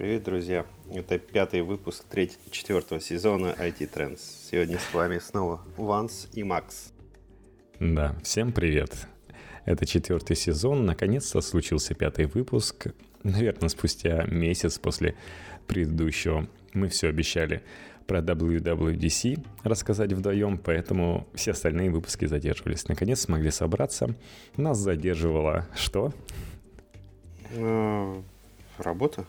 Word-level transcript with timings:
Привет, 0.00 0.22
друзья! 0.22 0.64
Это 0.90 1.18
пятый 1.18 1.60
выпуск 1.60 2.04
третьего, 2.04 2.40
четвертого 2.50 3.02
сезона 3.02 3.54
IT 3.58 3.80
Trends. 3.94 4.20
Сегодня 4.50 4.78
с 4.78 4.94
вами 4.94 5.18
снова 5.18 5.60
Ванс 5.76 6.26
и 6.32 6.42
Макс. 6.42 6.94
Да, 7.80 8.16
всем 8.22 8.50
привет! 8.52 9.06
Это 9.66 9.84
четвертый 9.84 10.36
сезон, 10.36 10.86
наконец-то 10.86 11.42
случился 11.42 11.92
пятый 11.92 12.24
выпуск. 12.24 12.86
Наверное, 13.24 13.68
спустя 13.68 14.24
месяц 14.24 14.78
после 14.78 15.16
предыдущего 15.66 16.48
мы 16.72 16.88
все 16.88 17.08
обещали 17.08 17.62
про 18.06 18.20
WWDC 18.20 19.46
рассказать 19.64 20.14
вдвоем, 20.14 20.56
поэтому 20.56 21.28
все 21.34 21.50
остальные 21.50 21.90
выпуски 21.90 22.24
задерживались. 22.24 22.88
Наконец 22.88 23.20
смогли 23.20 23.50
собраться. 23.50 24.14
Нас 24.56 24.78
задерживало 24.78 25.66
что? 25.74 26.14
Э, 27.50 28.22
работа. 28.78 29.26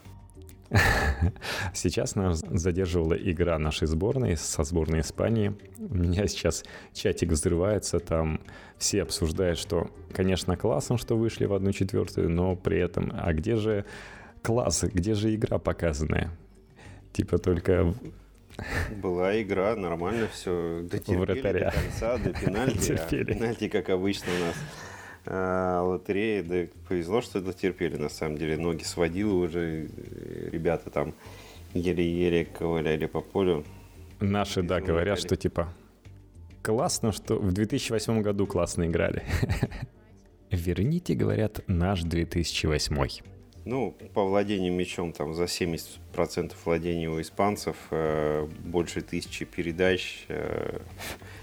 Сейчас 1.73 2.16
нас 2.16 2.43
задерживала 2.49 3.13
игра 3.13 3.57
нашей 3.59 3.88
сборной 3.88 4.38
со 4.38 4.63
сборной 4.63 5.02
Испании. 5.02 5.53
У 5.77 5.95
меня 5.95 6.27
сейчас 6.27 6.63
чатик 6.93 7.29
взрывается, 7.29 7.99
там 7.99 8.39
все 8.77 9.03
обсуждают, 9.03 9.59
что, 9.59 9.89
конечно, 10.13 10.55
классно, 10.55 10.98
что 10.98 11.17
вышли 11.17 11.45
в 11.45 11.53
одну 11.53 11.71
четвертую, 11.71 12.29
но 12.29 12.55
при 12.55 12.79
этом, 12.79 13.12
а 13.13 13.34
где 13.34 13.55
же 13.55 13.85
класс, 14.41 14.84
где 14.84 15.13
же 15.13 15.35
игра 15.35 15.59
показанная? 15.59 16.31
Типа 17.12 17.38
только 17.38 17.93
была 19.01 19.41
игра, 19.41 19.76
нормально 19.76 20.27
все. 20.31 20.81
Дотерпели 20.84 21.17
Вратаря. 21.17 21.65
до 21.65 21.71
конца, 21.71 22.17
до 22.17 22.29
пенальти. 22.45 22.93
А 22.93 23.26
пенальти, 23.26 23.67
как 23.67 23.90
обычно 23.90 24.27
у 24.34 24.45
нас 24.45 24.55
а, 25.25 25.81
лотереи, 25.84 26.41
да 26.41 26.67
повезло, 26.88 27.21
что 27.21 27.41
дотерпели, 27.41 27.98
на 27.98 28.09
самом 28.09 28.38
деле. 28.38 28.57
Ноги 28.57 28.84
сводило 28.84 29.34
уже, 29.34 29.89
ребята 30.52 30.89
там 30.89 31.13
еле-еле 31.73 32.45
ковыляли 32.45 33.05
по 33.05 33.21
полю. 33.21 33.65
Наши, 34.20 34.62
да, 34.62 34.81
говорят, 34.81 35.20
что 35.20 35.35
типа 35.35 35.73
классно, 36.62 37.12
что 37.12 37.37
в 37.37 37.51
2008 37.51 38.21
году 38.21 38.46
классно 38.48 38.85
играли. 38.85 39.23
Верните, 40.51 41.15
говорят, 41.15 41.62
наш 41.68 42.01
2008. 42.03 43.24
Ну, 43.63 43.96
по 44.13 44.26
владению 44.26 44.74
мячом 44.74 45.13
там 45.13 45.34
за 45.34 45.43
70% 45.43 46.53
владения 46.65 47.09
у 47.09 47.21
испанцев, 47.21 47.76
э, 47.91 48.48
больше 48.65 49.01
тысячи 49.01 49.46
передач. 49.46 50.26
Э. 50.29 50.79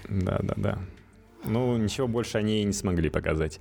Да, 0.09 0.39
да, 0.43 0.53
да. 0.57 0.79
Ну, 1.45 1.77
ничего 1.77 2.07
больше 2.07 2.37
они 2.37 2.61
и 2.61 2.65
не 2.65 2.73
смогли 2.73 3.09
показать. 3.09 3.59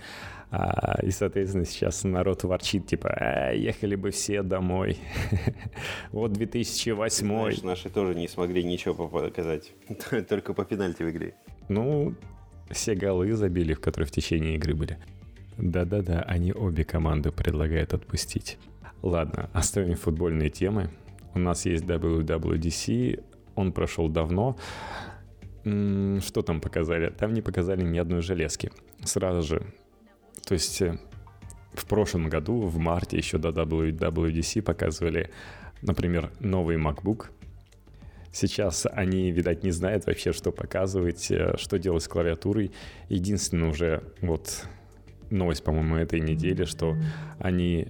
А, 0.50 0.98
и, 1.02 1.10
соответственно, 1.10 1.64
сейчас 1.64 2.04
народ 2.04 2.42
ворчит, 2.42 2.86
типа, 2.86 3.10
а, 3.10 3.52
ехали 3.52 3.96
бы 3.96 4.10
все 4.10 4.42
домой. 4.42 4.98
вот 6.12 6.32
2008 6.32 7.26
Знаешь, 7.26 7.62
наши 7.62 7.90
тоже 7.90 8.14
не 8.14 8.28
смогли 8.28 8.64
ничего 8.64 9.08
показать. 9.08 9.72
Только 10.28 10.54
по 10.54 10.64
пенальти 10.64 11.02
в 11.02 11.10
игре. 11.10 11.34
Ну, 11.68 12.14
все 12.70 12.94
голы 12.94 13.34
забили, 13.34 13.74
в 13.74 13.80
которые 13.80 14.08
в 14.08 14.10
течение 14.10 14.56
игры 14.56 14.74
были. 14.74 14.98
Да-да-да, 15.58 16.20
они 16.22 16.52
обе 16.52 16.84
команды 16.84 17.30
предлагают 17.30 17.92
отпустить. 17.92 18.58
Ладно, 19.02 19.50
оставим 19.52 19.96
футбольные 19.96 20.50
темы. 20.50 20.90
У 21.34 21.38
нас 21.38 21.66
есть 21.66 21.84
WWDC, 21.84 23.22
он 23.54 23.72
прошел 23.72 24.08
давно. 24.08 24.56
Что 25.62 26.42
там 26.42 26.60
показали? 26.60 27.10
Там 27.10 27.34
не 27.34 27.42
показали 27.42 27.82
ни 27.82 27.98
одной 27.98 28.22
железки. 28.22 28.70
Сразу 29.04 29.42
же. 29.42 29.62
То 30.46 30.54
есть 30.54 30.80
э, 30.82 30.98
в 31.74 31.86
прошлом 31.86 32.28
году, 32.28 32.62
в 32.62 32.78
марте, 32.78 33.16
еще 33.16 33.38
до 33.38 33.50
WWDC 33.50 34.62
показывали, 34.62 35.30
например, 35.82 36.30
новый 36.40 36.76
MacBook. 36.76 37.26
Сейчас 38.32 38.86
они, 38.90 39.30
видать, 39.30 39.64
не 39.64 39.70
знают 39.70 40.06
вообще, 40.06 40.32
что 40.32 40.52
показывать, 40.52 41.30
э, 41.30 41.56
что 41.58 41.78
делать 41.78 42.02
с 42.02 42.08
клавиатурой. 42.08 42.72
Единственное 43.08 43.70
уже 43.70 44.02
вот 44.20 44.64
новость, 45.30 45.64
по-моему, 45.64 45.96
этой 45.96 46.20
недели, 46.20 46.64
что 46.64 46.96
они 47.38 47.88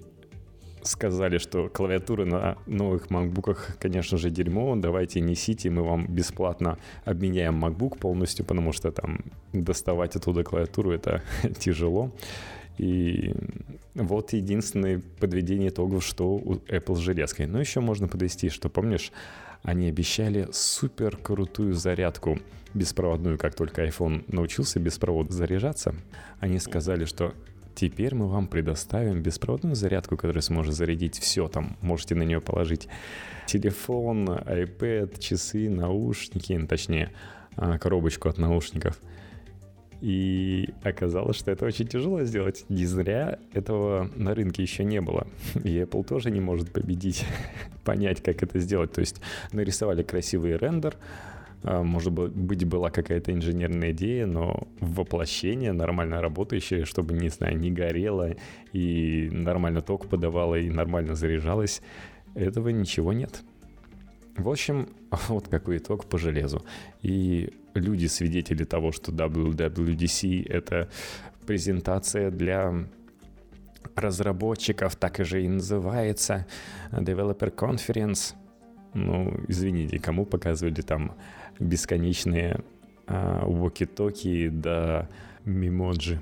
сказали, 0.88 1.38
что 1.38 1.68
клавиатуры 1.68 2.24
на 2.24 2.58
новых 2.66 3.10
макбуках, 3.10 3.76
конечно 3.78 4.18
же, 4.18 4.30
дерьмо, 4.30 4.74
давайте 4.76 5.20
несите, 5.20 5.70
мы 5.70 5.82
вам 5.82 6.06
бесплатно 6.06 6.78
обменяем 7.04 7.64
MacBook 7.64 7.98
полностью, 7.98 8.44
потому 8.44 8.72
что 8.72 8.90
там 8.90 9.20
доставать 9.52 10.16
оттуда 10.16 10.44
клавиатуру 10.44 10.92
это 10.92 11.22
тяжело. 11.58 12.10
И 12.78 13.34
вот 13.94 14.32
единственное 14.32 15.02
подведение 15.18 15.70
итогов, 15.70 16.04
что 16.04 16.34
у 16.34 16.54
Apple 16.54 16.94
с 16.94 16.98
железкой. 16.98 17.46
Но 17.46 17.58
еще 17.60 17.80
можно 17.80 18.06
подвести, 18.06 18.48
что 18.50 18.68
помнишь, 18.68 19.12
они 19.62 19.88
обещали 19.88 20.48
супер 20.52 21.16
крутую 21.16 21.74
зарядку 21.74 22.38
беспроводную, 22.74 23.38
как 23.38 23.54
только 23.54 23.84
iPhone 23.84 24.24
научился 24.28 24.78
беспроводно 24.78 25.34
заряжаться. 25.34 25.94
Они 26.38 26.60
сказали, 26.60 27.04
что 27.04 27.34
Теперь 27.78 28.12
мы 28.12 28.26
вам 28.26 28.48
предоставим 28.48 29.22
беспроводную 29.22 29.76
зарядку, 29.76 30.16
которая 30.16 30.42
сможет 30.42 30.74
зарядить 30.74 31.16
все 31.16 31.46
там. 31.46 31.76
Можете 31.80 32.16
на 32.16 32.24
нее 32.24 32.40
положить 32.40 32.88
телефон, 33.46 34.28
iPad, 34.28 35.20
часы, 35.20 35.70
наушники, 35.70 36.54
ну, 36.54 36.66
точнее, 36.66 37.12
а, 37.54 37.78
коробочку 37.78 38.28
от 38.28 38.36
наушников. 38.36 39.00
И 40.00 40.70
оказалось, 40.82 41.36
что 41.36 41.52
это 41.52 41.66
очень 41.66 41.86
тяжело 41.86 42.24
сделать. 42.24 42.64
Не 42.68 42.84
зря 42.84 43.38
этого 43.52 44.10
на 44.16 44.34
рынке 44.34 44.60
еще 44.60 44.82
не 44.82 45.00
было. 45.00 45.28
И 45.62 45.78
Apple 45.78 46.02
тоже 46.02 46.32
не 46.32 46.40
может 46.40 46.72
победить, 46.72 47.26
понять, 47.84 48.20
как 48.24 48.42
это 48.42 48.58
сделать. 48.58 48.90
То 48.90 49.02
есть 49.02 49.20
нарисовали 49.52 50.02
красивый 50.02 50.56
рендер, 50.56 50.96
может 51.62 52.12
быть, 52.12 52.64
была 52.64 52.90
какая-то 52.90 53.32
инженерная 53.32 53.90
идея, 53.90 54.26
но 54.26 54.68
воплощение 54.80 55.72
нормально 55.72 56.20
работающее, 56.20 56.84
чтобы, 56.84 57.14
не 57.14 57.28
знаю, 57.28 57.58
не 57.58 57.70
горело 57.70 58.36
и 58.72 59.28
нормально 59.32 59.80
ток 59.80 60.08
подавало 60.08 60.54
и 60.54 60.70
нормально 60.70 61.14
заряжалось, 61.14 61.82
этого 62.34 62.68
ничего 62.68 63.12
нет. 63.12 63.42
В 64.36 64.48
общем, 64.48 64.88
вот 65.28 65.48
какой 65.48 65.78
итог 65.78 66.06
по 66.06 66.16
железу. 66.16 66.64
И 67.02 67.52
люди 67.74 68.06
свидетели 68.06 68.64
того, 68.64 68.92
что 68.92 69.10
WWDC— 69.10 70.46
это 70.48 70.88
презентация 71.46 72.30
для 72.30 72.72
разработчиков, 73.96 74.94
так 74.94 75.18
и 75.18 75.24
же 75.24 75.42
и 75.42 75.48
называется, 75.48 76.46
Developer 76.92 77.52
Conference— 77.52 78.34
ну, 78.94 79.34
извините, 79.48 79.98
кому 79.98 80.24
показывали 80.24 80.80
там 80.80 81.14
бесконечные 81.58 82.60
а, 83.06 83.44
воки-токи 83.44 84.48
до 84.48 85.08
мимоджи. 85.44 86.18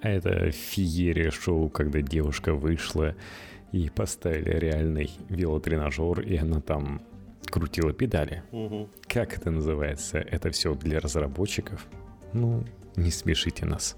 А 0.00 0.08
это 0.08 0.50
феерия 0.50 1.30
шоу, 1.30 1.68
когда 1.68 2.00
девушка 2.00 2.54
вышла 2.54 3.14
и 3.72 3.90
поставили 3.90 4.50
реальный 4.56 5.10
велотренажер, 5.28 6.20
и 6.20 6.36
она 6.36 6.60
там 6.60 7.02
крутила 7.46 7.92
педали. 7.92 8.42
Угу. 8.52 8.88
Как 9.06 9.36
это 9.36 9.50
называется? 9.50 10.18
Это 10.18 10.50
все 10.50 10.74
для 10.74 11.00
разработчиков? 11.00 11.86
Ну, 12.32 12.64
не 12.96 13.10
смешите 13.10 13.66
нас. 13.66 13.96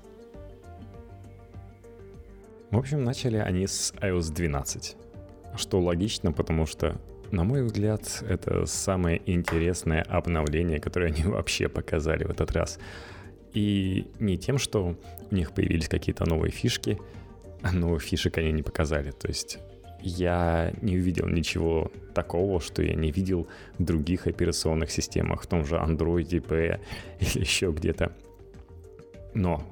В 2.70 2.78
общем, 2.78 3.02
начали 3.02 3.36
они 3.36 3.66
с 3.66 3.92
iOS 4.00 4.32
12. 4.32 4.96
Что 5.56 5.80
логично, 5.80 6.32
потому 6.32 6.66
что 6.66 7.00
на 7.30 7.44
мой 7.44 7.62
взгляд, 7.62 8.24
это 8.28 8.66
самое 8.66 9.22
интересное 9.26 10.02
обновление, 10.02 10.80
которое 10.80 11.06
они 11.06 11.22
вообще 11.24 11.68
показали 11.68 12.24
в 12.24 12.30
этот 12.30 12.52
раз. 12.52 12.78
И 13.52 14.06
не 14.18 14.36
тем, 14.36 14.58
что 14.58 14.96
у 15.30 15.34
них 15.34 15.52
появились 15.52 15.88
какие-то 15.88 16.24
новые 16.24 16.50
фишки, 16.50 16.98
новых 17.72 18.02
фишек 18.02 18.38
они 18.38 18.52
не 18.52 18.62
показали. 18.62 19.12
То 19.12 19.28
есть 19.28 19.58
я 20.00 20.72
не 20.82 20.96
увидел 20.96 21.28
ничего 21.28 21.92
такого, 22.14 22.60
что 22.60 22.82
я 22.82 22.94
не 22.94 23.12
видел 23.12 23.46
в 23.78 23.84
других 23.84 24.26
операционных 24.26 24.90
системах, 24.90 25.42
в 25.42 25.46
том 25.46 25.64
же 25.64 25.76
Android 25.76 26.40
P 26.40 26.80
или 27.20 27.40
еще 27.40 27.70
где-то. 27.70 28.12
Но, 29.34 29.62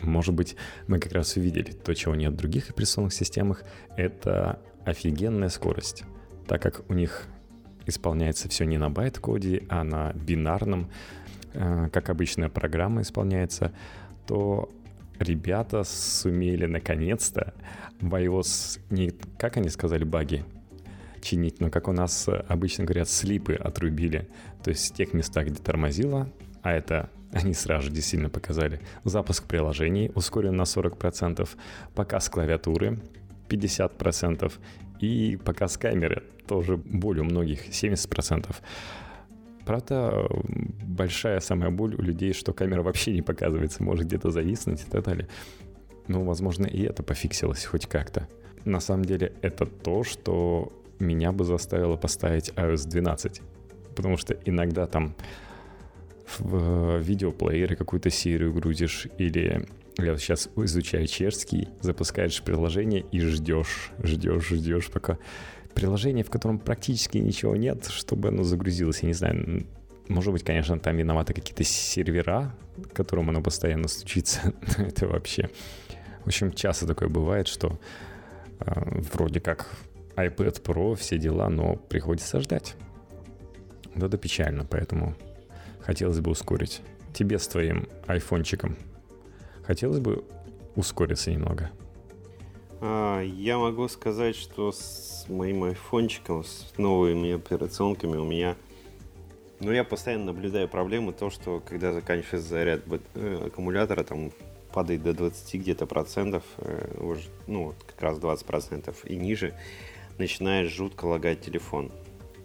может 0.00 0.34
быть, 0.34 0.56
мы 0.86 0.98
как 0.98 1.12
раз 1.12 1.36
увидели 1.36 1.72
то, 1.72 1.94
чего 1.94 2.14
нет 2.14 2.32
в 2.32 2.36
других 2.36 2.70
операционных 2.70 3.12
системах, 3.12 3.64
это 3.96 4.60
офигенная 4.86 5.50
скорость 5.50 6.04
так 6.46 6.62
как 6.62 6.88
у 6.88 6.94
них 6.94 7.26
исполняется 7.86 8.48
все 8.48 8.64
не 8.64 8.78
на 8.78 8.90
байт-коде, 8.90 9.64
а 9.68 9.84
на 9.84 10.12
бинарном, 10.12 10.90
э, 11.52 11.88
как 11.92 12.10
обычная 12.10 12.48
программа 12.48 13.02
исполняется, 13.02 13.72
то 14.26 14.70
ребята 15.18 15.84
сумели 15.84 16.66
наконец-то 16.66 17.54
в 18.00 18.14
iOS, 18.14 18.80
не, 18.90 19.12
как 19.38 19.56
они 19.56 19.68
сказали, 19.68 20.04
баги 20.04 20.44
чинить, 21.22 21.60
но 21.60 21.70
как 21.70 21.88
у 21.88 21.92
нас 21.92 22.28
обычно 22.48 22.84
говорят, 22.84 23.08
слипы 23.08 23.54
отрубили. 23.54 24.28
То 24.62 24.70
есть 24.70 24.92
в 24.92 24.96
тех 24.96 25.12
местах, 25.12 25.46
где 25.46 25.60
тормозило, 25.62 26.30
а 26.62 26.72
это 26.72 27.10
они 27.32 27.54
сразу 27.54 27.86
же 27.86 27.92
действительно 27.92 28.30
показали, 28.30 28.80
запуск 29.04 29.44
приложений 29.44 30.12
ускорен 30.14 30.56
на 30.56 30.62
40%, 30.62 31.48
показ 31.94 32.28
клавиатуры 32.28 33.00
50%, 33.48 34.52
И 35.00 35.38
показ 35.44 35.76
камеры 35.76 36.22
тоже 36.46 36.76
боль 36.76 37.20
у 37.20 37.24
многих, 37.24 37.68
70%. 37.68 38.54
Правда, 39.64 40.28
большая 40.84 41.40
самая 41.40 41.70
боль 41.70 41.94
у 41.96 42.02
людей, 42.02 42.32
что 42.32 42.52
камера 42.52 42.82
вообще 42.82 43.12
не 43.12 43.22
показывается, 43.22 43.82
может 43.82 44.06
где-то 44.06 44.30
зависнуть 44.30 44.82
и 44.82 44.90
так 44.90 45.04
далее. 45.04 45.28
Ну, 46.06 46.24
возможно, 46.24 46.66
и 46.66 46.82
это 46.82 47.02
пофиксилось 47.02 47.64
хоть 47.64 47.86
как-то. 47.86 48.28
На 48.64 48.80
самом 48.80 49.04
деле, 49.04 49.32
это 49.42 49.66
то, 49.66 50.04
что 50.04 50.72
меня 51.00 51.32
бы 51.32 51.44
заставило 51.44 51.96
поставить 51.96 52.50
iOS 52.50 52.88
12. 52.88 53.42
Потому 53.96 54.16
что 54.16 54.34
иногда 54.44 54.86
там 54.86 55.14
в 56.38 56.98
видеоплеере 56.98 57.76
какую-то 57.76 58.10
серию 58.10 58.52
грузишь 58.52 59.08
или 59.18 59.66
я 59.98 60.12
вот 60.12 60.20
сейчас 60.20 60.48
изучаю 60.56 61.06
чешский, 61.06 61.68
запускаешь 61.80 62.42
приложение 62.42 63.04
и 63.12 63.20
ждешь, 63.20 63.90
ждешь, 64.02 64.48
ждешь, 64.48 64.88
пока 64.88 65.18
приложение, 65.74 66.24
в 66.24 66.30
котором 66.30 66.58
практически 66.58 67.18
ничего 67.18 67.56
нет, 67.56 67.86
чтобы 67.86 68.28
оно 68.28 68.42
загрузилось. 68.42 69.00
Я 69.00 69.08
не 69.08 69.14
знаю, 69.14 69.66
может 70.08 70.32
быть, 70.32 70.44
конечно, 70.44 70.78
там 70.78 70.96
виноваты 70.96 71.32
какие-то 71.34 71.64
сервера, 71.64 72.54
к 72.90 72.96
которым 72.96 73.30
оно 73.30 73.42
постоянно 73.42 73.88
стучится. 73.88 74.52
Это 74.78 75.06
вообще... 75.06 75.50
В 76.24 76.28
общем, 76.28 76.52
часто 76.52 76.86
такое 76.88 77.08
бывает, 77.08 77.46
что 77.46 77.78
э, 78.58 79.00
вроде 79.12 79.40
как 79.40 79.68
iPad 80.16 80.60
Pro, 80.62 80.96
все 80.96 81.18
дела, 81.18 81.48
но 81.48 81.76
приходится 81.76 82.40
ждать. 82.40 82.74
Вот 83.94 84.04
это 84.04 84.18
печально, 84.18 84.64
поэтому 84.64 85.14
хотелось 85.80 86.18
бы 86.18 86.32
ускорить. 86.32 86.82
Тебе 87.14 87.38
с 87.38 87.46
твоим 87.46 87.88
айфончиком 88.06 88.76
хотелось 89.66 89.98
бы 89.98 90.24
ускориться 90.76 91.30
немного? 91.30 91.70
А, 92.80 93.20
я 93.22 93.58
могу 93.58 93.88
сказать, 93.88 94.36
что 94.36 94.72
с 94.72 95.26
моим 95.28 95.64
айфончиком, 95.64 96.44
с 96.44 96.72
новыми 96.78 97.34
операционками 97.34 98.16
у 98.16 98.24
меня... 98.24 98.56
Ну, 99.58 99.72
я 99.72 99.84
постоянно 99.84 100.26
наблюдаю 100.26 100.68
проблему, 100.68 101.12
то, 101.12 101.30
что 101.30 101.62
когда 101.66 101.92
заканчивается 101.92 102.48
заряд 102.48 102.82
э, 103.14 103.46
аккумулятора, 103.46 104.04
там 104.04 104.30
падает 104.72 105.02
до 105.02 105.14
20 105.14 105.54
где-то 105.62 105.86
процентов, 105.86 106.44
э, 106.58 106.98
уже, 107.00 107.22
ну, 107.46 107.74
как 107.86 108.02
раз 108.02 108.18
20 108.18 108.46
процентов 108.46 109.04
и 109.06 109.16
ниже, 109.16 109.54
начинает 110.18 110.70
жутко 110.70 111.06
лагать 111.06 111.40
телефон. 111.40 111.90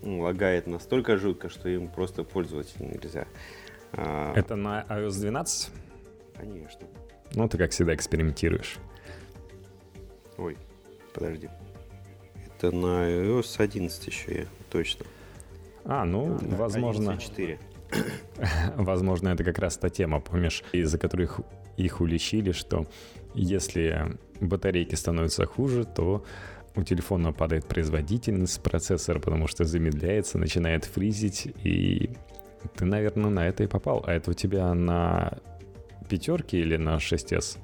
Ну, 0.02 0.22
лагает 0.22 0.68
настолько 0.68 1.18
жутко, 1.18 1.50
что 1.50 1.68
им 1.68 1.90
просто 1.90 2.24
пользоваться 2.24 2.82
нельзя. 2.82 3.28
А, 3.92 4.34
Это 4.34 4.56
на 4.56 4.86
iOS 4.90 5.20
12? 5.20 5.72
Конечно. 6.38 6.88
Ну, 7.36 7.48
ты, 7.48 7.58
как 7.58 7.72
всегда, 7.72 7.96
экспериментируешь. 7.96 8.78
Ой, 10.38 10.58
подожди. 11.14 11.50
Это 12.46 12.76
на 12.76 13.10
iOS 13.10 13.56
11 13.62 14.08
еще 14.08 14.40
я, 14.40 14.46
точно. 14.70 15.06
А, 15.86 16.06
ну, 16.06 16.38
а, 16.42 16.56
возможно... 16.56 17.18
4. 17.18 17.60
возможно, 18.76 19.30
это 19.30 19.44
как 19.44 19.60
раз 19.60 19.78
та 19.78 19.90
тема, 19.90 20.20
помнишь, 20.20 20.64
из-за 20.72 20.98
которых 20.98 21.40
их 21.78 22.02
уличили, 22.02 22.52
что 22.52 22.86
если 23.34 24.18
батарейки 24.40 24.96
становятся 24.96 25.46
хуже, 25.46 25.86
то 25.86 26.24
у 26.76 26.84
телефона 26.84 27.34
падает 27.34 27.66
производительность 27.66 28.62
процессора, 28.62 29.20
потому 29.20 29.48
что 29.48 29.66
замедляется, 29.66 30.38
начинает 30.38 30.86
фризить, 30.86 31.48
и 31.64 32.12
ты, 32.76 32.86
наверное, 32.86 33.30
на 33.30 33.48
это 33.48 33.64
и 33.64 33.68
попал. 33.68 34.04
А 34.06 34.14
это 34.14 34.32
у 34.32 34.34
тебя 34.34 34.74
на 34.74 35.38
пятерке 36.12 36.60
или 36.60 36.76
на 36.76 36.98
6S? 36.98 37.58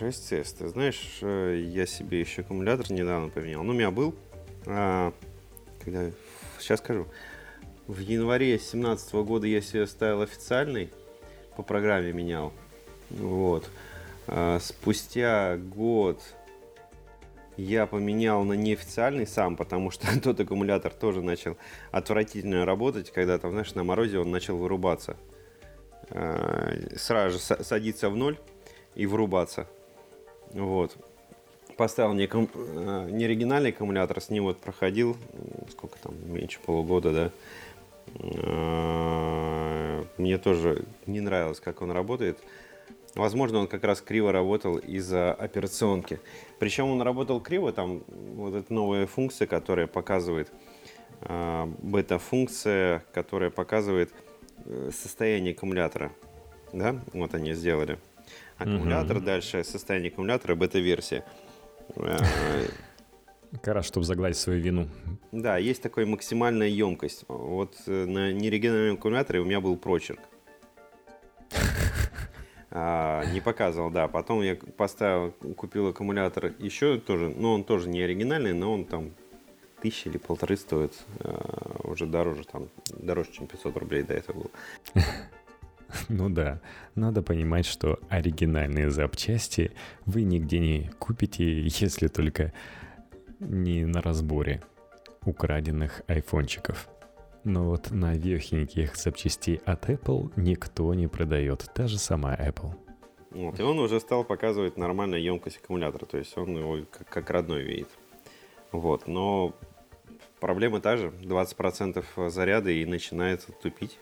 6S. 0.00 0.56
Ты 0.58 0.68
знаешь, 0.68 1.18
э, 1.22 1.62
я 1.64 1.86
себе 1.86 2.18
еще 2.18 2.42
аккумулятор 2.42 2.90
недавно 2.90 3.28
поменял. 3.28 3.62
Ну, 3.62 3.70
у 3.70 3.74
меня 3.74 3.92
был, 3.92 4.16
а, 4.66 5.12
когда, 5.84 6.10
сейчас 6.58 6.80
скажу, 6.80 7.06
в 7.86 8.00
январе 8.00 8.56
2017 8.56 9.14
года 9.22 9.46
я 9.46 9.60
себе 9.60 9.86
ставил 9.86 10.22
официальный, 10.22 10.90
по 11.56 11.62
программе 11.62 12.12
менял. 12.12 12.52
Вот. 13.10 13.70
А, 14.26 14.58
спустя 14.60 15.56
год 15.56 16.20
я 17.56 17.86
поменял 17.86 18.42
на 18.42 18.54
неофициальный 18.54 19.26
сам, 19.26 19.54
потому 19.54 19.92
что 19.92 20.08
тот 20.20 20.40
аккумулятор 20.40 20.92
тоже 20.92 21.22
начал 21.22 21.56
отвратительно 21.92 22.64
работать, 22.64 23.12
когда 23.12 23.38
там, 23.38 23.52
знаешь, 23.52 23.72
на 23.76 23.84
морозе 23.84 24.18
он 24.18 24.32
начал 24.32 24.56
вырубаться. 24.56 25.16
А, 26.10 26.72
сразу 26.96 27.38
же 27.38 27.64
садиться 27.64 28.08
в 28.10 28.16
ноль 28.16 28.38
и 28.94 29.06
врубаться. 29.06 29.66
Вот. 30.52 30.96
Поставил 31.76 32.14
не, 32.14 32.26
ком... 32.26 32.48
А, 32.54 33.06
не 33.06 33.24
оригинальный 33.24 33.70
аккумулятор, 33.70 34.20
с 34.20 34.30
ним 34.30 34.44
вот 34.44 34.58
проходил, 34.58 35.16
сколько 35.70 35.98
там, 35.98 36.14
меньше 36.32 36.58
полугода, 36.64 37.12
да. 37.12 37.30
А, 38.20 40.04
мне 40.16 40.38
тоже 40.38 40.84
не 41.06 41.20
нравилось, 41.20 41.60
как 41.60 41.82
он 41.82 41.90
работает. 41.90 42.38
Возможно, 43.14 43.58
он 43.58 43.66
как 43.66 43.84
раз 43.84 44.00
криво 44.00 44.32
работал 44.32 44.76
из-за 44.78 45.32
операционки. 45.32 46.20
Причем 46.58 46.90
он 46.90 47.02
работал 47.02 47.40
криво, 47.40 47.72
там 47.72 48.02
вот 48.08 48.54
эта 48.54 48.72
новая 48.72 49.06
функция, 49.06 49.46
которая 49.46 49.86
показывает, 49.86 50.52
бета-функция, 51.20 53.02
которая 53.12 53.50
показывает 53.50 54.12
Э, 54.12 54.27
состояние 54.90 55.54
аккумулятора. 55.54 56.12
Да, 56.72 57.00
вот 57.12 57.34
они 57.34 57.54
сделали. 57.54 57.98
Аккумулятор, 58.58 59.18
угу. 59.18 59.26
дальше 59.26 59.64
состояние 59.64 60.10
аккумулятора, 60.10 60.54
бета-версия. 60.54 61.24
Э, 61.96 62.18
как 63.62 63.74
раз, 63.74 63.86
чтобы 63.86 64.04
загладить 64.04 64.36
свою 64.36 64.60
вину. 64.60 64.88
Да, 65.32 65.58
есть 65.58 65.82
такая 65.82 66.06
максимальная 66.06 66.68
емкость. 66.68 67.24
Вот 67.28 67.76
э, 67.86 68.04
на 68.04 68.32
нерегиональном 68.32 68.96
аккумуляторе 68.96 69.40
у 69.40 69.44
меня 69.44 69.60
был 69.60 69.76
прочерк. 69.76 70.20
А, 72.70 73.24
не 73.32 73.40
показывал, 73.40 73.88
да. 73.90 74.08
Потом 74.08 74.42
я 74.42 74.54
поставил, 74.54 75.32
купил 75.56 75.88
аккумулятор 75.88 76.52
еще 76.58 76.98
тоже, 76.98 77.30
ну 77.34 77.54
он 77.54 77.64
тоже 77.64 77.88
не 77.88 78.02
оригинальный, 78.02 78.52
но 78.52 78.74
он 78.74 78.84
там 78.84 79.14
тысячи 79.82 80.08
или 80.08 80.18
полторы 80.18 80.56
стоит. 80.56 80.92
Э, 81.20 81.80
уже 81.84 82.06
дороже, 82.06 82.44
там, 82.44 82.68
дороже, 82.90 83.30
чем 83.32 83.46
500 83.46 83.76
рублей 83.76 84.02
до 84.02 84.14
этого 84.14 84.42
было. 84.42 84.50
Ну 86.10 86.28
да, 86.28 86.60
надо 86.94 87.22
понимать, 87.22 87.64
что 87.64 87.98
оригинальные 88.10 88.90
запчасти 88.90 89.72
вы 90.04 90.22
нигде 90.22 90.58
не 90.58 90.90
купите, 90.98 91.62
если 91.62 92.08
только 92.08 92.52
не 93.40 93.86
на 93.86 94.02
разборе 94.02 94.62
украденных 95.24 96.02
айфончиков. 96.06 96.88
Но 97.44 97.64
вот 97.70 97.90
новехеньких 97.90 98.96
запчастей 98.96 99.60
от 99.64 99.88
Apple 99.88 100.32
никто 100.36 100.92
не 100.92 101.08
продает, 101.08 101.70
даже 101.74 101.98
сама 101.98 102.34
Apple. 102.34 102.74
Вот, 103.30 103.60
и 103.60 103.62
он 103.62 103.78
уже 103.78 104.00
стал 104.00 104.24
показывать 104.24 104.76
нормальную 104.76 105.22
емкость 105.22 105.58
аккумулятора, 105.58 106.06
то 106.06 106.18
есть 106.18 106.36
он 106.36 106.56
его 106.56 106.78
как, 106.90 107.08
как 107.08 107.30
родной 107.30 107.62
видит. 107.62 107.88
Вот, 108.72 109.06
но 109.06 109.54
Проблема 110.40 110.80
та 110.80 110.96
же, 110.96 111.08
20% 111.08 112.30
заряда 112.30 112.70
и 112.70 112.84
начинает 112.86 113.46
тупить. 113.62 113.98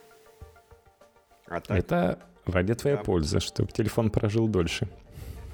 А 1.47 1.59
так, 1.59 1.77
это 1.77 2.19
ради 2.45 2.73
твоей 2.75 2.97
да. 2.97 3.03
пользы, 3.03 3.39
чтобы 3.39 3.71
телефон 3.71 4.09
прожил 4.09 4.47
дольше. 4.47 4.87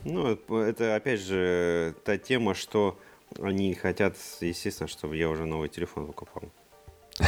Ну, 0.03 0.37
это 0.49 0.95
опять 0.95 1.21
же 1.21 1.95
та 2.03 2.17
тема, 2.17 2.53
что 2.53 2.99
они 3.41 3.73
хотят, 3.73 4.15
естественно, 4.41 4.87
чтобы 4.87 5.15
я 5.15 5.29
уже 5.29 5.45
новый 5.45 5.69
телефон 5.69 6.05
выкупал. 6.05 6.43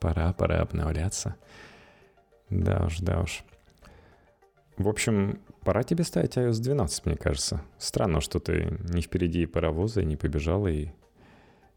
Пора, 0.00 0.32
пора 0.32 0.60
обновляться. 0.60 1.34
Да 2.50 2.84
уж, 2.86 2.98
да 2.98 3.20
уж. 3.20 3.42
В 4.76 4.88
общем, 4.88 5.40
пора 5.64 5.82
тебе 5.82 6.04
ставить 6.04 6.36
iOS 6.36 6.60
12, 6.60 7.06
мне 7.06 7.16
кажется. 7.16 7.62
Странно, 7.78 8.20
что 8.20 8.38
ты 8.38 8.78
не 8.88 9.02
впереди 9.02 9.44
паровоза 9.46 10.02
и 10.02 10.04
не 10.04 10.16
побежал 10.16 10.68
и 10.68 10.90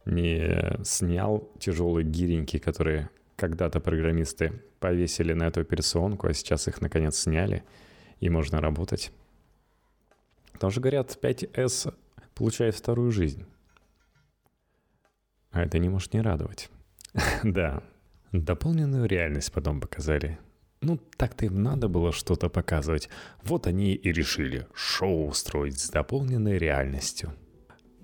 не 0.05 0.79
снял 0.84 1.51
тяжелые 1.60 2.05
гиреньки, 2.05 2.58
которые 2.58 3.10
когда-то 3.36 3.79
программисты 3.79 4.62
повесили 4.79 5.34
на 5.34 5.48
эту 5.48 5.62
операционку, 5.62 6.27
а 6.27 6.34
сейчас 6.34 6.67
их 6.67 6.81
наконец 6.81 7.17
сняли, 7.17 7.63
и 8.20 8.29
можно 8.29 8.62
работать. 8.62 9.12
Тоже 10.60 10.79
говорят, 10.79 11.17
5S 11.22 11.93
получает 12.36 12.75
вторую 12.75 13.12
жизнь. 13.12 13.46
А 15.51 15.63
это 15.63 15.79
не 15.79 15.89
может 15.89 16.13
не 16.13 16.22
радовать. 16.22 16.70
да, 17.43 17.84
дополненную 18.31 19.08
реальность 19.08 19.51
потом 19.51 19.81
показали. 19.81 20.39
Ну, 20.81 20.98
так-то 21.17 21.46
им 21.46 21.62
надо 21.62 21.88
было 21.88 22.12
что-то 22.12 22.50
показывать. 22.50 23.10
Вот 23.43 23.67
они 23.67 23.93
и 23.93 24.12
решили 24.12 24.67
шоу 24.74 25.27
устроить 25.27 25.79
с 25.79 25.89
дополненной 25.89 26.58
реальностью– 26.58 27.34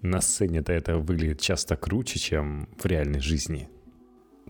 на 0.09 0.21
сцене-то 0.21 0.73
это 0.73 0.97
выглядит 0.97 1.41
часто 1.41 1.75
круче, 1.75 2.19
чем 2.19 2.67
в 2.77 2.85
реальной 2.85 3.19
жизни. 3.19 3.69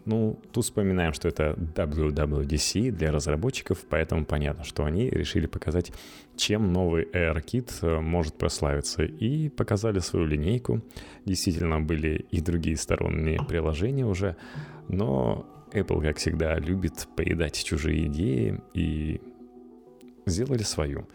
Ну, 0.05 0.39
тут 0.53 0.63
вспоминаем, 0.63 1.11
что 1.11 1.27
это 1.27 1.53
WWDC 1.57 2.91
для 2.91 3.11
разработчиков, 3.11 3.79
поэтому 3.89 4.23
понятно, 4.25 4.63
что 4.63 4.85
они 4.85 5.09
решили 5.09 5.47
показать, 5.47 5.91
чем 6.37 6.71
новый 6.71 7.03
AirKit 7.03 7.71
э, 7.81 7.99
может 7.99 8.37
прославиться. 8.37 9.03
И 9.03 9.49
показали 9.49 9.99
свою 9.99 10.25
линейку. 10.25 10.81
Действительно, 11.25 11.81
были 11.81 12.25
и 12.31 12.39
другие 12.39 12.77
сторонние 12.77 13.39
приложения 13.49 14.05
уже, 14.05 14.37
но 14.87 15.45
Apple, 15.73 16.01
как 16.01 16.17
всегда, 16.17 16.57
любит 16.57 17.07
поедать 17.17 17.61
чужие 17.61 18.07
идеи 18.07 18.61
и 18.73 19.19
сделали 20.25 20.63
свою. 20.63 21.05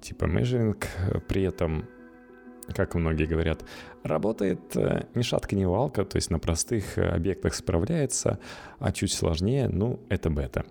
Типа 0.00 0.26
measuring 0.26 0.76
э, 1.08 1.18
при 1.26 1.42
этом 1.42 1.84
как 2.74 2.94
многие 2.94 3.26
говорят, 3.26 3.64
работает 4.02 4.76
э, 4.76 5.06
ни 5.14 5.22
шатка, 5.22 5.56
ни 5.56 5.64
валка, 5.64 6.04
то 6.04 6.16
есть 6.16 6.30
на 6.30 6.38
простых 6.38 6.98
э, 6.98 7.08
объектах 7.08 7.54
справляется, 7.54 8.38
а 8.78 8.92
чуть 8.92 9.12
сложнее, 9.12 9.68
ну, 9.68 10.00
это 10.08 10.30
бета. 10.30 10.64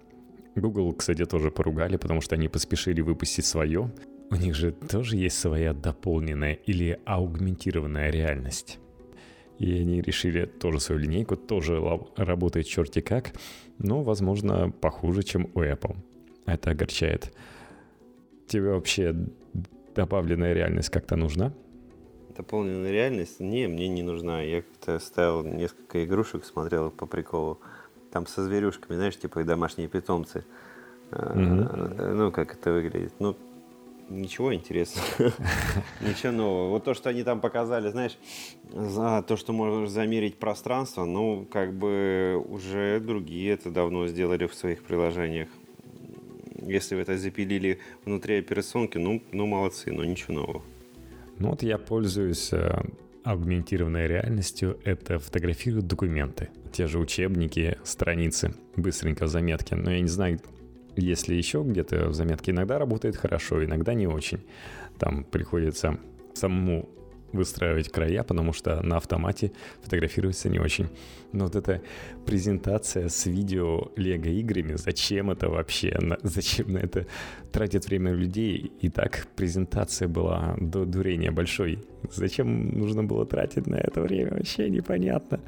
Google, 0.55 0.93
кстати, 0.93 1.25
тоже 1.25 1.51
поругали, 1.51 1.97
потому 1.97 2.21
что 2.21 2.35
они 2.35 2.47
поспешили 2.47 3.01
выпустить 3.01 3.45
свое. 3.45 3.91
У 4.31 4.35
них 4.35 4.55
же 4.55 4.71
тоже 4.71 5.15
есть 5.15 5.39
своя 5.39 5.73
дополненная 5.73 6.53
или 6.53 6.99
аугментированная 7.05 8.11
реальность. 8.11 8.79
И 9.57 9.81
они 9.81 10.01
решили 10.01 10.45
тоже 10.45 10.79
свою 10.79 11.01
линейку, 11.01 11.35
тоже 11.35 11.81
работает 12.15 12.67
черти 12.67 13.01
как, 13.01 13.33
но, 13.77 14.03
возможно, 14.03 14.71
похуже, 14.71 15.23
чем 15.23 15.49
у 15.53 15.61
Apple. 15.61 15.97
Это 16.45 16.71
огорчает. 16.71 17.33
Тебе 18.47 18.71
вообще 18.71 19.15
добавленная 19.95 20.53
реальность 20.53 20.89
как-то 20.89 21.15
нужна? 21.15 21.53
Дополненная 22.39 22.91
реальность, 22.91 23.41
не, 23.41 23.67
мне 23.67 23.89
не 23.89 24.01
нужна. 24.01 24.41
Я 24.41 24.61
как-то 24.61 24.97
ставил 24.99 25.43
несколько 25.43 26.05
игрушек, 26.05 26.45
смотрел 26.45 26.89
по 26.89 27.05
приколу. 27.05 27.59
Там 28.11 28.25
со 28.27 28.45
зверюшками, 28.45 28.95
знаешь, 28.95 29.19
типа 29.19 29.43
домашние 29.43 29.89
питомцы. 29.89 30.45
Mm-hmm. 31.11 32.13
Ну, 32.13 32.31
как 32.31 32.53
это 32.53 32.71
выглядит. 32.71 33.13
Ну, 33.19 33.35
ничего 34.07 34.53
интересного. 34.53 35.05
Ничего 36.01 36.31
нового. 36.31 36.69
Вот 36.69 36.85
то, 36.85 36.93
что 36.93 37.09
они 37.09 37.23
там 37.23 37.41
показали, 37.41 37.89
знаешь, 37.89 38.17
за 38.71 39.21
то, 39.27 39.35
что 39.35 39.51
можешь 39.51 39.89
замерить 39.89 40.37
пространство, 40.37 41.03
ну, 41.03 41.45
как 41.51 41.73
бы 41.73 42.41
уже 42.47 43.01
другие 43.01 43.51
это 43.51 43.69
давно 43.69 44.07
сделали 44.07 44.47
в 44.47 44.53
своих 44.53 44.83
приложениях. 44.83 45.49
Если 46.61 46.95
вы 46.95 47.01
это 47.01 47.17
запилили 47.17 47.79
внутри 48.05 48.39
операционки, 48.39 48.97
ну, 48.97 49.21
ну 49.33 49.45
молодцы, 49.45 49.91
но 49.91 50.05
ничего 50.05 50.35
нового. 50.35 50.61
Ну 51.39 51.49
вот 51.49 51.63
я 51.63 51.77
пользуюсь 51.77 52.51
э, 52.51 52.81
аугментированной 53.23 54.07
реальностью. 54.07 54.79
Это 54.83 55.19
фотографирую 55.19 55.83
документы. 55.83 56.49
Те 56.71 56.87
же 56.87 56.99
учебники, 56.99 57.77
страницы, 57.83 58.53
быстренько 58.75 59.25
в 59.25 59.29
заметке. 59.29 59.75
Но 59.75 59.91
я 59.91 60.01
не 60.01 60.07
знаю, 60.07 60.39
если 60.95 61.35
еще 61.35 61.63
где-то 61.65 62.09
в 62.09 62.13
заметке 62.13 62.51
иногда 62.51 62.77
работает 62.77 63.15
хорошо, 63.15 63.63
иногда 63.63 63.93
не 63.93 64.07
очень. 64.07 64.39
Там 64.97 65.23
приходится 65.23 65.97
самому 66.33 66.89
выстраивать 67.31 67.91
края, 67.91 68.23
потому 68.23 68.53
что 68.53 68.81
на 68.81 68.97
автомате 68.97 69.51
фотографируется 69.81 70.49
не 70.49 70.59
очень. 70.59 70.87
Но 71.31 71.45
вот 71.45 71.55
эта 71.55 71.81
презентация 72.25 73.07
с 73.09 73.25
видео 73.25 73.91
лего 73.95 74.27
играми, 74.27 74.75
зачем 74.75 75.31
это 75.31 75.49
вообще? 75.49 75.97
Зачем 76.23 76.73
на 76.73 76.79
это 76.79 77.05
тратить 77.51 77.87
время 77.87 78.11
людей? 78.13 78.71
И 78.81 78.89
так 78.89 79.27
презентация 79.35 80.07
была 80.07 80.55
до 80.59 80.85
дурения 80.85 81.31
большой. 81.31 81.79
Зачем 82.11 82.77
нужно 82.77 83.03
было 83.03 83.25
тратить 83.25 83.67
на 83.67 83.75
это 83.75 84.01
время? 84.01 84.31
Вообще 84.31 84.69
непонятно. 84.69 85.39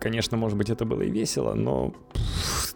Конечно, 0.00 0.36
может 0.36 0.58
быть, 0.58 0.68
это 0.68 0.84
было 0.84 1.00
и 1.00 1.10
весело, 1.10 1.54
но 1.54 1.94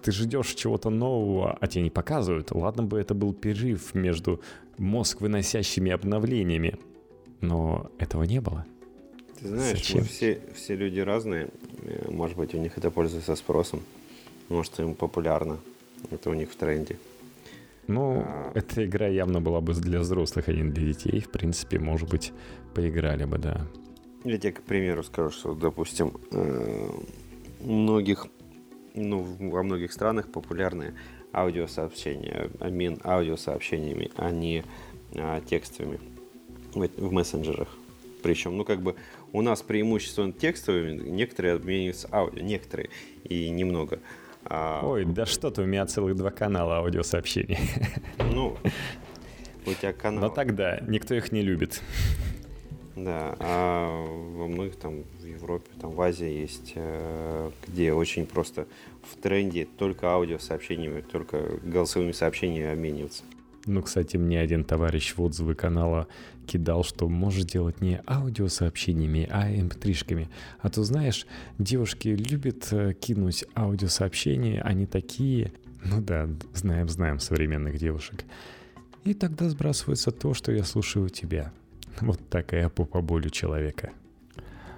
ты 0.03 0.13
ждешь 0.13 0.55
чего-то 0.55 0.89
нового, 0.89 1.59
а 1.61 1.67
тебе 1.67 1.83
не 1.83 1.91
показывают. 1.91 2.53
Ладно 2.53 2.85
бы 2.85 2.99
это 2.99 3.15
был 3.15 3.35
перерыв 3.35 3.95
между 3.95 4.41
мозг 4.79 5.21
выносящими 5.21 5.93
обновлениями 5.93 6.79
но 7.41 7.91
этого 7.99 8.25
не 8.25 8.41
было. 8.41 8.65
Ты 9.41 9.49
знаешь, 9.49 9.79
Зачем? 9.79 10.05
все, 10.05 10.41
все 10.55 10.75
люди 10.75 11.01
разные. 11.01 11.49
Э, 11.83 12.11
может 12.11 12.37
быть, 12.37 12.55
у 12.55 12.59
них 12.59 12.77
это 12.77 12.91
пользуется 12.91 13.37
спросом. 13.37 13.83
Может, 14.49 14.81
им 14.81 14.95
популярно. 14.95 15.59
Это 16.11 16.31
у 16.31 16.35
них 16.35 16.51
в 16.51 16.57
тренде. 16.57 16.99
Ну, 17.87 18.23
а... 18.27 18.53
эта 18.55 18.85
игра 18.85 19.07
явно 19.07 19.41
была 19.41 19.61
бы 19.61 19.75
для 19.75 20.01
взрослых, 20.01 20.49
а 20.49 20.53
не 20.53 20.71
для 20.71 20.87
детей. 20.89 21.21
В 21.21 21.31
принципе, 21.31 21.79
может 21.79 22.09
быть, 22.09 22.33
поиграли 22.75 23.25
бы, 23.25 23.39
да. 23.39 23.67
Я 24.25 24.39
тебе, 24.39 24.53
к 24.53 24.63
примеру, 24.63 25.05
скажу, 25.05 25.31
что, 25.31 25.55
допустим, 25.55 26.13
э, 26.33 26.91
многих, 27.61 28.27
ну, 28.95 29.23
во 29.23 29.63
многих 29.63 29.93
странах 29.93 30.33
популярны 30.33 30.95
аудиосообщения, 31.33 32.51
обмен 32.59 32.99
аудиосообщениями, 33.05 34.11
а 34.17 34.31
не 34.33 34.65
а, 35.15 35.41
текстовыми 35.41 36.01
в, 36.75 36.89
в 36.97 37.13
мессенджерах. 37.13 37.69
Причем, 38.23 38.57
ну, 38.57 38.65
как 38.65 38.83
бы 38.83 38.97
у 39.33 39.43
нас 39.43 39.63
преимущество 39.63 40.31
текстовыми, 40.33 41.09
некоторые 41.09 41.55
обмениваются 41.55 42.09
аудио, 42.11 42.43
некоторые 42.43 42.91
и 43.25 43.49
немного. 43.49 44.01
А... 44.45 44.81
Ой, 44.85 45.05
да 45.05 45.27
что 45.27 45.51
ты, 45.51 45.63
у 45.63 45.67
меня 45.67 45.87
целых 45.87 46.17
два 46.17 46.31
канала 46.31 46.79
аудиосообщений. 46.79 47.59
Ну, 48.33 48.57
у 49.67 49.75
тебя 49.75 49.93
канал. 49.93 50.25
Но 50.25 50.29
тогда 50.29 50.81
никто 50.87 51.15
их 51.15 51.33
не 51.33 51.43
любит. 51.43 51.83
Да, 52.97 53.37
а 53.39 54.07
во 54.37 54.49
многих 54.49 54.77
там 54.77 55.05
в 55.21 55.25
Европе, 55.25 55.71
там 55.81 55.93
в 55.93 56.01
Азии 56.01 56.29
есть, 56.29 56.73
э, 56.75 57.51
где 57.67 57.93
очень 57.93 58.27
просто 58.27 58.67
в 59.03 59.17
тренде 59.21 59.67
только 59.67 60.09
аудиосообщениями, 60.09 61.03
только 61.03 61.61
голосовыми 61.63 62.13
сообщениями 62.13 62.73
обмениваться. 62.73 63.23
Ну, 63.69 63.83
кстати, 63.83 64.17
мне 64.17 64.41
один 64.41 64.65
товарищ 64.65 65.15
в 65.15 65.23
отзывы 65.23 65.55
канала 65.55 66.09
кидал, 66.47 66.85
что 66.85 67.07
можешь 67.07 67.45
делать 67.45 67.83
не 67.83 68.01
аудиосообщениями, 68.07 69.29
а 69.31 69.51
mp3-шками. 69.51 70.23
Эм 70.23 70.29
а 70.61 70.71
то 70.71 70.83
знаешь, 70.85 71.27
девушки 71.59 72.09
любят 72.09 72.69
э, 72.73 72.95
кинуть 72.95 73.45
аудиосообщения, 73.55 74.63
они 74.63 74.87
такие... 74.87 75.53
Ну 75.85 76.01
да, 76.01 76.29
знаем, 76.55 76.89
знаем 76.89 77.19
современных 77.19 77.79
девушек. 77.79 78.25
И 79.05 79.13
тогда 79.13 79.51
сбрасывается 79.51 80.11
то, 80.11 80.33
что 80.33 80.51
я 80.51 80.65
слушаю 80.65 81.05
у 81.05 81.09
тебя. 81.11 81.53
Вот 82.01 82.27
такая 82.31 82.71
попа 82.71 83.03
болью 83.03 83.31
человека. 83.31 83.91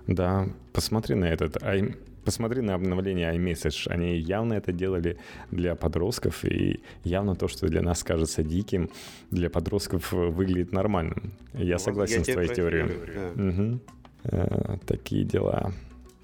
Да, 0.09 0.49
посмотри 0.73 1.15
на 1.15 1.27
этот 1.27 1.63
посмотри 2.25 2.63
на 2.63 2.75
обновление 2.75 3.35
iMessage. 3.35 3.89
Они 3.89 4.17
явно 4.17 4.55
это 4.55 4.73
делали 4.73 5.19
для 5.51 5.75
подростков, 5.75 6.45
и 6.45 6.81
явно 7.05 7.35
то, 7.35 7.49
что 7.49 7.67
для 7.67 7.83
нас 7.83 8.03
кажется 8.03 8.43
диким, 8.43 8.91
для 9.31 9.51
подростков 9.51 10.13
выглядит 10.13 10.73
нормальным. 10.73 11.33
Я 11.55 11.75
вот 11.75 11.83
согласен 11.83 12.19
я 12.19 12.25
с 12.25 12.29
твоей 12.29 12.55
теорией. 12.55 12.89
Да. 13.35 13.43
Угу. 13.43 13.81
Э, 14.25 14.77
такие 14.87 15.25
дела. 15.25 15.73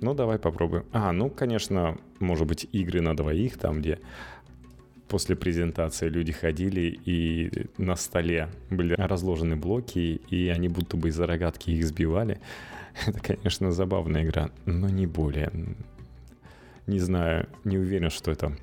Ну, 0.00 0.14
давай 0.14 0.38
попробуем. 0.38 0.84
А, 0.92 1.12
ну, 1.12 1.30
конечно, 1.30 1.96
может 2.18 2.46
быть, 2.46 2.68
игры 2.72 3.00
на 3.00 3.16
двоих, 3.16 3.56
там, 3.56 3.80
где 3.80 3.98
после 5.08 5.36
презентации 5.36 6.08
люди 6.08 6.32
ходили, 6.32 6.98
и 7.04 7.50
на 7.78 7.96
столе 7.96 8.48
были 8.70 8.94
разложены 8.94 9.56
блоки, 9.56 10.20
и 10.28 10.48
они 10.48 10.68
будто 10.68 10.96
бы 10.96 11.08
из-за 11.08 11.26
рогатки 11.26 11.70
их 11.70 11.86
сбивали. 11.86 12.40
Это, 13.06 13.20
конечно, 13.20 13.72
забавная 13.72 14.24
игра, 14.24 14.50
но 14.64 14.88
не 14.88 15.06
более. 15.06 15.50
Не 16.86 16.98
знаю, 17.00 17.48
не 17.64 17.78
уверен, 17.78 18.10
что 18.10 18.30
это 18.30 18.56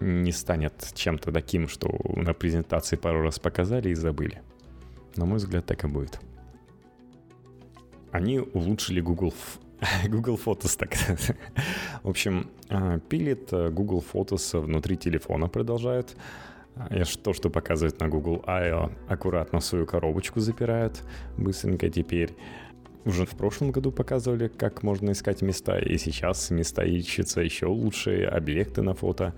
не 0.00 0.32
станет 0.32 0.92
чем-то 0.94 1.30
таким, 1.32 1.68
что 1.68 1.88
на 2.16 2.34
презентации 2.34 2.96
пару 2.96 3.22
раз 3.22 3.38
показали 3.38 3.90
и 3.90 3.94
забыли. 3.94 4.42
На 5.16 5.24
мой 5.24 5.38
взгляд, 5.38 5.64
так 5.64 5.84
и 5.84 5.86
будет. 5.86 6.20
Они 8.10 8.40
улучшили 8.40 9.00
Google, 9.00 9.32
Google 10.08 10.38
Photos, 10.44 10.76
так 10.76 10.94
В 12.02 12.08
общем, 12.08 12.50
а, 12.68 12.98
пилит 12.98 13.52
э, 13.52 13.70
Google 13.70 14.04
Photos 14.12 14.60
внутри 14.60 14.96
телефона 14.96 15.48
продолжают. 15.48 16.16
И 16.90 17.02
то, 17.22 17.32
что 17.32 17.50
показывают 17.50 18.00
на 18.00 18.08
Google 18.08 18.42
I.O., 18.46 18.90
аккуратно 19.08 19.60
свою 19.60 19.86
коробочку 19.86 20.40
запирают 20.40 21.04
быстренько 21.38 21.88
теперь. 21.88 22.34
Уже 23.04 23.26
в 23.26 23.36
прошлом 23.36 23.70
году 23.70 23.92
показывали, 23.92 24.48
как 24.48 24.82
можно 24.82 25.12
искать 25.12 25.42
места, 25.42 25.78
и 25.78 25.98
сейчас 25.98 26.50
места 26.50 26.84
ищутся 26.84 27.40
еще 27.42 27.66
лучшие 27.66 28.26
объекты 28.26 28.82
на 28.82 28.94
фото. 28.94 29.34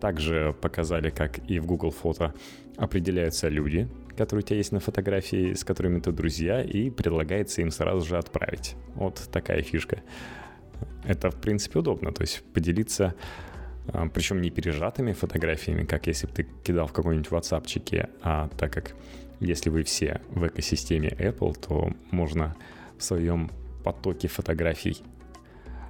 Также 0.00 0.54
показали, 0.60 1.10
как 1.10 1.38
и 1.48 1.58
в 1.58 1.66
Google 1.66 1.90
Фото 1.90 2.34
определяются 2.76 3.48
люди, 3.48 3.88
которые 4.16 4.42
у 4.42 4.46
тебя 4.46 4.56
есть 4.56 4.72
на 4.72 4.80
фотографии, 4.80 5.54
с 5.54 5.64
которыми 5.64 6.00
ты 6.00 6.12
друзья, 6.12 6.60
и 6.60 6.90
предлагается 6.90 7.62
им 7.62 7.70
сразу 7.70 8.04
же 8.04 8.18
отправить. 8.18 8.74
Вот 8.94 9.22
такая 9.32 9.62
фишка. 9.62 10.02
Это, 11.04 11.30
в 11.30 11.36
принципе, 11.36 11.78
удобно, 11.78 12.12
то 12.12 12.22
есть 12.22 12.42
поделиться 12.52 13.14
а, 13.88 14.08
причем 14.08 14.40
не 14.40 14.50
пережатыми 14.50 15.12
фотографиями, 15.12 15.84
как 15.84 16.06
если 16.06 16.26
бы 16.26 16.32
ты 16.32 16.46
кидал 16.64 16.86
в 16.86 16.92
какой-нибудь 16.92 17.28
WhatsAppчике, 17.28 18.10
а 18.22 18.48
так 18.58 18.72
как 18.72 18.94
если 19.40 19.70
вы 19.70 19.84
все 19.84 20.20
в 20.30 20.46
экосистеме 20.46 21.10
Apple, 21.10 21.56
то 21.58 21.92
можно 22.10 22.56
в 22.98 23.02
своем 23.02 23.50
потоке 23.84 24.28
фотографий 24.28 25.02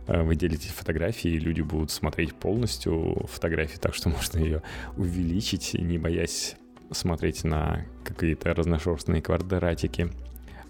э, 0.06 0.22
вы 0.22 0.36
делите 0.36 0.68
фотографии, 0.68 1.30
и 1.30 1.38
люди 1.38 1.62
будут 1.62 1.90
смотреть 1.90 2.34
полностью 2.34 3.26
фотографии, 3.28 3.78
так 3.78 3.94
что 3.94 4.08
можно 4.16 4.38
ее 4.38 4.62
увеличить, 4.96 5.74
не 5.74 5.98
боясь 5.98 6.56
смотреть 6.90 7.44
на 7.44 7.84
какие-то 8.04 8.54
разношерстные 8.54 9.22
квадратики, 9.22 10.10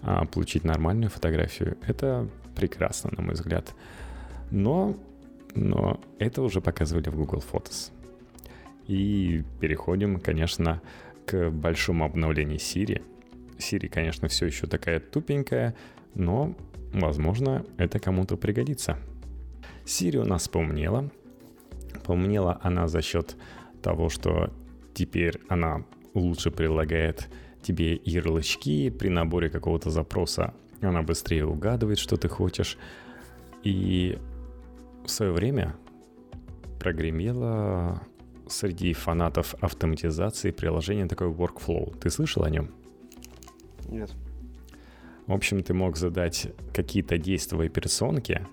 а 0.01 0.25
получить 0.25 0.63
нормальную 0.63 1.09
фотографию. 1.09 1.77
Это 1.85 2.27
прекрасно, 2.55 3.11
на 3.15 3.21
мой 3.21 3.33
взгляд. 3.33 3.73
Но, 4.51 4.97
но 5.53 5.99
это 6.19 6.41
уже 6.41 6.61
показывали 6.61 7.09
в 7.09 7.15
Google 7.15 7.43
Photos. 7.51 7.91
И 8.87 9.43
переходим, 9.59 10.19
конечно, 10.19 10.81
к 11.25 11.49
большому 11.49 12.05
обновлению 12.05 12.57
Siri. 12.57 13.01
Siri, 13.57 13.89
конечно, 13.89 14.27
все 14.27 14.45
еще 14.45 14.65
такая 14.67 14.99
тупенькая, 14.99 15.75
но, 16.17 16.55
возможно, 16.93 17.63
это 17.77 17.99
кому-то 17.99 18.37
пригодится. 18.37 18.97
Siri 19.85 20.17
у 20.17 20.25
нас 20.25 20.47
поумнела. 20.47 21.09
Поумнела 22.03 22.59
она 22.61 22.87
за 22.87 23.01
счет 23.01 23.37
того, 23.81 24.09
что 24.09 24.51
теперь 24.93 25.39
она 25.47 25.85
лучше 26.13 26.51
прилагает 26.51 27.29
тебе 27.61 27.99
ярлычки 28.03 28.89
при 28.89 29.09
наборе 29.09 29.49
какого-то 29.49 29.91
запроса. 29.91 30.53
Она 30.81 31.03
быстрее 31.03 31.45
угадывает, 31.45 31.99
что 31.99 32.17
ты 32.17 32.27
хочешь. 32.27 32.77
И 33.63 34.17
в 35.05 35.09
свое 35.09 35.31
время 35.31 35.75
прогремело 36.79 38.01
среди 38.47 38.93
фанатов 38.93 39.55
автоматизации 39.61 40.51
приложения 40.51 41.07
такой 41.07 41.27
workflow. 41.27 41.97
Ты 41.99 42.09
слышал 42.09 42.43
о 42.43 42.49
нем? 42.49 42.71
Нет. 43.87 44.11
В 45.27 45.33
общем, 45.33 45.61
ты 45.61 45.73
мог 45.73 45.97
задать 45.97 46.47
какие-то 46.73 47.17
действия 47.17 47.65
операционки 47.65 48.47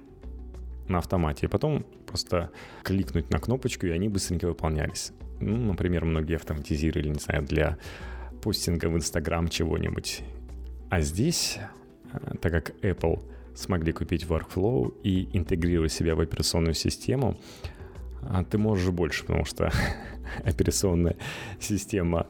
на 0.88 0.98
автомате, 0.98 1.46
и 1.46 1.48
потом 1.48 1.86
просто 2.06 2.50
кликнуть 2.82 3.30
на 3.30 3.38
кнопочку, 3.38 3.86
и 3.86 3.90
они 3.90 4.08
быстренько 4.08 4.46
выполнялись. 4.46 5.12
Ну, 5.40 5.56
например, 5.56 6.04
многие 6.04 6.36
автоматизировали, 6.36 7.08
не 7.08 7.20
знаю, 7.20 7.44
для 7.44 7.78
постинга 8.42 8.86
в 8.86 8.96
Instagram 8.96 9.48
чего-нибудь. 9.48 10.22
А 10.90 11.00
здесь, 11.00 11.58
э, 12.12 12.34
так 12.40 12.52
как 12.52 12.70
Apple 12.82 13.22
смогли 13.54 13.92
купить 13.92 14.24
Workflow 14.24 15.00
и 15.02 15.28
интегрировать 15.36 15.92
себя 15.92 16.16
в 16.16 16.20
операционную 16.20 16.74
систему, 16.74 17.38
а 18.22 18.42
ты 18.42 18.58
можешь 18.58 18.90
больше, 18.90 19.24
потому 19.24 19.44
что 19.44 19.72
операционная 20.44 21.16
система 21.60 22.26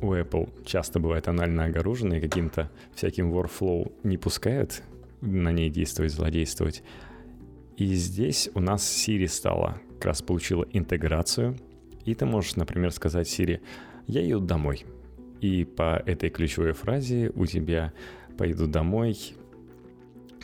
у 0.00 0.14
Apple 0.14 0.64
часто 0.64 1.00
бывает 1.00 1.28
анально 1.28 1.64
огорожена 1.64 2.14
и 2.14 2.20
каким-то 2.20 2.70
всяким 2.94 3.32
workflow 3.32 3.92
не 4.02 4.16
пускают 4.16 4.82
на 5.20 5.52
ней 5.52 5.70
действовать, 5.70 6.12
злодействовать. 6.12 6.82
И 7.76 7.86
здесь 7.94 8.48
у 8.54 8.60
нас 8.60 8.82
Siri 8.82 9.28
стала, 9.28 9.80
как 9.94 10.06
раз 10.06 10.22
получила 10.22 10.66
интеграцию, 10.72 11.56
и 12.04 12.14
ты 12.14 12.24
можешь, 12.24 12.56
например, 12.56 12.90
сказать 12.92 13.26
Siri, 13.26 13.60
я 14.06 14.22
еду 14.22 14.40
домой. 14.40 14.86
И 15.40 15.64
по 15.64 16.02
этой 16.06 16.30
ключевой 16.30 16.72
фразе 16.72 17.30
у 17.34 17.44
тебя 17.46 17.92
«пойду 18.38 18.66
домой» 18.66 19.34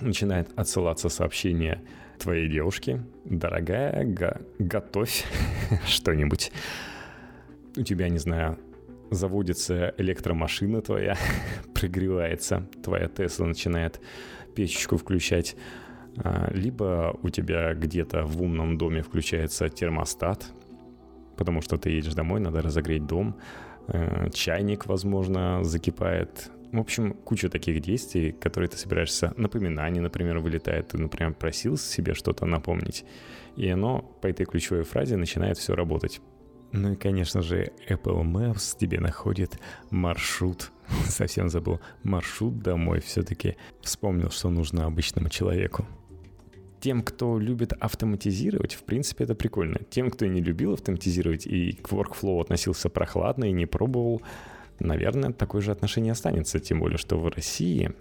начинает 0.01 0.51
отсылаться 0.57 1.09
сообщение 1.09 1.83
твоей 2.19 2.49
девушке, 2.49 3.03
дорогая, 3.25 4.05
го- 4.05 4.41
готовь 4.59 5.25
что-нибудь. 5.87 6.53
У 7.77 7.83
тебя, 7.83 8.09
не 8.09 8.19
знаю, 8.19 8.59
заводится 9.13 9.95
электромашина 9.99 10.83
твоя, 10.83 11.17
прогревается, 11.75 12.69
твоя 12.83 13.09
Тесла 13.09 13.47
начинает 13.47 14.01
печечку 14.55 14.97
включать, 14.97 15.57
а, 16.17 16.51
либо 16.53 17.19
у 17.23 17.31
тебя 17.31 17.75
где-то 17.75 18.25
в 18.25 18.43
умном 18.43 18.79
доме 18.79 19.03
включается 19.03 19.69
термостат, 19.69 20.47
потому 21.37 21.63
что 21.63 21.77
ты 21.79 21.91
едешь 21.91 22.15
домой, 22.15 22.41
надо 22.41 22.63
разогреть 22.63 23.07
дом, 23.07 23.37
э, 23.89 24.31
чайник, 24.31 24.87
возможно, 24.87 25.65
закипает, 25.65 26.51
в 26.73 26.79
общем, 26.79 27.15
куча 27.15 27.49
таких 27.49 27.81
действий, 27.81 28.33
которые 28.33 28.69
ты 28.69 28.77
собираешься... 28.77 29.35
Напоминание, 29.37 30.03
например, 30.03 30.39
вылетает. 30.39 30.89
Ты, 30.89 30.99
например, 30.99 31.35
просил 31.35 31.77
себе 31.77 32.15
что-то 32.15 32.47
напомнить. 32.47 33.05
И 33.57 33.69
оно 33.69 34.01
по 34.23 34.27
этой 34.27 34.47
ключевой 34.47 34.85
фразе 34.85 35.17
начинает 35.17 35.59
все 35.59 35.75
работать. 35.75 36.23
Ну 36.73 36.93
и, 36.93 36.97
конечно 36.97 37.43
же, 37.43 37.71
Apple 37.89 38.23
Maps 38.25 38.77
тебе 38.79 38.99
находит 38.99 39.59
маршрут. 39.91 40.73
Совсем 41.07 41.51
забыл. 41.51 41.81
Маршрут 42.03 42.61
домой 42.61 43.01
все-таки 43.01 43.57
вспомнил, 43.83 44.31
что 44.31 44.49
нужно 44.49 44.87
обычному 44.87 45.29
человеку. 45.29 45.87
Тем, 46.81 47.03
кто 47.03 47.39
любит 47.39 47.75
автоматизировать, 47.75 48.73
в 48.73 48.83
принципе, 48.85 49.25
это 49.25 49.35
прикольно. 49.35 49.81
Тем, 49.91 50.11
кто 50.11 50.27
не 50.27 50.41
любил 50.41 50.73
автоматизировать 50.73 51.47
и 51.47 51.73
к 51.73 51.93
workflow 51.93 52.41
относился 52.41 52.89
прохладно 52.89 53.45
и 53.45 53.53
не 53.53 53.67
пробовал, 53.67 54.23
наверное, 54.81 55.33
такое 55.33 55.61
же 55.61 55.73
отношение 55.73 56.13
останется. 56.13 56.59
Тем 56.59 56.81
более, 56.81 56.99
что 56.99 57.19
в 57.19 57.29
России 57.29 57.93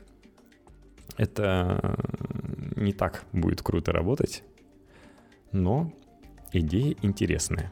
это 1.18 2.00
не 2.76 2.94
так 2.94 3.26
будет 3.34 3.62
круто 3.62 3.92
работать. 3.92 4.44
Но 5.52 5.94
идея 6.54 6.96
интересная. 7.02 7.72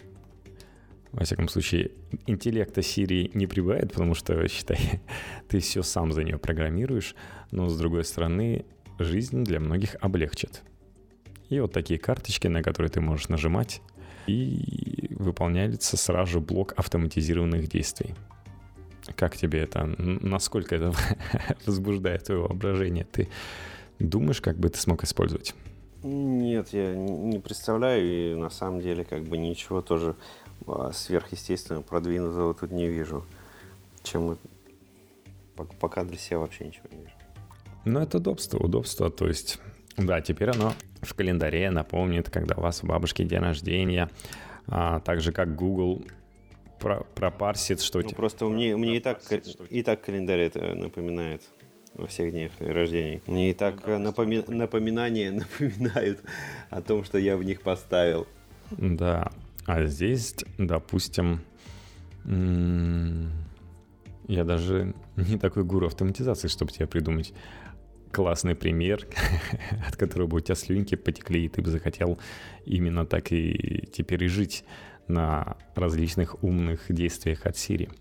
Во 1.11 1.23
всяком 1.23 1.47
случае, 1.47 1.91
интеллекта 2.27 2.81
Сирии 2.81 3.31
не 3.33 3.47
прибавит, 3.47 3.93
потому 3.93 4.13
что, 4.13 4.47
считай, 4.47 5.01
ты 5.47 5.59
все 5.59 5.81
сам 5.83 6.11
за 6.11 6.23
нее 6.23 6.37
программируешь, 6.37 7.15
но, 7.51 7.67
с 7.67 7.77
другой 7.77 8.03
стороны, 8.03 8.65
жизнь 8.99 9.43
для 9.43 9.59
многих 9.59 9.95
облегчит. 10.01 10.61
И 11.49 11.59
вот 11.59 11.73
такие 11.73 11.99
карточки, 11.99 12.47
на 12.47 12.61
которые 12.61 12.91
ты 12.91 13.01
можешь 13.01 13.29
нажимать, 13.29 13.81
и 14.27 15.07
выполняется 15.17 15.97
сразу 15.97 16.39
блок 16.39 16.73
автоматизированных 16.77 17.67
действий. 17.67 18.13
Как 19.15 19.35
тебе 19.35 19.61
это? 19.61 19.85
Насколько 19.97 20.75
это 20.75 20.93
возбуждает 21.65 22.25
твое 22.25 22.41
воображение? 22.41 23.05
Ты 23.11 23.27
думаешь, 23.97 24.41
как 24.41 24.57
бы 24.57 24.69
ты 24.69 24.77
смог 24.77 25.03
использовать? 25.03 25.55
Нет, 26.03 26.69
я 26.71 26.95
не 26.95 27.39
представляю, 27.39 28.05
и 28.05 28.35
на 28.35 28.49
самом 28.49 28.81
деле 28.81 29.03
как 29.03 29.23
бы 29.23 29.37
ничего 29.37 29.81
тоже 29.81 30.15
сверхъестественного 30.93 31.83
продвинутого 31.83 32.53
тут 32.53 32.71
не 32.71 32.87
вижу. 32.87 33.25
Чем 34.03 34.23
мы 34.23 34.37
пока 35.79 36.03
для 36.03 36.17
себя 36.17 36.39
вообще 36.39 36.65
ничего 36.65 36.85
не 36.91 36.97
вижу. 36.97 37.13
Ну, 37.85 37.99
это 37.99 38.17
удобство, 38.17 38.57
удобство, 38.59 39.09
то 39.09 39.27
есть, 39.27 39.59
да, 39.97 40.21
теперь 40.21 40.49
оно 40.49 40.73
в 41.01 41.13
календаре 41.13 41.69
напомнит, 41.71 42.29
когда 42.29 42.55
у 42.55 42.61
вас 42.61 42.83
у 42.83 42.87
бабушки 42.87 43.23
день 43.23 43.39
рождения, 43.39 44.09
а, 44.67 44.99
так 44.99 45.21
же 45.21 45.31
как 45.31 45.55
Google 45.55 46.03
про, 46.79 47.05
пропарсит, 47.15 47.81
что... 47.81 48.01
Ну, 48.01 48.09
просто 48.09 48.45
мне, 48.45 48.75
мне 48.75 48.97
и, 48.97 48.99
так, 48.99 49.21
и 49.69 49.83
так 49.83 50.01
календарь 50.01 50.39
это 50.39 50.75
напоминает 50.75 51.41
во 51.93 52.07
всех 52.07 52.31
днях 52.31 52.51
рождения. 52.59 53.21
Мне 53.27 53.51
и 53.51 53.53
так 53.53 53.81
да, 53.85 53.97
напоми... 53.97 54.43
напоминания 54.47 55.31
напоминают 55.59 56.19
о 56.69 56.81
том, 56.81 57.03
что 57.03 57.17
я 57.17 57.37
в 57.37 57.43
них 57.43 57.61
поставил. 57.61 58.27
Да, 58.71 59.31
а 59.65 59.85
здесь, 59.85 60.35
допустим, 60.57 61.41
я 64.27 64.43
даже 64.43 64.93
не 65.15 65.37
такой 65.37 65.63
гуру 65.63 65.87
автоматизации, 65.87 66.47
чтобы 66.47 66.71
тебе 66.71 66.87
придумать 66.87 67.33
классный 68.11 68.55
пример, 68.55 69.07
от 69.87 69.95
которого 69.95 70.27
бы 70.27 70.37
у 70.37 70.39
тебя 70.39 70.55
слюнки 70.55 70.95
потекли, 70.95 71.45
и 71.45 71.49
ты 71.49 71.61
бы 71.61 71.69
захотел 71.69 72.19
именно 72.65 73.05
так 73.05 73.31
и 73.31 73.87
теперь 73.91 74.23
и 74.23 74.27
жить 74.27 74.65
на 75.07 75.57
различных 75.75 76.43
умных 76.43 76.85
действиях 76.89 77.45
от 77.45 77.55
Siri. 77.55 77.91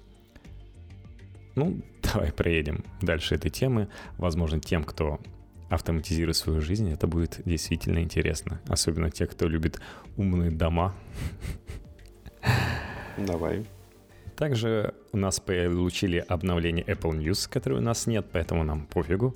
Ну, 1.55 1.81
давай 2.03 2.33
проедем 2.33 2.85
дальше 3.01 3.35
этой 3.35 3.51
темы. 3.51 3.89
Возможно, 4.17 4.61
тем, 4.61 4.85
кто 4.85 5.21
автоматизирует 5.69 6.37
свою 6.37 6.61
жизнь, 6.61 6.91
это 6.91 7.07
будет 7.07 7.41
действительно 7.45 8.01
интересно. 8.01 8.61
Особенно 8.69 9.11
те, 9.11 9.27
кто 9.27 9.49
любит 9.49 9.81
умные 10.17 10.51
дома. 10.51 10.95
Давай. 13.19 13.67
Также 14.37 14.95
у 15.13 15.17
нас 15.17 15.41
получили 15.41 16.25
обновление 16.29 16.85
Apple 16.85 17.19
News, 17.19 17.49
которое 17.51 17.77
у 17.77 17.83
нас 17.83 18.07
нет, 18.07 18.27
поэтому 18.31 18.63
нам 18.63 18.87
пофигу. 18.87 19.35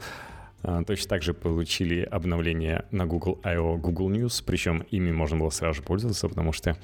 А, 0.62 0.84
точно 0.84 1.08
так 1.08 1.22
же 1.22 1.34
получили 1.34 2.02
обновление 2.02 2.84
на 2.92 3.04
Google 3.04 3.40
I.O. 3.42 3.76
Google 3.78 4.10
News, 4.10 4.42
причем 4.46 4.84
ими 4.90 5.10
можно 5.10 5.38
было 5.38 5.50
сразу 5.50 5.78
же 5.78 5.82
пользоваться, 5.82 6.28
потому 6.28 6.52
что 6.52 6.76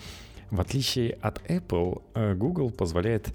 в 0.50 0.60
отличие 0.60 1.12
от 1.20 1.38
Apple, 1.48 2.02
э, 2.14 2.34
Google 2.34 2.70
позволяет 2.70 3.32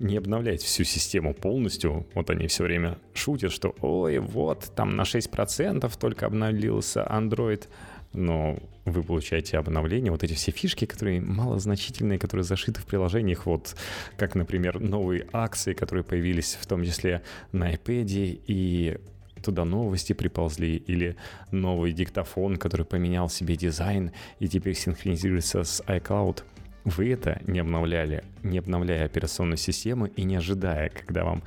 не 0.00 0.16
обновлять 0.16 0.62
всю 0.62 0.84
систему 0.84 1.34
полностью. 1.34 2.06
Вот 2.14 2.30
они 2.30 2.46
все 2.46 2.64
время 2.64 2.98
шутят, 3.14 3.52
что 3.52 3.74
ой, 3.80 4.18
вот, 4.18 4.72
там 4.74 4.96
на 4.96 5.02
6% 5.02 5.92
только 5.98 6.26
обновился 6.26 7.06
Android. 7.08 7.64
Но 8.12 8.58
вы 8.86 9.04
получаете 9.04 9.58
обновление, 9.58 10.10
вот 10.10 10.24
эти 10.24 10.34
все 10.34 10.50
фишки, 10.50 10.84
которые 10.84 11.20
малозначительные, 11.20 12.18
которые 12.18 12.42
зашиты 12.42 12.80
в 12.80 12.86
приложениях, 12.86 13.46
вот 13.46 13.76
как, 14.16 14.34
например, 14.34 14.80
новые 14.80 15.28
акции, 15.32 15.74
которые 15.74 16.02
появились 16.02 16.58
в 16.60 16.66
том 16.66 16.82
числе 16.82 17.22
на 17.52 17.72
iPad, 17.72 18.40
и 18.46 18.98
туда 19.42 19.64
новости 19.64 20.12
приползли, 20.12 20.76
или 20.76 21.16
новый 21.52 21.92
диктофон, 21.92 22.56
который 22.56 22.86
поменял 22.86 23.28
себе 23.28 23.56
дизайн 23.56 24.12
и 24.38 24.48
теперь 24.48 24.74
синхронизируется 24.74 25.62
с 25.62 25.80
iCloud. 25.86 26.42
Вы 26.84 27.12
это 27.12 27.40
не 27.46 27.60
обновляли, 27.60 28.24
не 28.42 28.58
обновляя 28.58 29.04
операционную 29.04 29.58
систему 29.58 30.06
и 30.06 30.22
не 30.22 30.36
ожидая, 30.36 30.88
когда 30.88 31.24
вам, 31.24 31.42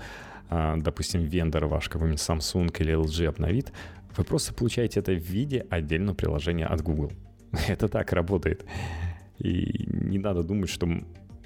а, 0.49 0.77
допустим, 0.77 1.21
вендор 1.21 1.65
ваш, 1.65 1.89
какой-нибудь 1.89 2.19
Samsung 2.19 2.75
или 2.79 2.93
LG 2.93 3.27
обновит, 3.27 3.71
вы 4.15 4.23
просто 4.23 4.53
получаете 4.53 4.99
это 4.99 5.11
в 5.11 5.23
виде 5.23 5.65
отдельного 5.69 6.15
приложения 6.15 6.67
от 6.67 6.81
Google. 6.81 7.11
Это 7.67 7.87
так 7.87 8.13
работает. 8.13 8.63
И 9.39 9.87
не 9.87 10.19
надо 10.19 10.43
думать, 10.43 10.69
что 10.69 10.87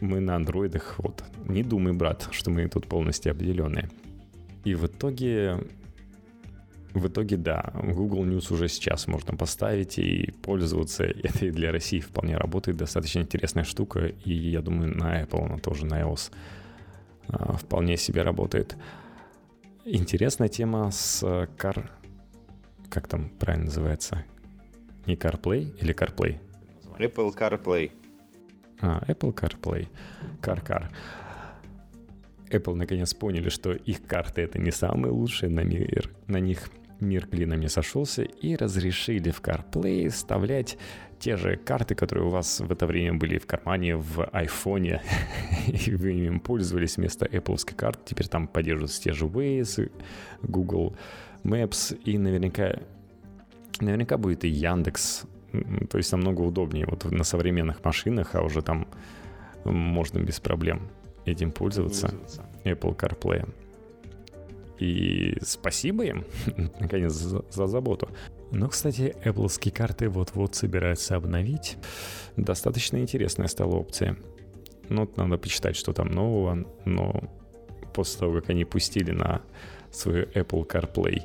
мы 0.02 0.20
на 0.20 0.36
андроидах, 0.36 0.96
вот, 1.00 1.24
не 1.48 1.64
думай, 1.64 1.94
брат, 1.94 2.28
что 2.32 2.52
мы 2.52 2.68
тут 2.68 2.88
полностью 2.88 3.32
обделенные. 3.32 3.90
И 4.64 4.76
в 4.76 4.86
итоге 4.86 5.60
в 6.94 7.08
итоге, 7.08 7.38
да, 7.38 7.72
Google 7.74 8.26
News 8.26 8.54
уже 8.54 8.68
сейчас 8.68 9.08
можно 9.08 9.36
поставить 9.38 10.00
и 10.00 10.32
пользоваться. 10.42 11.04
Это 11.04 11.46
и 11.46 11.52
для 11.52 11.72
России 11.72 12.00
вполне 12.00 12.38
работает. 12.38 12.78
Достаточно 12.78 13.20
интересная 13.20 13.64
штука. 13.64 14.08
И 14.08 14.34
я 14.34 14.62
думаю, 14.62 14.96
на 14.98 15.22
Apple 15.22 15.46
она 15.46 15.58
тоже, 15.58 15.86
на 15.86 16.02
iOS 16.02 16.32
а, 17.28 17.58
вполне 17.58 17.98
себе 17.98 18.24
работает. 18.24 18.76
Интересная 19.86 20.48
тема 20.48 20.92
с 20.92 21.24
Car... 21.24 21.90
Как 22.90 23.08
там 23.08 23.30
правильно 23.30 23.66
называется? 23.66 24.24
Не 25.06 25.16
CarPlay 25.16 25.78
или 25.80 25.94
CarPlay? 25.94 26.40
Apple 26.98 27.36
CarPlay. 27.38 27.92
А, 28.80 29.04
Apple 29.08 29.34
CarPlay. 29.34 29.88
CarCar. 30.42 30.64
-Car. 30.64 30.92
Apple 32.50 32.76
наконец 32.76 33.14
поняли, 33.14 33.50
что 33.50 33.74
их 33.74 34.04
карты 34.06 34.42
это 34.42 34.60
не 34.60 34.72
самые 34.72 35.12
лучшие 35.12 35.50
на 35.50 35.62
мир. 35.62 36.10
На 36.28 36.38
них 36.38 36.70
мир 37.00 37.28
клином 37.28 37.60
не 37.60 37.68
сошелся 37.68 38.24
и 38.24 38.56
разрешили 38.56 39.32
в 39.32 39.42
CarPlay 39.42 40.10
вставлять 40.10 40.78
те 41.20 41.36
же 41.36 41.58
карты, 41.58 41.96
которые 41.96 42.28
у 42.28 42.30
вас 42.30 42.60
в 42.60 42.72
это 42.72 42.86
время 42.86 43.18
были 43.18 43.38
в 43.38 43.46
кармане 43.46 43.98
в 43.98 44.20
iPhone, 44.34 45.00
и 45.68 45.96
вы 45.96 46.14
им 46.14 46.40
пользовались 46.40 46.98
вместо 46.98 47.26
Apple 47.26 47.58
карт. 47.76 48.06
Теперь 48.06 48.28
там 48.28 48.48
поддерживаются 48.48 49.02
те 49.02 49.14
же 49.14 49.26
Waze, 49.26 49.92
Google 50.44 50.96
Maps 51.44 52.00
и 52.04 52.18
наверняка, 52.18 52.80
наверняка 53.80 54.18
будет 54.18 54.44
и 54.44 54.50
Яндекс. 54.50 55.24
То 55.90 55.98
есть 55.98 56.12
намного 56.12 56.42
удобнее 56.42 56.86
вот 56.86 57.06
на 57.06 57.24
современных 57.24 57.84
машинах, 57.84 58.36
а 58.36 58.42
уже 58.42 58.62
там 58.62 58.88
можно 59.64 60.20
без 60.20 60.40
проблем 60.40 60.92
этим 61.32 61.52
пользоваться, 61.52 62.14
Apple 62.64 62.96
CarPlay. 62.96 63.48
И 64.80 65.38
спасибо 65.42 66.06
им, 66.06 66.26
наконец, 66.80 67.14
за, 67.14 67.44
за 67.50 67.68
заботу. 67.68 68.10
Но, 68.52 68.70
кстати, 68.70 69.16
Apple 69.24 69.72
карты 69.72 70.10
вот-вот 70.10 70.56
собираются 70.56 71.16
обновить. 71.16 71.78
Достаточно 72.36 72.98
интересная 72.98 73.48
стала 73.48 73.76
опция. 73.76 74.18
Ну, 74.90 75.10
надо 75.16 75.38
почитать, 75.38 75.76
что 75.76 75.94
там 75.94 76.10
нового, 76.10 76.66
но 76.86 77.24
после 77.94 78.20
того, 78.20 78.34
как 78.34 78.52
они 78.52 78.64
пустили 78.64 79.12
на 79.12 79.42
свою 79.92 80.26
Apple 80.28 80.68
CarPlay 80.68 81.24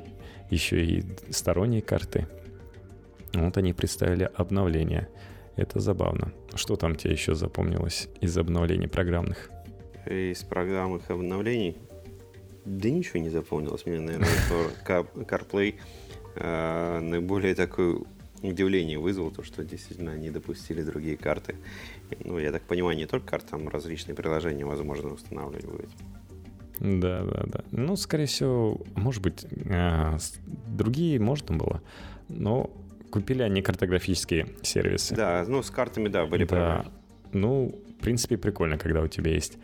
еще 0.49 0.83
и 0.83 1.03
сторонние 1.29 1.81
карты, 1.81 2.27
вот 3.33 3.57
они 3.57 3.73
представили 3.73 4.29
обновление. 4.35 5.07
Это 5.55 5.79
забавно. 5.79 6.33
Что 6.55 6.75
там 6.75 6.95
тебе 6.95 7.13
еще 7.13 7.35
запомнилось 7.35 8.09
из 8.21 8.37
обновлений 8.37 8.87
программных? 8.87 9.49
Из 10.05 10.43
программных 10.43 11.09
обновлений. 11.09 11.77
Да 12.65 12.89
ничего 12.89 13.19
не 13.19 13.29
запомнилось. 13.29 13.85
Мне, 13.85 13.99
наверное, 13.99 14.27
CarPlay 14.85 15.75
э, 16.35 16.99
наиболее 16.99 17.55
такое 17.55 17.97
удивление 18.41 18.99
вызвал, 18.99 19.31
то, 19.31 19.43
что 19.43 19.63
действительно 19.63 20.11
они 20.11 20.29
допустили 20.29 20.81
другие 20.83 21.17
карты. 21.17 21.55
Ну, 22.23 22.37
я 22.37 22.51
так 22.51 22.63
понимаю, 22.63 22.97
не 22.97 23.05
только 23.05 23.27
карты, 23.27 23.47
там 23.51 23.69
различные 23.69 24.15
приложения 24.15 24.65
возможно 24.65 25.13
устанавливать 25.13 25.65
будет. 25.65 25.89
Да, 26.79 27.23
да, 27.23 27.43
да. 27.45 27.63
Ну, 27.71 27.95
скорее 27.95 28.25
всего, 28.25 28.81
может 28.95 29.21
быть, 29.21 29.45
э, 29.45 30.17
другие 30.67 31.19
можно 31.19 31.55
было, 31.55 31.81
но 32.27 32.69
купили 33.09 33.43
они 33.43 33.61
картографические 33.61 34.47
сервисы. 34.61 35.15
Да, 35.15 35.45
ну, 35.47 35.61
с 35.61 35.69
картами, 35.69 36.09
да, 36.09 36.25
были 36.25 36.45
да. 36.45 36.47
проблемы. 36.47 36.97
Ну, 37.31 37.81
в 37.99 38.01
принципе, 38.01 38.37
прикольно, 38.37 38.77
когда 38.77 39.01
у 39.01 39.07
тебя 39.07 39.31
есть 39.31 39.57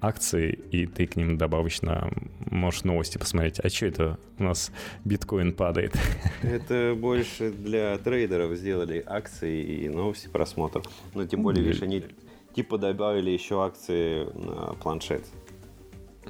акции, 0.00 0.52
и 0.70 0.86
ты 0.86 1.06
к 1.06 1.16
ним 1.16 1.38
добавочно 1.38 2.10
можешь 2.50 2.84
новости 2.84 3.18
посмотреть. 3.18 3.60
А 3.60 3.68
что 3.68 3.86
это 3.86 4.18
у 4.38 4.44
нас 4.44 4.70
биткоин 5.04 5.52
падает? 5.52 5.94
Это 6.42 6.94
больше 6.96 7.50
для 7.50 7.96
трейдеров 7.98 8.56
сделали 8.56 9.02
акции 9.06 9.62
и 9.62 9.88
новости 9.88 10.28
просмотр. 10.28 10.82
Но 11.14 11.26
тем 11.26 11.42
более, 11.42 11.64
видишь, 11.64 11.82
они 11.82 12.04
типа 12.54 12.78
добавили 12.78 13.30
еще 13.30 13.64
акции 13.64 14.24
на 14.34 14.74
планшет. 14.74 15.24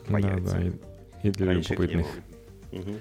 Да, 0.09 0.19
да, 0.19 0.63
и, 0.63 0.73
и 1.23 1.31
для 1.31 1.47
Раньше 1.47 1.75
любопытных. 1.75 2.07
Угу. 2.73 2.93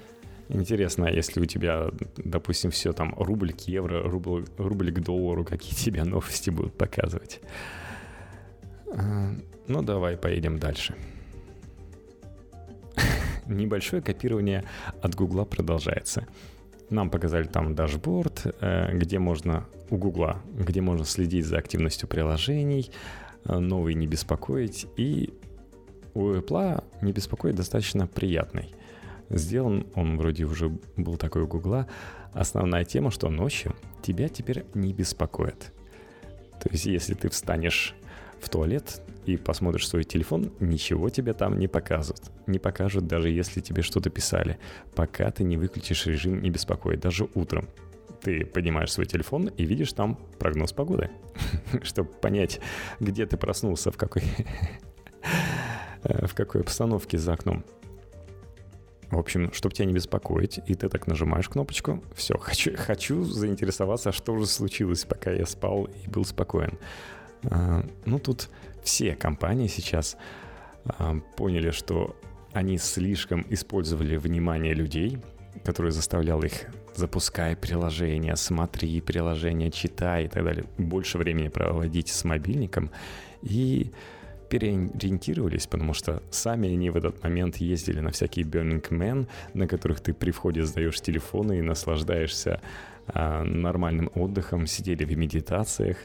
Интересно, 0.48 1.06
если 1.06 1.40
у 1.40 1.44
тебя, 1.44 1.88
допустим, 2.16 2.70
все 2.70 2.92
там 2.92 3.14
рубль 3.16 3.52
к 3.52 3.62
евро, 3.62 4.02
рубль, 4.02 4.44
рубль 4.58 4.92
к 4.92 5.00
доллару, 5.00 5.44
какие 5.44 5.74
тебе 5.74 6.04
новости 6.04 6.50
будут 6.50 6.76
показывать. 6.76 7.40
А, 8.92 9.34
ну, 9.66 9.82
давай 9.82 10.16
поедем 10.16 10.58
дальше. 10.58 10.94
Небольшое 13.46 14.02
копирование 14.02 14.64
от 15.02 15.14
Гугла 15.14 15.44
продолжается. 15.44 16.26
Нам 16.90 17.10
показали 17.10 17.44
там 17.44 17.74
дашборд, 17.74 18.46
э, 18.60 18.96
где 18.96 19.18
можно 19.18 19.66
у 19.90 19.96
Гугла, 19.96 20.40
где 20.54 20.80
можно 20.80 21.04
следить 21.04 21.46
за 21.46 21.58
активностью 21.58 22.08
приложений, 22.08 22.90
э, 23.44 23.58
новые 23.58 23.94
не 23.94 24.06
беспокоить. 24.06 24.86
И 24.96 25.34
у 26.14 26.30
Apple 26.30 26.84
не 27.02 27.12
беспокоить 27.12 27.56
достаточно 27.56 28.06
приятный. 28.06 28.72
Сделан 29.28 29.86
он 29.94 30.16
вроде 30.16 30.44
уже 30.44 30.68
был 30.96 31.16
такой 31.16 31.42
у 31.42 31.46
Гугла. 31.48 31.88
Основная 32.32 32.84
тема, 32.84 33.10
что 33.10 33.28
ночью 33.28 33.74
тебя 34.02 34.28
теперь 34.28 34.64
не 34.74 34.92
беспокоит. 34.92 35.72
То 36.62 36.68
есть, 36.70 36.86
если 36.86 37.14
ты 37.14 37.28
встанешь 37.28 37.94
в 38.40 38.48
туалет 38.48 39.00
и 39.24 39.36
посмотришь 39.36 39.88
свой 39.88 40.04
телефон, 40.04 40.52
ничего 40.60 41.10
тебе 41.10 41.32
там 41.32 41.58
не 41.58 41.68
покажут. 41.68 42.30
Не 42.46 42.58
покажут, 42.58 43.06
даже 43.06 43.28
если 43.28 43.60
тебе 43.60 43.82
что-то 43.82 44.10
писали, 44.10 44.58
пока 44.94 45.30
ты 45.30 45.44
не 45.44 45.56
выключишь 45.56 46.06
режим 46.06 46.40
«Не 46.42 46.50
беспокоить», 46.50 47.00
даже 47.00 47.28
утром. 47.34 47.68
Ты 48.22 48.44
поднимаешь 48.44 48.92
свой 48.92 49.06
телефон 49.06 49.48
и 49.48 49.64
видишь 49.64 49.92
там 49.92 50.18
прогноз 50.38 50.72
погоды, 50.72 51.10
чтобы 51.82 52.10
понять, 52.10 52.60
где 53.00 53.26
ты 53.26 53.36
проснулся, 53.36 53.90
в 53.90 53.96
какой, 53.96 54.22
в 56.02 56.34
какой 56.34 56.60
обстановке 56.60 57.18
за 57.18 57.34
окном. 57.34 57.64
В 59.10 59.18
общем, 59.18 59.52
чтобы 59.52 59.74
тебя 59.74 59.86
не 59.86 59.92
беспокоить, 59.92 60.58
и 60.66 60.74
ты 60.74 60.88
так 60.88 61.06
нажимаешь 61.06 61.48
кнопочку, 61.48 62.02
все, 62.14 62.36
хочу, 62.40 62.76
хочу 62.76 63.22
заинтересоваться, 63.24 64.12
что 64.12 64.36
же 64.38 64.46
случилось, 64.46 65.04
пока 65.04 65.30
я 65.30 65.46
спал 65.46 65.84
и 65.84 66.08
был 66.08 66.24
спокоен. 66.24 66.78
А, 67.50 67.84
ну, 68.04 68.18
тут 68.18 68.48
все 68.82 69.14
компании 69.14 69.66
сейчас 69.66 70.16
а, 70.84 71.16
поняли, 71.36 71.70
что 71.70 72.16
они 72.52 72.78
слишком 72.78 73.44
использовали 73.50 74.16
внимание 74.16 74.74
людей, 74.74 75.18
которые 75.64 75.92
заставлял 75.92 76.42
их 76.42 76.66
запускай 76.94 77.56
приложение, 77.56 78.36
смотри 78.36 79.00
приложение, 79.00 79.70
читай 79.70 80.24
и 80.24 80.28
так 80.28 80.44
далее. 80.44 80.64
Больше 80.78 81.18
времени 81.18 81.48
проводить 81.48 82.08
с 82.08 82.24
мобильником. 82.24 82.90
И 83.42 83.92
переориентировались, 84.48 85.66
потому 85.66 85.92
что 85.92 86.22
сами 86.30 86.68
они 86.68 86.90
в 86.90 86.96
этот 86.96 87.22
момент 87.22 87.56
ездили 87.56 88.00
на 88.00 88.10
всякие 88.10 88.46
Burning 88.46 88.88
Man, 88.90 89.28
на 89.54 89.66
которых 89.66 90.00
ты 90.00 90.14
при 90.14 90.30
входе 90.30 90.64
сдаешь 90.64 91.00
телефоны 91.00 91.58
и 91.58 91.62
наслаждаешься 91.62 92.60
а, 93.08 93.42
нормальным 93.42 94.10
отдыхом, 94.14 94.66
сидели 94.66 95.04
в 95.04 95.16
медитациях 95.16 95.96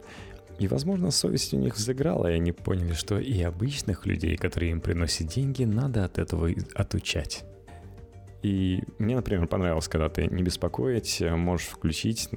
и, 0.59 0.67
возможно, 0.67 1.11
совесть 1.11 1.53
у 1.53 1.57
них 1.57 1.75
взыграла, 1.75 2.31
и 2.31 2.35
они 2.35 2.51
поняли, 2.51 2.93
что 2.93 3.19
и 3.19 3.41
обычных 3.41 4.05
людей, 4.05 4.37
которые 4.37 4.71
им 4.71 4.81
приносят 4.81 5.27
деньги, 5.27 5.63
надо 5.63 6.05
от 6.05 6.17
этого 6.17 6.49
отучать. 6.75 7.43
И 8.43 8.81
мне, 8.97 9.15
например, 9.15 9.47
понравилось, 9.47 9.87
когда 9.87 10.09
ты 10.09 10.27
не 10.27 10.43
беспокоить, 10.43 11.21
можешь 11.21 11.67
включить 11.67 12.29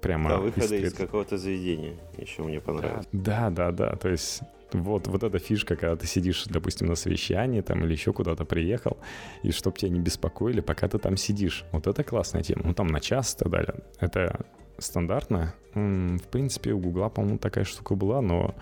прямо... 0.00 0.30
Да, 0.30 0.38
выхода 0.38 0.74
из, 0.76 0.92
из 0.92 0.94
какого-то 0.94 1.36
заведения 1.38 1.94
еще 2.16 2.42
мне 2.42 2.60
понравилось. 2.60 3.06
Да, 3.12 3.50
да, 3.50 3.70
да, 3.70 3.96
то 3.96 4.08
есть 4.08 4.42
вот, 4.72 5.06
вот 5.06 5.22
эта 5.22 5.38
фишка, 5.38 5.76
когда 5.76 5.96
ты 5.96 6.06
сидишь, 6.06 6.44
допустим, 6.46 6.88
на 6.88 6.94
совещании 6.94 7.60
там 7.60 7.84
или 7.84 7.92
еще 7.92 8.12
куда-то 8.12 8.44
приехал, 8.44 8.98
и 9.42 9.50
чтоб 9.50 9.76
тебя 9.76 9.90
не 9.90 10.00
беспокоили, 10.00 10.60
пока 10.60 10.88
ты 10.88 10.98
там 10.98 11.16
сидишь. 11.16 11.64
Вот 11.72 11.86
это 11.86 12.02
классная 12.04 12.42
тема. 12.42 12.62
Ну, 12.64 12.74
там 12.74 12.86
на 12.86 13.00
час 13.00 13.34
и 13.34 13.38
так 13.38 13.50
далее. 13.50 13.74
Это 14.00 14.44
стандартно. 14.78 15.54
В 15.74 16.28
принципе, 16.30 16.72
у 16.72 16.78
Гугла, 16.78 17.08
по-моему, 17.08 17.38
такая 17.38 17.64
штука 17.64 17.94
была, 17.94 18.20
но 18.20 18.54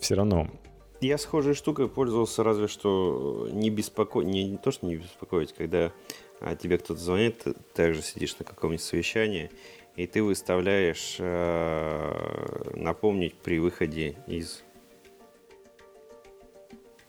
все 0.00 0.14
равно 0.14 0.48
я 1.00 1.16
схожей 1.16 1.54
штукой 1.54 1.88
пользовался 1.88 2.42
разве 2.42 2.66
что 2.66 3.48
не 3.52 3.70
беспокоить, 3.70 4.26
не, 4.26 4.48
не 4.48 4.56
то, 4.56 4.72
что 4.72 4.86
не 4.86 4.96
беспокоить, 4.96 5.52
когда 5.52 5.92
а 6.40 6.54
тебе 6.54 6.78
кто-то 6.78 7.00
звонит, 7.00 7.38
ты 7.38 7.54
также 7.74 8.02
сидишь 8.02 8.38
на 8.38 8.44
каком-нибудь 8.44 8.82
совещании, 8.82 9.50
и 9.96 10.06
ты 10.06 10.22
выставляешь 10.22 11.16
э, 11.18 12.72
напомнить 12.76 13.34
при 13.34 13.58
выходе 13.58 14.16
из 14.26 14.62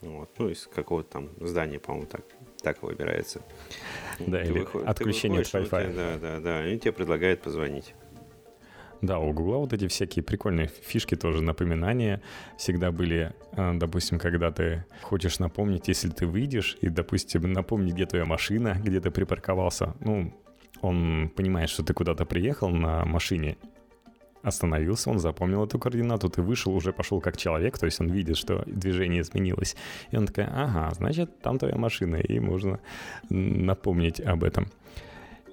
вот, 0.02 0.30
ну, 0.38 0.50
из 0.50 0.66
какого-то 0.68 1.10
там 1.10 1.30
здания, 1.42 1.78
по-моему, 1.78 2.08
так, 2.08 2.22
так 2.62 2.82
выбирается. 2.82 3.42
Да, 4.18 4.42
ты 4.42 4.50
или 4.50 4.60
выход... 4.60 4.88
отключение 4.88 5.42
от 5.42 5.48
Wi-Fi. 5.48 5.94
Да, 5.94 6.18
да, 6.18 6.40
да, 6.40 6.68
и 6.68 6.78
тебе 6.80 6.94
предлагают 6.94 7.42
позвонить. 7.42 7.94
Да, 9.02 9.20
у 9.20 9.32
Гугла 9.32 9.58
вот 9.58 9.72
эти 9.72 9.88
всякие 9.88 10.24
прикольные 10.24 10.68
фишки 10.68 11.16
тоже, 11.16 11.42
напоминания 11.42 12.22
всегда 12.58 12.92
были, 12.92 13.34
а, 13.54 13.74
допустим, 13.74 14.20
когда 14.20 14.52
ты 14.52 14.86
хочешь 15.02 15.40
напомнить, 15.40 15.88
если 15.88 16.10
ты 16.10 16.26
выйдешь, 16.26 16.78
и, 16.82 16.90
допустим, 16.90 17.54
напомнить, 17.54 17.94
где 17.94 18.06
твоя 18.06 18.26
машина, 18.26 18.76
где 18.84 19.00
ты 19.00 19.10
припарковался, 19.10 19.96
ну, 20.02 20.34
он 20.82 21.32
понимает, 21.36 21.70
что 21.70 21.84
ты 21.84 21.94
куда-то 21.94 22.26
приехал 22.26 22.70
на 22.70 23.06
машине, 23.06 23.58
остановился, 24.42 25.10
он 25.10 25.20
запомнил 25.20 25.66
эту 25.66 25.80
координату, 25.80 26.30
ты 26.30 26.42
вышел, 26.42 26.74
уже 26.74 26.94
пошел 26.94 27.22
как 27.22 27.38
человек, 27.38 27.78
то 27.78 27.86
есть 27.86 28.00
он 28.00 28.10
видит, 28.10 28.38
что 28.38 28.64
движение 28.66 29.22
изменилось. 29.22 29.76
И 30.12 30.18
он 30.18 30.28
такой, 30.28 30.46
ага, 30.46 30.92
значит, 30.96 31.42
там 31.42 31.58
твоя 31.58 31.76
машина, 31.76 32.18
и 32.18 32.40
можно 32.40 32.80
напомнить 33.30 34.22
об 34.22 34.44
этом. 34.44 34.68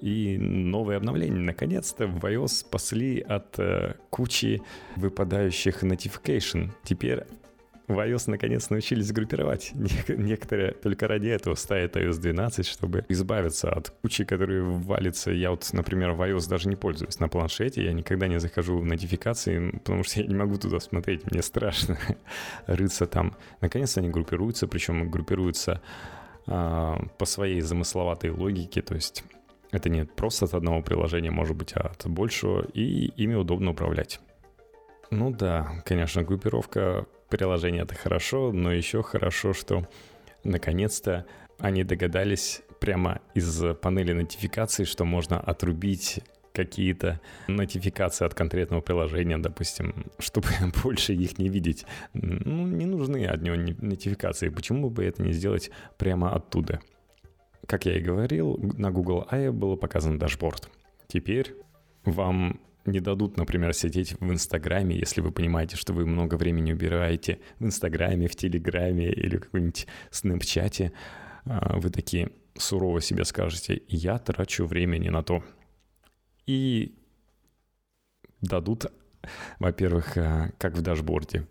И 0.01 0.37
новые 0.37 0.97
обновления, 0.97 1.39
наконец-то, 1.39 2.07
в 2.07 2.23
iOS 2.25 2.47
спасли 2.47 3.19
от 3.19 3.57
э, 3.59 3.95
кучи 4.09 4.61
выпадающих 4.95 5.83
notification. 5.83 6.71
Теперь 6.83 7.25
в 7.87 7.97
iOS 7.99 8.29
наконец 8.29 8.69
научились 8.69 9.11
группировать. 9.11 9.71
Некоторые 10.07 10.73
только 10.73 11.07
ради 11.07 11.29
этого 11.29 11.55
ставят 11.55 11.95
iOS 11.95 12.19
12, 12.19 12.67
чтобы 12.67 13.05
избавиться 13.07 13.69
от 13.69 13.89
кучи, 13.89 14.25
которые 14.25 14.63
валятся. 14.63 15.31
Я 15.31 15.51
вот, 15.51 15.67
например, 15.71 16.11
в 16.11 16.21
iOS 16.21 16.49
даже 16.49 16.67
не 16.67 16.75
пользуюсь 16.75 17.19
на 17.19 17.29
планшете. 17.29 17.83
Я 17.83 17.93
никогда 17.93 18.27
не 18.27 18.39
захожу 18.39 18.77
в 18.77 18.85
нотификации, 18.85 19.71
потому 19.71 20.03
что 20.03 20.19
я 20.21 20.27
не 20.27 20.35
могу 20.35 20.57
туда 20.57 20.79
смотреть. 20.79 21.31
Мне 21.31 21.41
страшно 21.41 21.97
рыться 22.67 23.05
там. 23.07 23.35
Наконец 23.61 23.97
они 23.97 24.09
группируются, 24.09 24.67
причем 24.67 25.09
группируются 25.09 25.81
а, 26.45 27.01
по 27.17 27.25
своей 27.25 27.61
замысловатой 27.61 28.31
логике. 28.31 28.81
То 28.81 28.95
есть 28.95 29.23
это 29.71 29.89
не 29.89 30.05
просто 30.05 30.45
от 30.45 30.53
одного 30.53 30.81
приложения, 30.81 31.31
может 31.31 31.55
быть, 31.55 31.73
а 31.75 31.91
от 31.91 32.07
большего, 32.07 32.65
и 32.73 33.07
ими 33.17 33.35
удобно 33.35 33.71
управлять. 33.71 34.19
Ну 35.09 35.31
да, 35.31 35.81
конечно, 35.85 36.23
группировка 36.23 37.05
приложения 37.29 37.81
это 37.81 37.95
хорошо, 37.95 38.51
но 38.51 38.71
еще 38.71 39.03
хорошо, 39.03 39.53
что 39.53 39.87
наконец-то 40.43 41.25
они 41.59 41.83
догадались 41.83 42.61
прямо 42.79 43.21
из 43.33 43.63
панели 43.81 44.13
нотификаций, 44.13 44.85
что 44.85 45.05
можно 45.05 45.39
отрубить 45.39 46.21
какие-то 46.53 47.21
нотификации 47.47 48.25
от 48.25 48.33
конкретного 48.33 48.81
приложения, 48.81 49.37
допустим, 49.37 50.07
чтобы 50.19 50.47
больше 50.83 51.13
их 51.13 51.37
не 51.37 51.49
видеть. 51.49 51.85
Ну, 52.13 52.67
не 52.67 52.85
нужны 52.85 53.25
от 53.27 53.41
него 53.41 53.55
нотификации. 53.55 54.49
Почему 54.49 54.89
бы 54.89 55.05
это 55.05 55.21
не 55.21 55.33
сделать 55.33 55.69
прямо 55.97 56.33
оттуда? 56.33 56.81
Как 57.67 57.85
я 57.85 57.97
и 57.97 58.01
говорил, 58.01 58.57
на 58.77 58.91
Google 58.91 59.27
I 59.29 59.51
был 59.51 59.75
показан 59.75 60.17
дашборд. 60.17 60.69
Теперь 61.07 61.53
вам 62.05 62.61
не 62.85 63.01
дадут, 63.01 63.35
например, 63.35 63.73
сидеть 63.73 64.13
в 64.21 64.31
Инстаграме, 64.31 64.97
если 64.97 65.19
вы 65.19 65.31
понимаете, 65.31 65.75
что 65.75 65.93
вы 65.93 66.05
много 66.05 66.35
времени 66.35 66.71
убираете 66.71 67.39
в 67.59 67.65
Инстаграме, 67.65 68.29
в 68.29 68.35
Телеграме 68.37 69.09
или 69.09 69.35
в 69.35 69.41
каком-нибудь 69.41 69.85
Снэпчате. 70.09 70.93
А, 71.43 71.77
вы 71.77 71.89
такие 71.89 72.31
сурово 72.57 73.01
себе 73.01 73.25
скажете, 73.25 73.81
я 73.89 74.17
трачу 74.17 74.65
времени 74.65 75.09
на 75.09 75.21
то. 75.21 75.43
И 76.45 76.95
дадут, 78.39 78.85
во-первых, 79.59 80.17
а, 80.17 80.51
как 80.57 80.75
в 80.75 80.81
дашборде, 80.81 81.45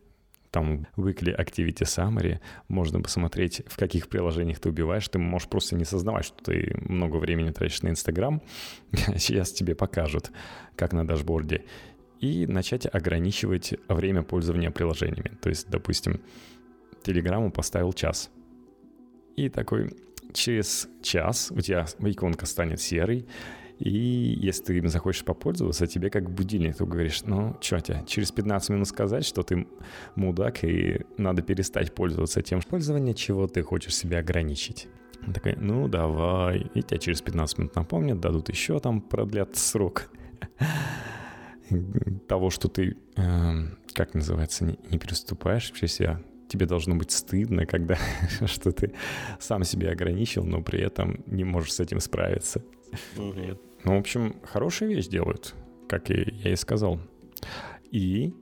там 0.56 0.86
Weekly 0.96 1.38
Activity 1.38 1.84
Summary, 1.84 2.40
можно 2.68 3.02
посмотреть, 3.02 3.60
в 3.66 3.76
каких 3.76 4.08
приложениях 4.08 4.58
ты 4.58 4.70
убиваешь. 4.70 5.06
Ты 5.06 5.18
можешь 5.18 5.48
просто 5.48 5.76
не 5.76 5.84
сознавать, 5.84 6.24
что 6.24 6.42
ты 6.42 6.74
много 6.80 7.18
времени 7.18 7.50
тратишь 7.50 7.82
на 7.82 7.88
Инстаграм. 7.90 8.40
Сейчас 9.18 9.52
тебе 9.52 9.74
покажут, 9.74 10.30
как 10.74 10.94
на 10.94 11.06
дашборде. 11.06 11.64
И 12.20 12.46
начать 12.46 12.86
ограничивать 12.90 13.74
время 13.86 14.22
пользования 14.22 14.70
приложениями. 14.70 15.36
То 15.42 15.50
есть, 15.50 15.68
допустим, 15.68 16.22
Телеграмму 17.02 17.52
поставил 17.52 17.92
час. 17.92 18.30
И 19.36 19.50
такой 19.50 19.94
через 20.32 20.88
час 21.02 21.52
у 21.54 21.60
тебя 21.60 21.84
иконка 21.98 22.46
станет 22.46 22.80
серой, 22.80 23.26
и 23.78 24.38
если 24.40 24.64
ты 24.64 24.78
им 24.78 24.88
захочешь 24.88 25.24
попользоваться, 25.24 25.86
тебе 25.86 26.08
как 26.08 26.30
будильник, 26.30 26.76
ты 26.76 26.86
говоришь, 26.86 27.22
ну, 27.24 27.56
что 27.60 27.80
тебе, 27.80 28.02
через 28.06 28.32
15 28.32 28.70
минут 28.70 28.88
сказать, 28.88 29.24
что 29.24 29.42
ты 29.42 29.66
мудак, 30.14 30.64
и 30.64 31.04
надо 31.18 31.42
перестать 31.42 31.94
пользоваться 31.94 32.40
тем 32.40 32.60
пользованием, 32.62 33.14
чего 33.14 33.46
ты 33.46 33.62
хочешь 33.62 33.94
себя 33.94 34.20
ограничить. 34.20 34.88
Он 35.26 35.32
такой, 35.32 35.56
ну, 35.56 35.88
давай. 35.88 36.70
И 36.74 36.82
тебя 36.82 36.98
через 36.98 37.20
15 37.20 37.58
минут 37.58 37.76
напомнят, 37.76 38.20
дадут 38.20 38.48
еще 38.48 38.78
там, 38.80 39.00
продлят 39.00 39.56
срок 39.56 40.10
того, 42.28 42.48
что 42.50 42.68
ты, 42.68 42.96
э, 43.16 43.52
как 43.92 44.14
называется, 44.14 44.64
не, 44.64 44.98
переступаешь 44.98 45.70
через 45.70 45.94
себя. 45.94 46.22
Тебе 46.48 46.64
должно 46.64 46.94
быть 46.94 47.10
стыдно, 47.10 47.66
когда 47.66 47.98
что 48.46 48.72
ты 48.72 48.94
сам 49.38 49.64
себя 49.64 49.90
ограничил, 49.90 50.44
но 50.44 50.62
при 50.62 50.80
этом 50.80 51.22
не 51.26 51.44
можешь 51.44 51.74
с 51.74 51.80
этим 51.80 52.00
справиться. 52.00 52.62
Угу. 53.16 53.58
Ну, 53.86 53.94
в 53.94 54.00
общем, 54.00 54.34
хорошая 54.42 54.88
вещь 54.88 55.06
делают, 55.06 55.54
как 55.88 56.10
и 56.10 56.34
я 56.42 56.52
и 56.52 56.56
сказал. 56.56 57.00
И 57.92 58.34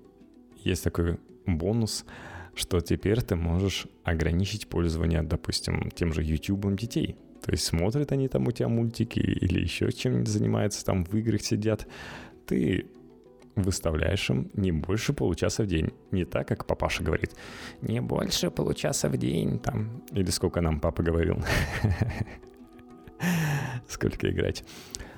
есть 0.56 0.82
такой 0.82 1.18
бонус, 1.44 2.06
что 2.54 2.80
теперь 2.80 3.20
ты 3.20 3.36
можешь 3.36 3.86
ограничить 4.04 4.68
пользование, 4.68 5.22
допустим, 5.22 5.90
тем 5.90 6.14
же 6.14 6.22
YouTube 6.22 6.74
детей. 6.76 7.18
То 7.42 7.52
есть 7.52 7.64
смотрят 7.64 8.10
они 8.10 8.28
там 8.28 8.46
у 8.46 8.52
тебя 8.52 8.68
мультики 8.68 9.18
или 9.18 9.60
еще 9.60 9.92
чем-нибудь 9.92 10.28
занимаются, 10.28 10.82
там 10.82 11.04
в 11.04 11.14
играх 11.14 11.42
сидят. 11.42 11.86
Ты 12.46 12.86
выставляешь 13.54 14.30
им 14.30 14.50
не 14.54 14.72
больше 14.72 15.12
получаса 15.12 15.64
в 15.64 15.66
день. 15.66 15.90
Не 16.10 16.24
так, 16.24 16.48
как 16.48 16.64
папаша 16.64 17.04
говорит. 17.04 17.32
Не 17.82 18.00
больше 18.00 18.50
получаса 18.50 19.10
в 19.10 19.18
день 19.18 19.58
там. 19.58 20.02
Или 20.10 20.30
сколько 20.30 20.62
нам 20.62 20.80
папа 20.80 21.02
говорил. 21.02 21.36
Сколько 23.88 24.30
играть. 24.30 24.64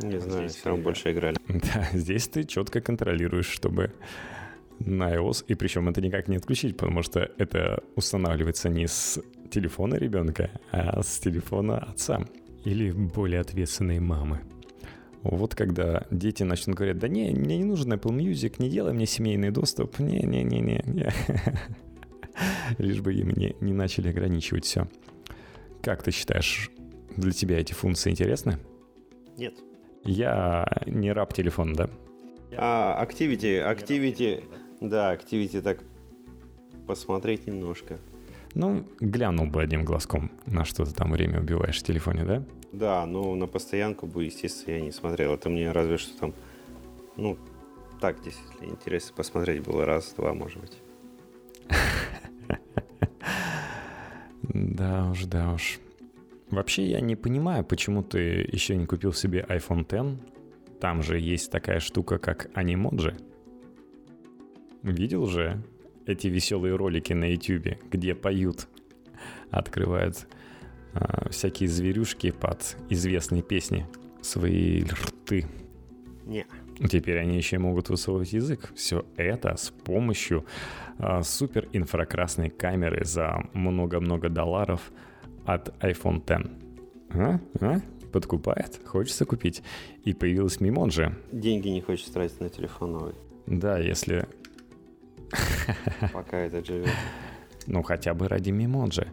Не 0.03 0.21
знаю, 0.21 0.49
все 0.49 0.69
равно 0.69 0.85
больше 0.85 1.13
играли. 1.13 1.37
Да, 1.49 1.89
здесь 1.93 2.29
ты 2.29 2.45
четко 2.45 2.81
контролируешь, 2.81 3.49
чтобы 3.49 3.93
на 4.79 5.15
iOS, 5.15 5.45
и 5.49 5.55
причем 5.55 5.89
это 5.89 6.01
никак 6.01 6.29
не 6.29 6.37
отключить, 6.37 6.77
потому 6.77 7.03
что 7.03 7.31
это 7.39 7.83
устанавливается 7.95 8.69
не 8.69 8.87
с 8.87 9.19
телефона 9.51 9.95
ребенка, 9.95 10.51
а 10.71 11.03
с 11.03 11.19
телефона 11.19 11.79
отца 11.79 12.21
или 12.65 12.91
более 12.91 13.41
ответственной 13.41 14.01
мамы. 14.01 14.41
Вот 15.23 15.55
когда 15.55 16.07
дети 16.11 16.43
начнут 16.43 16.77
говорить, 16.77 16.99
да 16.99 17.09
не, 17.09 17.31
мне 17.31 17.59
не 17.59 17.65
нужен 17.65 17.93
Apple 17.93 18.15
Music, 18.15 18.57
не 18.59 18.69
делай 18.69 18.93
мне 18.93 19.07
семейный 19.07 19.51
доступ, 19.51 19.99
не-не-не-не, 19.99 20.83
не. 20.87 21.13
лишь 22.79 23.01
бы 23.01 23.15
им 23.15 23.31
не, 23.31 23.57
не 23.61 23.73
начали 23.73 24.09
ограничивать 24.09 24.65
все. 24.65 24.89
Как 25.83 26.03
ты 26.03 26.11
считаешь, 26.11 26.71
для 27.17 27.33
тебя 27.33 27.59
эти 27.61 27.73
функции 27.73 28.11
интересны? 28.11 28.59
Нет. 29.37 29.55
Я 30.05 30.67
не 30.87 31.13
раб 31.13 31.33
телефона, 31.33 31.75
да? 31.75 31.91
А, 32.57 33.05
Activity, 33.05 33.61
Activity, 33.63 34.45
да, 34.81 35.15
Activity 35.15 35.61
так 35.61 35.83
посмотреть 36.87 37.47
немножко. 37.47 37.99
Ну, 38.55 38.87
глянул 39.01 39.47
бы 39.47 39.63
одним 39.63 39.85
глазком, 39.85 40.31
на 40.47 40.65
что 40.65 40.85
ты 40.85 40.95
там 40.95 41.13
время 41.13 41.41
убиваешь 41.41 41.79
в 41.79 41.83
телефоне, 41.83 42.25
да? 42.25 42.45
Да, 42.73 43.05
но 43.07 43.35
на 43.35 43.47
постоянку 43.47 44.07
бы, 44.07 44.25
естественно, 44.25 44.75
я 44.77 44.81
не 44.81 44.93
смотрел. 44.93 45.35
Это 45.35 45.51
мне 45.51 45.73
разве 45.73 45.99
что 45.99 46.19
там, 46.19 46.35
ну, 47.17 47.37
так 48.01 48.23
действительно 48.23 48.71
интересно 48.71 49.15
посмотреть 49.17 49.63
было 49.63 49.85
раз-два, 49.85 50.35
может 50.35 50.61
быть. 50.61 50.79
Да 54.43 55.11
уж, 55.11 55.25
да 55.25 55.53
уж. 55.53 55.81
Вообще 56.51 56.87
я 56.87 57.01
не 57.01 57.17
понимаю, 57.17 57.65
почему 57.65 58.03
ты 58.03 58.49
еще 58.53 58.77
не 58.77 58.87
купил 58.87 59.13
себе 59.13 59.45
iPhone 59.49 59.83
X. 59.83 60.23
Там 60.81 61.03
же 61.03 61.19
есть 61.19 61.51
такая 61.51 61.81
штука, 61.81 62.19
как 62.19 62.51
анимоджи. 62.55 63.17
Видел 64.83 65.27
же 65.27 65.63
эти 66.07 66.29
веселые 66.29 66.77
ролики 66.77 67.13
на 67.13 67.33
YouTube, 67.33 67.79
где 67.91 68.15
поют, 68.15 68.69
открывают 69.51 70.29
э, 70.95 71.31
всякие 71.31 71.69
зверюшки 71.69 72.31
под 72.31 72.77
известные 72.91 73.43
песни 73.43 73.87
свои 74.21 74.85
рты. 74.85 75.47
Не. 76.27 76.47
Теперь 76.89 77.19
они 77.19 77.37
еще 77.39 77.59
могут 77.59 77.89
высовывать 77.89 78.33
язык. 78.33 78.73
Все 78.77 79.05
это 79.17 79.57
с 79.57 79.71
помощью 79.71 80.45
э, 80.99 81.23
супер 81.25 81.69
инфракрасной 81.73 82.51
камеры 82.51 83.05
за 83.05 83.49
много-много 83.53 84.29
долларов– 84.29 84.93
от 85.47 85.69
iPhone 85.83 86.19
X. 86.19 86.51
А? 87.11 87.41
А? 87.61 87.81
подкупает, 88.17 88.81
хочется 88.87 89.27
купить. 89.27 89.63
И 90.05 90.15
появилась 90.15 90.61
Мимонжи. 90.61 91.15
Деньги 91.33 91.69
не 91.69 91.83
хочешь 91.83 92.07
тратить 92.07 92.41
на 92.41 92.49
телефон 92.49 92.93
новый. 92.93 93.15
Да, 93.47 93.79
если... 93.79 94.27
Пока 96.15 96.39
это 96.39 96.65
живет. 96.65 96.89
Ну, 97.67 97.83
хотя 97.83 98.15
бы 98.15 98.29
ради 98.29 98.51
Мимонжи. 98.51 99.13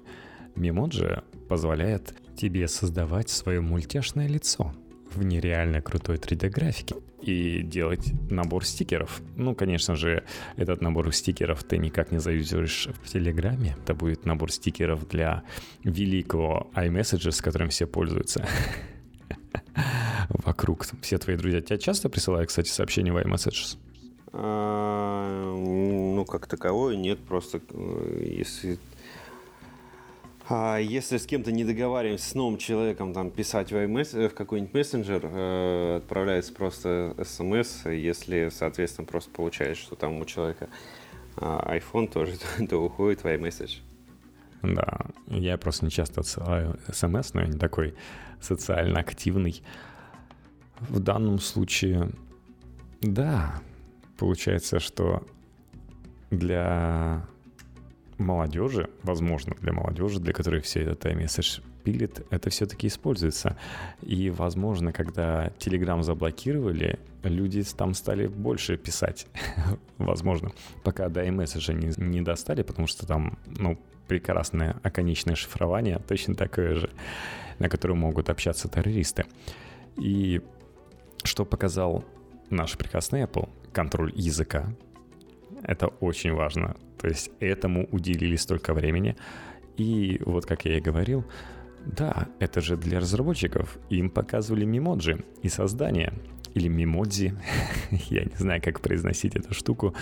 Мимоджи 0.56 1.22
позволяет 1.50 2.14
тебе 2.38 2.68
создавать 2.70 3.30
свое 3.30 3.60
мультяшное 3.60 4.28
лицо 4.28 4.74
в 5.12 5.22
нереально 5.24 5.82
крутой 5.82 6.16
3D-графике 6.16 6.96
и 7.24 7.62
делать 7.62 8.12
набор 8.30 8.66
стикеров. 8.66 9.22
Ну, 9.36 9.56
конечно 9.56 9.96
же, 9.96 10.24
этот 10.58 10.82
набор 10.82 11.14
стикеров 11.14 11.64
ты 11.64 11.78
никак 11.78 12.12
не 12.12 12.20
заюзаешь 12.20 12.90
в 13.02 13.10
Телеграме. 13.10 13.76
Это 13.82 13.94
будет 13.94 14.26
набор 14.26 14.52
стикеров 14.52 15.08
для 15.08 15.44
великого 15.84 16.70
iMessage, 16.76 17.32
с 17.32 17.42
которым 17.42 17.70
все 17.70 17.88
пользуются 17.88 18.46
вокруг. 20.30 20.86
Все 21.02 21.18
твои 21.18 21.38
друзья 21.38 21.62
тебя 21.62 21.78
часто 21.78 22.10
присылают, 22.10 22.50
кстати, 22.50 22.70
сообщения 22.70 23.12
в 23.12 23.18
iMessages? 23.18 23.78
А, 24.36 25.56
ну, 25.56 26.26
как 26.26 26.48
таковое 26.48 26.96
нет, 26.96 27.20
просто 27.20 27.62
э, 27.70 28.34
если 28.38 28.80
если 30.50 31.18
с 31.18 31.26
кем-то 31.26 31.52
не 31.52 31.64
договариваемся 31.64 32.30
с 32.30 32.36
новым 32.36 32.58
человеком 32.58 33.14
там, 33.14 33.32
писать 33.32 33.72
в, 33.72 33.76
iMess, 33.76 34.30
в 34.30 34.34
какой-нибудь 34.34 34.74
мессенджер, 34.74 35.22
э, 35.24 35.98
отправляется 35.98 36.54
просто 36.54 37.16
смс, 37.24 37.86
если, 37.86 38.50
соответственно, 38.52 39.08
просто 39.08 39.32
получаешь, 39.32 39.78
что 39.78 39.96
там 39.96 40.20
у 40.20 40.26
человека 40.26 40.68
э, 41.38 41.80
iPhone 41.80 42.12
тоже, 42.12 42.34
то, 42.38 42.68
то 42.70 42.78
уходит 42.78 43.24
в 43.24 43.26
iMessage. 43.26 43.80
Да, 44.64 45.00
я 45.28 45.58
просто 45.58 45.86
не 45.86 45.92
часто 45.92 46.22
отсылаю 46.22 46.80
смс, 46.92 47.34
но 47.34 47.42
я 47.42 47.48
не 47.48 47.58
такой 47.58 47.96
социально 48.42 49.00
активный. 49.00 49.62
В 50.80 51.00
данном 51.00 51.40
случае, 51.40 52.12
да, 53.02 53.62
получается, 54.18 54.80
что 54.80 55.24
для 56.32 57.26
молодежи, 58.18 58.90
возможно, 59.04 59.56
для 59.62 59.74
молодежи, 59.74 60.20
для 60.20 60.34
которой 60.34 60.62
все 60.62 60.82
это 60.82 61.10
iMessage 61.10 61.62
пилит, 61.84 62.26
это 62.30 62.50
все-таки 62.50 62.88
используется. 62.88 63.58
И, 64.02 64.30
возможно, 64.30 64.94
когда 64.94 65.48
Telegram 65.60 66.02
заблокировали, 66.02 67.00
люди 67.24 67.64
там 67.64 67.94
стали 67.94 68.28
больше 68.28 68.78
писать. 68.78 69.28
возможно. 69.98 70.52
Пока 70.84 71.10
до 71.10 71.26
iMessage 71.26 71.74
не, 71.74 71.94
не 71.98 72.22
достали, 72.22 72.64
потому 72.64 72.88
что 72.88 73.06
там, 73.06 73.38
ну, 73.46 73.78
прекрасное 74.08 74.78
оконечное 74.84 75.36
шифрование, 75.36 76.00
точно 76.08 76.36
такое 76.36 76.76
же, 76.76 76.90
на 77.60 77.70
котором 77.70 78.00
могут 78.00 78.30
общаться 78.30 78.68
террористы. 78.68 79.26
И 79.98 80.42
что 81.24 81.46
показал 81.46 82.04
наш 82.50 82.78
прекрасный 82.78 83.24
Apple? 83.24 83.50
Контроль 83.72 84.12
языка. 84.16 84.74
Это 85.64 85.88
очень 85.88 86.34
важно. 86.34 86.76
То 87.00 87.08
есть 87.08 87.32
этому 87.40 87.88
уделили 87.92 88.36
столько 88.36 88.74
времени. 88.74 89.16
И 89.78 90.22
вот 90.26 90.46
как 90.46 90.66
я 90.66 90.78
и 90.78 90.82
говорил, 90.82 91.26
да, 91.86 92.28
это 92.40 92.62
же 92.62 92.78
для 92.78 93.00
разработчиков. 93.00 93.78
Им 93.90 94.10
показывали 94.10 94.66
мемоджи 94.66 95.24
и 95.42 95.50
создание. 95.50 96.14
Или 96.54 96.68
мемодзи. 96.68 97.34
я 98.10 98.24
не 98.24 98.36
знаю, 98.38 98.62
как 98.62 98.80
произносить 98.80 99.36
эту 99.36 99.54
штуку. 99.54 99.96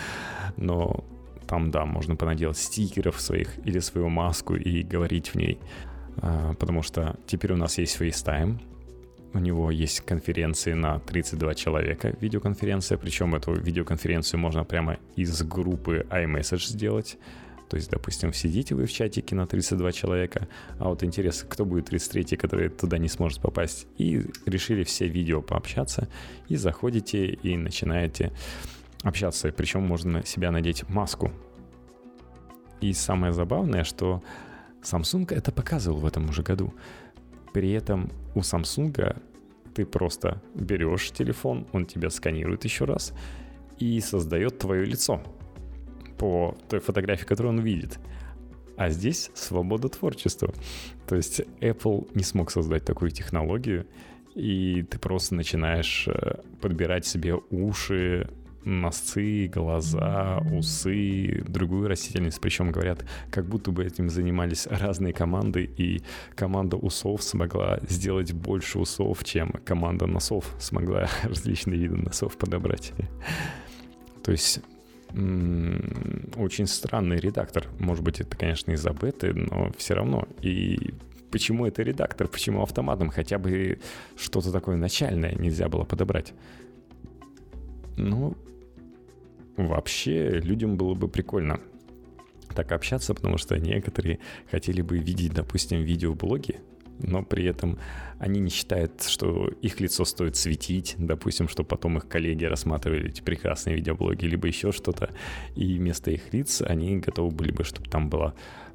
Но 0.58 1.06
там, 1.48 1.72
да, 1.72 1.86
можно 1.86 2.16
понаделать 2.16 2.58
стикеров 2.58 3.20
своих 3.20 3.58
или 3.66 3.80
свою 3.80 4.10
маску 4.10 4.56
и 4.56 4.84
говорить 4.84 5.30
в 5.30 5.36
ней. 5.36 5.60
А, 6.18 6.54
потому 6.54 6.82
что 6.82 7.16
теперь 7.26 7.54
у 7.54 7.58
нас 7.58 7.78
есть 7.78 8.00
FaceTime, 8.00 8.60
у 9.34 9.40
него 9.40 9.72
есть 9.72 10.02
конференции 10.02 10.74
на 10.74 11.00
32 11.00 11.56
человека, 11.56 12.16
видеоконференция, 12.20 12.98
причем 12.98 13.36
эту 13.36 13.54
видеоконференцию 13.54 14.40
можно 14.40 14.64
прямо 14.64 14.98
из 15.16 15.42
группы 15.44 16.06
iMessage 16.10 16.68
сделать. 16.68 17.18
То 17.70 17.78
есть, 17.78 17.90
допустим, 17.90 18.34
сидите 18.34 18.76
вы 18.76 18.86
в 18.86 18.92
чатике 18.92 19.34
на 19.34 19.48
32 19.48 19.94
человека, 19.94 20.50
а 20.78 20.90
вот 20.90 21.04
интересно, 21.04 21.48
кто 21.50 21.64
будет 21.64 21.86
33, 21.86 22.36
который 22.36 22.68
туда 22.68 22.98
не 22.98 23.08
сможет 23.08 23.40
попасть. 23.40 23.88
И 23.98 24.26
решили 24.46 24.84
все 24.84 25.08
видео 25.08 25.42
пообщаться, 25.42 26.10
и 26.50 26.58
заходите 26.58 27.28
и 27.28 27.56
начинаете 27.56 28.34
общаться. 29.04 29.54
Причем 29.54 29.84
можно 29.84 30.26
себя 30.26 30.52
надеть 30.52 30.90
маску. 30.90 31.32
И 32.82 32.92
самое 32.92 33.32
забавное, 33.32 33.86
что 33.86 34.22
Samsung 34.82 35.34
это 35.34 35.54
показывал 35.54 36.00
в 36.00 36.06
этом 36.06 36.28
уже 36.30 36.44
году. 36.44 36.74
При 37.54 37.72
этом 37.72 38.12
у 38.36 38.40
Samsung 38.40 39.16
ты 39.74 39.86
просто 39.86 40.42
берешь 40.54 41.12
телефон, 41.12 41.68
он 41.72 41.86
тебя 41.86 42.10
сканирует 42.10 42.64
еще 42.66 42.86
раз 42.86 43.14
и 43.80 44.00
создает 44.00 44.60
твое 44.60 44.86
лицо 44.86 45.22
по 46.18 46.58
той 46.70 46.80
фотографии, 46.80 47.26
которую 47.26 47.58
он 47.58 47.62
видит. 47.62 48.00
А 48.78 48.90
здесь 48.90 49.32
свобода 49.34 49.90
творчества. 49.90 50.54
То 51.08 51.16
есть 51.16 51.42
Apple 51.60 52.10
не 52.16 52.24
смог 52.24 52.52
создать 52.52 52.86
такую 52.86 53.12
технологию, 53.12 53.88
и 54.36 54.84
ты 54.84 54.98
просто 54.98 55.36
начинаешь 55.36 56.08
э, 56.08 56.42
подбирать 56.62 57.06
себе 57.06 57.36
уши, 57.50 58.30
носы, 58.64 59.48
глаза, 59.48 60.40
усы, 60.52 61.44
другую 61.48 61.88
растительность. 61.88 62.40
Причем 62.42 62.72
говорят, 62.72 63.06
как 63.30 63.46
будто 63.46 63.72
бы 63.72 63.84
этим 63.84 64.10
занимались 64.10 64.68
разные 64.68 65.14
команды, 65.14 65.64
и 65.64 66.02
команда 66.36 66.78
усов 66.78 67.24
смогла 67.24 67.80
сделать 67.88 68.34
больше 68.34 68.80
усов, 68.80 69.24
чем 69.24 69.52
команда 69.66 70.08
носов 70.08 70.56
смогла 70.60 71.08
различные 71.24 71.80
виды 71.80 71.96
носов 71.96 72.38
подобрать. 72.38 72.94
То 74.24 74.32
есть 74.32 74.62
очень 75.14 76.68
странный 76.68 77.18
редактор. 77.18 77.68
Может 77.80 78.04
быть, 78.04 78.22
это, 78.22 78.38
конечно, 78.38 78.72
из-за 78.72 78.92
беты, 78.92 79.34
но 79.34 79.72
все 79.78 79.94
равно. 79.96 80.26
И 80.42 80.94
почему 81.32 81.66
это 81.66 81.84
редактор? 81.84 82.28
Почему 82.28 82.62
автоматом? 82.62 83.10
Хотя 83.10 83.38
бы 83.38 83.80
что-то 84.16 84.52
такое 84.52 84.78
начальное 84.78 85.34
нельзя 85.34 85.68
было 85.68 85.84
подобрать. 85.84 86.34
Ну, 87.98 88.38
вообще 89.58 90.30
людям 90.40 90.78
было 90.78 90.94
бы 90.94 91.08
прикольно 91.08 91.60
так 92.54 92.72
общаться, 92.72 93.14
потому 93.14 93.38
что 93.38 93.58
некоторые 93.58 94.20
хотели 94.50 94.82
бы 94.82 94.98
видеть, 94.98 95.34
допустим, 95.34 95.82
видеоблоги, 95.82 96.60
но 97.00 97.24
при 97.24 97.46
этом 97.46 97.80
они 98.20 98.40
не 98.40 98.50
считают, 98.50 99.04
что 99.04 99.48
их 99.62 99.80
лицо 99.80 100.06
стоит 100.06 100.36
светить, 100.36 100.96
допустим, 100.98 101.48
чтобы 101.48 101.70
потом 101.70 101.98
их 101.98 102.08
коллеги 102.08 102.46
рассматривали 102.46 103.10
эти 103.10 103.22
прекрасные 103.22 103.76
видеоблоги, 103.76 104.26
либо 104.26 104.48
еще 104.48 104.72
что-то, 104.72 105.12
и 105.56 105.78
вместо 105.78 106.12
их 106.12 106.34
лиц 106.34 106.62
они 106.62 106.98
готовы 106.98 107.32
были 107.32 107.52
бы, 107.52 107.64
чтобы 107.64 107.90
там 107.90 108.10
была 108.10 108.34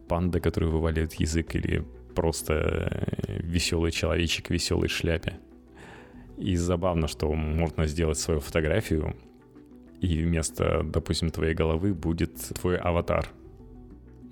панда, 0.08 0.40
которая 0.40 0.70
вываливает 0.70 1.14
язык, 1.14 1.54
или 1.54 1.84
просто 2.14 2.54
э, 2.54 3.40
веселый 3.42 3.92
человечек 3.92 4.46
в 4.46 4.50
веселой 4.50 4.88
шляпе. 4.88 5.38
И 6.38 6.56
забавно, 6.56 7.08
что 7.08 7.32
можно 7.32 7.86
сделать 7.86 8.18
свою 8.18 8.40
фотографию, 8.40 9.16
и 10.06 10.22
вместо, 10.22 10.82
допустим, 10.84 11.30
твоей 11.30 11.54
головы 11.54 11.92
будет 11.92 12.36
твой 12.60 12.76
аватар. 12.76 13.28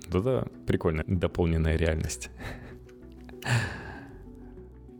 Это 0.07 0.47
прикольно, 0.65 1.03
дополненная 1.05 1.75
реальность. 1.75 2.29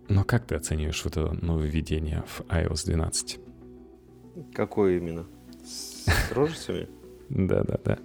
Но 0.09 0.23
как 0.23 0.45
ты 0.45 0.55
оцениваешь 0.55 1.03
вот 1.05 1.17
это 1.17 1.33
нововведение 1.45 2.23
в 2.27 2.41
iOS 2.41 2.85
12? 2.85 3.39
Какое 4.53 4.97
именно? 4.97 5.25
С 5.63 6.05
рожицами? 6.31 6.87
Да-да-да. 7.29 7.99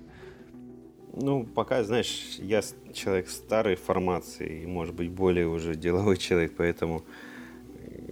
Ну, 1.12 1.44
пока, 1.44 1.83
знаешь, 1.83 2.37
я 2.38 2.62
человек 2.94 3.28
старой 3.28 3.74
формации, 3.74 4.62
и, 4.62 4.66
может 4.66 4.94
быть, 4.94 5.11
более 5.11 5.48
уже 5.48 5.74
деловой 5.74 6.16
человек, 6.16 6.54
поэтому 6.56 7.02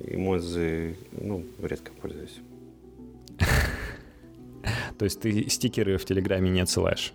эмодзи, 0.01 0.97
ну, 1.12 1.44
редко 1.62 1.92
пользуюсь. 1.92 2.40
То 4.98 5.04
есть 5.04 5.20
ты 5.20 5.48
стикеры 5.48 5.98
в 5.98 6.04
Телеграме 6.04 6.50
не 6.50 6.61
отсылаешь? 6.61 7.12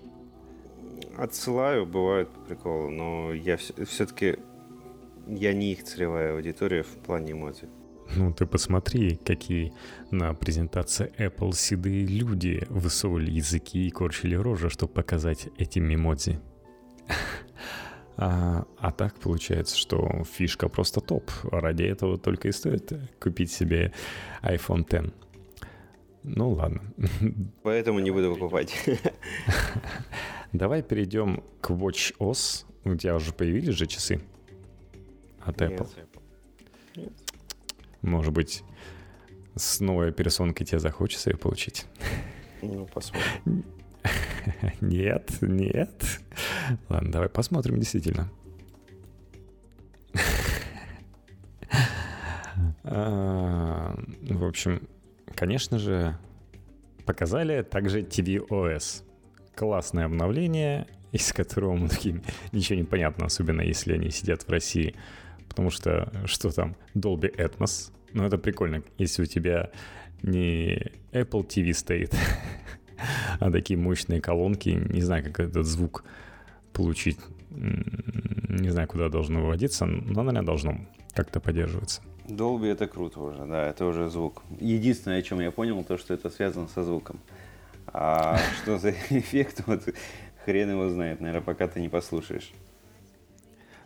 Отсылаю, 1.17 1.85
бывают 1.85 2.29
приколы, 2.47 2.89
но 2.89 3.33
я 3.33 3.57
все-таки 3.57 4.37
я 5.27 5.53
не 5.53 5.73
их 5.73 5.83
целевая 5.83 6.33
аудитория 6.33 6.83
в 6.83 6.97
плане 6.97 7.33
эмодзи. 7.33 7.69
Ну, 8.15 8.33
ты 8.33 8.45
посмотри, 8.45 9.15
какие 9.15 9.73
на 10.11 10.33
презентации 10.33 11.11
Apple 11.17 11.53
седые 11.53 12.05
люди 12.05 12.65
высовывали 12.69 13.31
языки 13.31 13.87
и 13.87 13.91
корчили 13.91 14.35
рожи, 14.35 14.69
чтобы 14.69 14.93
показать 14.93 15.47
эти 15.57 15.79
мемодзи. 15.79 16.39
А, 18.15 18.67
а 18.77 18.91
так 18.91 19.15
получается, 19.15 19.75
что 19.75 20.23
фишка 20.31 20.69
просто 20.69 21.01
топ. 21.01 21.31
Ради 21.51 21.81
этого 21.81 22.19
только 22.19 22.47
и 22.47 22.51
стоит 22.51 22.93
купить 23.19 23.51
себе 23.51 23.91
iPhone 24.43 24.83
X. 24.83 25.11
Ну 26.23 26.51
ладно. 26.51 26.81
Поэтому 27.63 27.99
не 27.99 28.11
буду 28.11 28.33
покупать. 28.33 28.73
Давай 30.53 30.81
перейдем 30.81 31.43
к 31.61 31.71
Watch 31.71 32.15
OS. 32.17 32.65
У 32.85 32.95
тебя 32.95 33.15
уже 33.15 33.33
появились 33.33 33.75
же 33.75 33.87
часы 33.87 34.21
от 35.41 35.61
Apple? 35.61 35.89
Нет. 36.95 37.11
Может 38.01 38.33
быть, 38.33 38.63
с 39.55 39.79
новой 39.79 40.09
операционкой 40.09 40.65
тебе 40.65 40.79
захочется 40.79 41.29
ее 41.29 41.37
получить? 41.37 41.85
Ну, 42.61 42.85
посмотрим. 42.85 43.65
Нет, 44.81 45.31
нет. 45.41 46.19
Ладно, 46.89 47.11
давай 47.11 47.29
посмотрим 47.29 47.79
действительно. 47.79 48.29
А, 52.85 53.95
в 54.21 54.43
общем, 54.43 54.87
конечно 55.35 55.77
же, 55.77 56.17
показали 57.05 57.61
также 57.61 58.01
tvOS. 58.01 59.03
Классное 59.55 60.05
обновление, 60.05 60.87
из 61.11 61.31
которого 61.31 61.75
мы 61.75 61.89
таким 61.89 62.23
ничего 62.51 62.79
не 62.79 62.85
понятно, 62.85 63.25
особенно 63.25 63.61
если 63.61 63.93
они 63.93 64.09
сидят 64.09 64.43
в 64.43 64.49
России. 64.49 64.95
Потому 65.47 65.69
что 65.69 66.11
что 66.25 66.51
там? 66.51 66.75
Dolby 66.95 67.35
Atmos. 67.35 67.91
Ну, 68.13 68.25
это 68.25 68.37
прикольно, 68.37 68.83
если 68.97 69.23
у 69.23 69.25
тебя 69.25 69.71
не 70.21 70.91
Apple 71.11 71.47
TV 71.47 71.73
стоит, 71.73 72.15
а 73.39 73.51
такие 73.51 73.77
мощные 73.77 74.21
колонки. 74.21 74.69
Не 74.69 75.01
знаю, 75.01 75.23
как 75.23 75.39
этот 75.39 75.65
звук 75.65 76.03
получить. 76.73 77.19
Не 77.51 78.69
знаю, 78.69 78.87
куда 78.87 79.09
должно 79.09 79.41
выводиться, 79.41 79.85
но, 79.85 80.23
наверное, 80.23 80.43
должно 80.43 80.87
как-то 81.13 81.39
поддерживаться. 81.39 82.01
Dolby 82.25 82.71
это 82.71 82.87
круто 82.87 83.19
уже, 83.19 83.45
да, 83.45 83.67
это 83.67 83.85
уже 83.85 84.09
звук. 84.09 84.43
Единственное, 84.59 85.19
о 85.19 85.21
чем 85.21 85.39
я 85.39 85.51
понял, 85.51 85.83
то, 85.83 85.97
что 85.97 86.13
это 86.13 86.29
связано 86.29 86.67
со 86.67 86.83
звуком. 86.83 87.19
А 87.87 88.37
что 88.61 88.77
за 88.77 88.91
эффект, 88.91 89.63
вот 89.65 89.83
хрен 90.45 90.71
его 90.71 90.89
знает, 90.89 91.19
наверное, 91.19 91.43
пока 91.43 91.67
ты 91.67 91.81
не 91.81 91.89
послушаешь. 91.89 92.51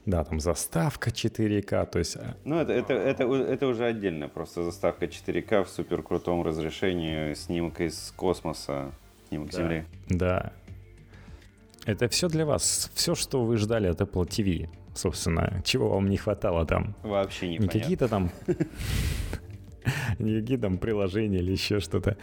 Да, 0.05 0.23
там 0.23 0.39
заставка 0.39 1.09
4К, 1.09 1.85
то 1.85 1.99
есть... 1.99 2.15
Э, 2.15 2.35
ну, 2.45 2.57
это, 2.57 2.71
это, 2.71 2.93
это, 2.93 3.23
это 3.25 3.67
уже 3.67 3.85
отдельно, 3.85 4.29
просто 4.29 4.63
заставка 4.63 5.05
4К 5.05 5.65
в 5.65 5.69
супер 5.69 6.01
крутом 6.01 6.43
разрешении, 6.43 7.33
снимок 7.33 7.81
из 7.81 8.13
космоса, 8.15 8.91
снимок 9.27 9.49
да. 9.49 9.57
Земли. 9.57 9.85
Да. 10.07 10.53
Это 11.85 12.07
все 12.07 12.29
для 12.29 12.45
вас, 12.45 12.89
все, 12.93 13.15
что 13.15 13.43
вы 13.43 13.57
ждали 13.57 13.87
от 13.87 13.99
Apple 13.99 14.25
TV 14.25 14.69
собственно, 14.97 15.61
чего 15.63 15.89
вам 15.89 16.09
не 16.09 16.17
хватало 16.17 16.65
там? 16.65 16.95
Вообще 17.03 17.47
не 17.49 17.57
Не 17.57 17.67
какие-то 17.67 18.07
там... 18.07 18.31
Не 20.19 20.41
какие 20.41 20.57
там 20.57 20.77
приложения 20.77 21.37
или 21.37 21.51
еще 21.51 21.79
что-то. 21.79 22.17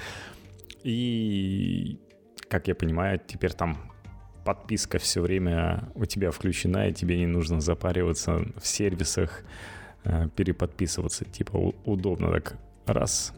И, 0.82 1.98
как 2.48 2.68
я 2.68 2.74
понимаю, 2.74 3.18
теперь 3.26 3.52
там 3.54 3.90
подписка 4.44 4.98
все 4.98 5.22
время 5.22 5.88
у 5.94 6.04
тебя 6.04 6.30
включена, 6.30 6.88
и 6.88 6.92
тебе 6.92 7.18
не 7.18 7.26
нужно 7.26 7.60
запариваться 7.60 8.44
в 8.58 8.66
сервисах, 8.66 9.42
э, 10.04 10.28
переподписываться. 10.36 11.24
Типа 11.24 11.56
удобно 11.84 12.30
так 12.30 12.56
раз. 12.86 13.32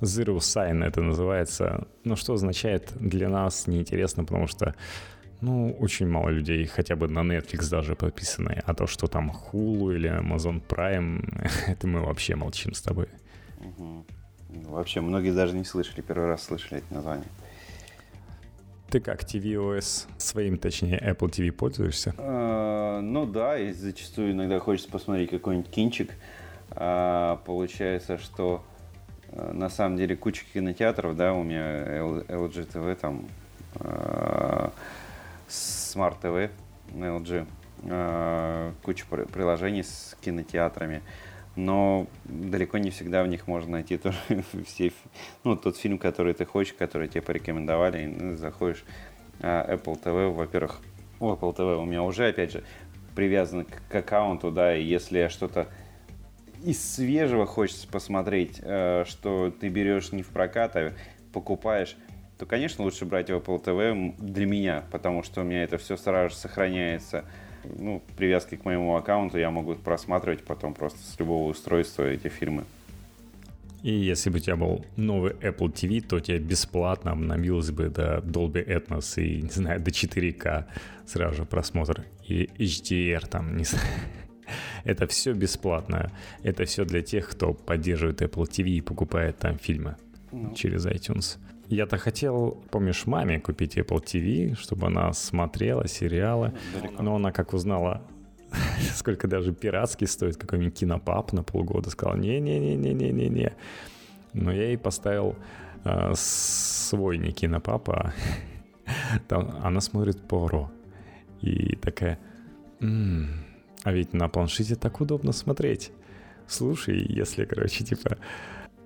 Zero 0.00 0.38
Sign 0.38 0.84
это 0.84 1.02
называется. 1.02 1.86
Но 2.04 2.16
что 2.16 2.34
означает 2.34 2.92
для 2.98 3.28
нас 3.28 3.66
неинтересно, 3.66 4.24
потому 4.24 4.46
что 4.46 4.74
ну, 5.40 5.76
очень 5.78 6.08
мало 6.08 6.30
людей 6.30 6.66
хотя 6.66 6.96
бы 6.96 7.08
на 7.08 7.20
Netflix 7.20 7.70
даже 7.70 7.94
подписаны. 7.94 8.62
А 8.66 8.74
то, 8.74 8.86
что 8.86 9.06
там 9.06 9.30
Hulu 9.30 9.94
или 9.94 10.10
Amazon 10.10 10.60
Prime, 10.66 11.22
это 11.66 11.86
мы 11.86 12.00
вообще 12.00 12.34
молчим 12.34 12.74
с 12.74 12.82
тобой. 12.82 13.06
Угу. 13.60 14.04
Вообще, 14.70 15.00
многие 15.00 15.32
даже 15.32 15.54
не 15.54 15.64
слышали, 15.64 16.00
первый 16.00 16.26
раз 16.26 16.44
слышали 16.44 16.78
это 16.78 16.94
название. 16.94 17.26
Ты 18.90 19.00
как, 19.00 19.22
tvOS 19.22 20.06
своим, 20.16 20.56
точнее, 20.56 20.98
Apple 20.98 21.28
TV 21.28 21.52
пользуешься? 21.52 22.14
А, 22.16 23.00
ну 23.00 23.26
да, 23.26 23.58
и 23.58 23.72
зачастую 23.72 24.32
иногда 24.32 24.58
хочется 24.60 24.90
посмотреть 24.90 25.30
какой-нибудь 25.30 25.70
кинчик. 25.70 26.10
А, 26.70 27.36
получается, 27.44 28.16
что 28.16 28.64
а, 29.30 29.52
на 29.52 29.68
самом 29.68 29.98
деле 29.98 30.16
куча 30.16 30.44
кинотеатров, 30.54 31.16
да, 31.16 31.34
у 31.34 31.42
меня 31.42 31.98
LG 31.98 32.72
TV 32.72 32.94
там 32.94 33.28
а, 33.74 34.72
Smart 35.48 36.20
TV 36.20 36.50
LG, 36.92 37.46
э, 37.84 38.72
куча 38.82 39.04
приложений 39.06 39.84
с 39.84 40.16
кинотеатрами, 40.20 41.02
но 41.56 42.06
далеко 42.24 42.78
не 42.78 42.90
всегда 42.90 43.22
в 43.22 43.28
них 43.28 43.46
можно 43.46 43.72
найти 43.72 43.96
тоже 43.98 44.18
все, 44.66 44.92
ну, 45.44 45.56
тот 45.56 45.76
фильм, 45.76 45.98
который 45.98 46.34
ты 46.34 46.44
хочешь, 46.44 46.74
который 46.74 47.08
тебе 47.08 47.22
порекомендовали, 47.22 48.06
ну, 48.06 48.36
заходишь 48.36 48.84
э, 49.40 49.74
Apple 49.74 50.02
TV, 50.02 50.30
во-первых, 50.30 50.80
у 51.20 51.32
Apple 51.32 51.56
TV 51.56 51.76
у 51.76 51.84
меня 51.84 52.02
уже, 52.02 52.28
опять 52.28 52.52
же, 52.52 52.64
привязан 53.16 53.64
к, 53.64 53.82
к 53.88 53.94
аккаунту, 53.96 54.52
да, 54.52 54.76
и 54.76 54.84
если 54.84 55.18
я 55.18 55.28
что-то 55.28 55.68
из 56.62 56.94
свежего 56.94 57.46
хочется 57.46 57.88
посмотреть, 57.88 58.60
э, 58.62 59.04
что 59.06 59.50
ты 59.50 59.68
берешь 59.68 60.12
не 60.12 60.22
в 60.22 60.28
прокат, 60.28 60.76
а 60.76 60.92
покупаешь 61.32 61.96
то, 62.38 62.46
конечно, 62.46 62.84
лучше 62.84 63.04
брать 63.04 63.30
Apple 63.30 63.62
TV 63.62 64.14
для 64.18 64.46
меня, 64.46 64.84
потому 64.92 65.24
что 65.24 65.40
у 65.40 65.44
меня 65.44 65.64
это 65.64 65.76
все 65.76 65.96
сразу 65.96 66.30
же 66.30 66.36
сохраняется. 66.36 67.24
Ну, 67.64 68.00
привязки 68.16 68.54
к 68.54 68.64
моему 68.64 68.96
аккаунту 68.96 69.38
я 69.38 69.50
могу 69.50 69.74
просматривать 69.74 70.44
потом 70.44 70.72
просто 70.72 70.98
с 71.00 71.18
любого 71.18 71.50
устройства 71.50 72.04
эти 72.04 72.28
фильмы. 72.28 72.64
И 73.82 73.92
если 73.92 74.30
бы 74.30 74.36
у 74.38 74.40
тебя 74.40 74.56
был 74.56 74.84
новый 74.96 75.32
Apple 75.32 75.72
TV, 75.72 76.00
то 76.00 76.20
тебе 76.20 76.38
бесплатно 76.38 77.12
обновилось 77.12 77.70
бы 77.70 77.88
до 77.88 78.18
Dolby 78.18 78.64
Atmos 78.66 79.20
и, 79.22 79.42
не 79.42 79.50
знаю, 79.50 79.80
до 79.80 79.90
4K 79.90 80.64
сразу 81.06 81.36
же 81.36 81.44
просмотр. 81.44 82.04
И 82.26 82.48
HDR 82.58 83.26
там, 83.28 83.56
не 83.56 83.64
знаю. 83.64 83.86
Это 84.84 85.06
все 85.06 85.32
бесплатно. 85.32 86.12
Это 86.42 86.64
все 86.64 86.84
для 86.84 87.02
тех, 87.02 87.28
кто 87.28 87.52
поддерживает 87.52 88.22
Apple 88.22 88.48
TV 88.48 88.68
и 88.70 88.80
покупает 88.80 89.38
там 89.38 89.58
фильмы 89.58 89.96
ну. 90.32 90.54
через 90.54 90.86
iTunes. 90.86 91.38
Я-то 91.68 91.98
хотел, 91.98 92.62
помнишь, 92.70 93.06
маме 93.06 93.40
купить 93.40 93.76
Apple 93.76 94.02
TV, 94.02 94.54
чтобы 94.54 94.86
она 94.86 95.12
смотрела 95.12 95.86
сериалы, 95.86 96.54
Далеко. 96.72 97.02
но 97.02 97.16
она 97.16 97.30
как 97.30 97.52
узнала, 97.52 98.02
сколько 98.94 99.28
даже 99.28 99.52
пиратский 99.52 100.06
стоит, 100.06 100.38
какой-нибудь 100.38 100.78
кинопап 100.78 101.32
на 101.32 101.42
полгода, 101.42 101.90
сказала, 101.90 102.16
не-не-не-не-не-не-не. 102.16 103.52
Но 104.32 104.50
я 104.50 104.68
ей 104.68 104.78
поставил 104.78 105.36
э, 105.84 106.12
свой 106.14 107.18
не 107.18 107.32
кинопап, 107.32 107.90
а 107.90 108.14
там 109.28 109.60
она 109.62 109.82
смотрит 109.82 110.26
Поро. 110.26 110.70
И 111.42 111.76
такая, 111.76 112.18
м-м, 112.80 113.28
а 113.84 113.92
ведь 113.92 114.14
на 114.14 114.28
планшете 114.28 114.74
так 114.74 115.00
удобно 115.02 115.32
смотреть. 115.32 115.92
Слушай, 116.46 117.04
если, 117.06 117.44
короче, 117.44 117.84
типа, 117.84 118.16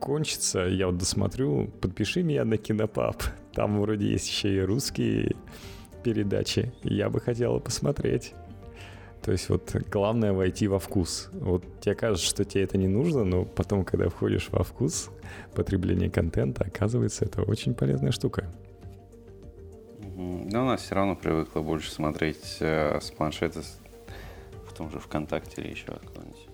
кончится, 0.03 0.61
я 0.67 0.87
вот 0.87 0.99
досмотрю, 0.99 1.69
подпиши 1.81 2.25
меня 2.25 2.45
на 2.45 2.57
Кинопап. 2.57 3.23
Там 3.55 3.81
вроде 3.81 4.11
есть 4.11 4.29
еще 4.29 4.57
и 4.57 4.61
русские 4.61 5.37
передачи. 6.03 6.73
Я 6.83 7.09
бы 7.09 7.21
хотела 7.21 7.61
посмотреть. 7.61 8.35
То 9.23 9.31
есть 9.31 9.49
вот 9.49 9.77
главное 9.89 10.33
войти 10.33 10.67
во 10.67 10.81
вкус. 10.81 11.31
Вот 11.33 11.65
тебе 11.81 11.95
кажется, 11.95 12.27
что 12.27 12.45
тебе 12.45 12.65
это 12.65 12.77
не 12.79 12.89
нужно, 12.89 13.23
но 13.23 13.45
потом, 13.45 13.85
когда 13.85 14.09
входишь 14.09 14.49
во 14.51 14.65
вкус 14.65 15.11
потребления 15.55 16.11
контента, 16.11 16.65
оказывается, 16.65 17.25
это 17.25 17.43
очень 17.43 17.73
полезная 17.73 18.11
штука. 18.11 18.53
Но 20.17 20.63
она 20.63 20.77
все 20.77 20.97
равно 20.97 21.15
привыкла 21.15 21.61
больше 21.61 21.93
смотреть 21.93 22.57
э, 22.59 22.99
с 23.01 23.13
планшета 23.13 23.63
в 24.67 24.73
том 24.77 24.91
же 24.91 24.99
ВКонтакте 24.99 25.63
или 25.63 25.71
еще 25.71 25.93
откуда-нибудь. 25.93 26.52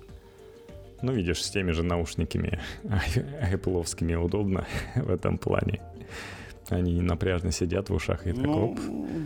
Ну, 1.03 1.13
видишь, 1.13 1.45
с 1.45 1.51
теми 1.51 1.73
же 1.73 1.83
наушниками 1.83 2.61
apple 2.85 4.17
удобно 4.17 4.67
в 4.97 5.11
этом 5.11 5.39
плане. 5.39 5.81
Они 6.71 7.01
напряжно 7.01 7.51
сидят 7.51 7.89
в 7.89 7.95
ушах 7.95 8.27
и 8.27 8.33
так 8.33 8.45
ну, 8.45 8.73
оп, 8.73 8.79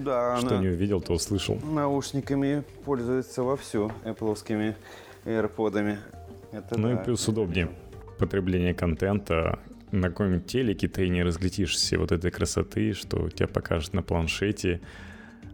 да, 0.04 0.36
что 0.36 0.58
не 0.58 0.68
увидел, 0.68 1.00
то 1.00 1.14
услышал. 1.14 1.56
Наушниками 1.56 2.62
пользуются 2.84 3.42
вовсю, 3.42 3.90
apple 4.04 4.76
AirPod'ами. 5.24 5.98
Это 6.52 6.78
ну 6.78 6.88
да. 6.88 7.00
и 7.00 7.04
плюс 7.04 7.26
удобнее 7.26 7.68
потребление 8.18 8.74
контента. 8.74 9.58
На 9.90 10.08
каком-нибудь 10.08 10.46
телеке 10.46 10.88
ты 10.88 11.08
не 11.08 11.22
разглядишь 11.22 11.74
все 11.74 11.98
вот 11.98 12.12
этой 12.12 12.30
красоты, 12.30 12.92
что 12.94 13.28
тебя 13.28 13.48
покажет 13.48 13.92
на 13.92 14.02
планшете, 14.02 14.80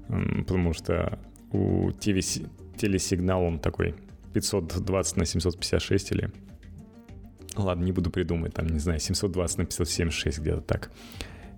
потому 0.07 0.75
что 0.75 1.19
у 1.51 1.91
телесигнал 1.93 3.43
он 3.43 3.59
такой 3.59 3.95
520 4.33 5.17
на 5.17 5.25
756 5.25 6.13
или... 6.13 6.31
Ладно, 7.57 7.85
не 7.85 7.93
буду 7.93 8.11
придумать, 8.11 8.55
там, 8.55 8.69
не 8.69 8.79
знаю, 8.79 9.01
720 9.01 9.59
на 9.59 9.65
576 9.65 10.39
где-то 10.39 10.61
так. 10.61 10.91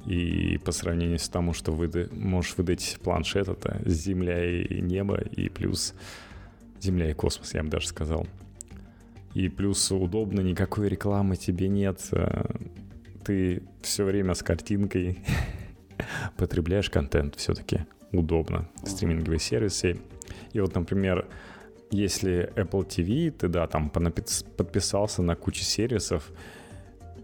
И 0.07 0.59
по 0.65 0.73
сравнению 0.73 1.19
с 1.19 1.29
тому, 1.29 1.53
что 1.53 1.73
вы 1.73 2.09
можешь 2.13 2.57
выдать 2.57 2.99
планшет, 3.03 3.49
это 3.49 3.83
Земля 3.85 4.63
и 4.63 4.81
небо, 4.81 5.21
и 5.21 5.49
плюс 5.51 5.95
Земля 6.81 7.11
и 7.11 7.15
космос, 7.15 7.53
я 7.55 7.63
бы 7.63 7.69
даже 7.69 7.89
сказал. 7.89 8.27
И 9.35 9.49
плюс 9.49 9.91
удобно, 9.93 10.41
никакой 10.41 10.89
рекламы 10.89 11.37
тебе 11.37 11.69
нет. 11.69 12.01
Э, 12.13 12.45
ты 13.25 13.63
все 13.83 14.05
время 14.05 14.35
с 14.35 14.43
картинкой 14.43 15.19
потребляешь 16.37 16.91
контент 16.91 17.37
все-таки 17.37 17.81
удобно. 18.13 18.69
Стриминговые 18.85 19.39
сервисы. 19.39 19.99
И 20.53 20.61
вот, 20.61 20.75
например, 20.75 21.29
если 21.91 22.53
Apple 22.55 22.87
TV, 22.87 23.31
ты, 23.31 23.49
да, 23.49 23.67
там 23.67 23.91
подписался 23.91 25.23
на 25.23 25.35
кучу 25.35 25.63
сервисов 25.63 26.31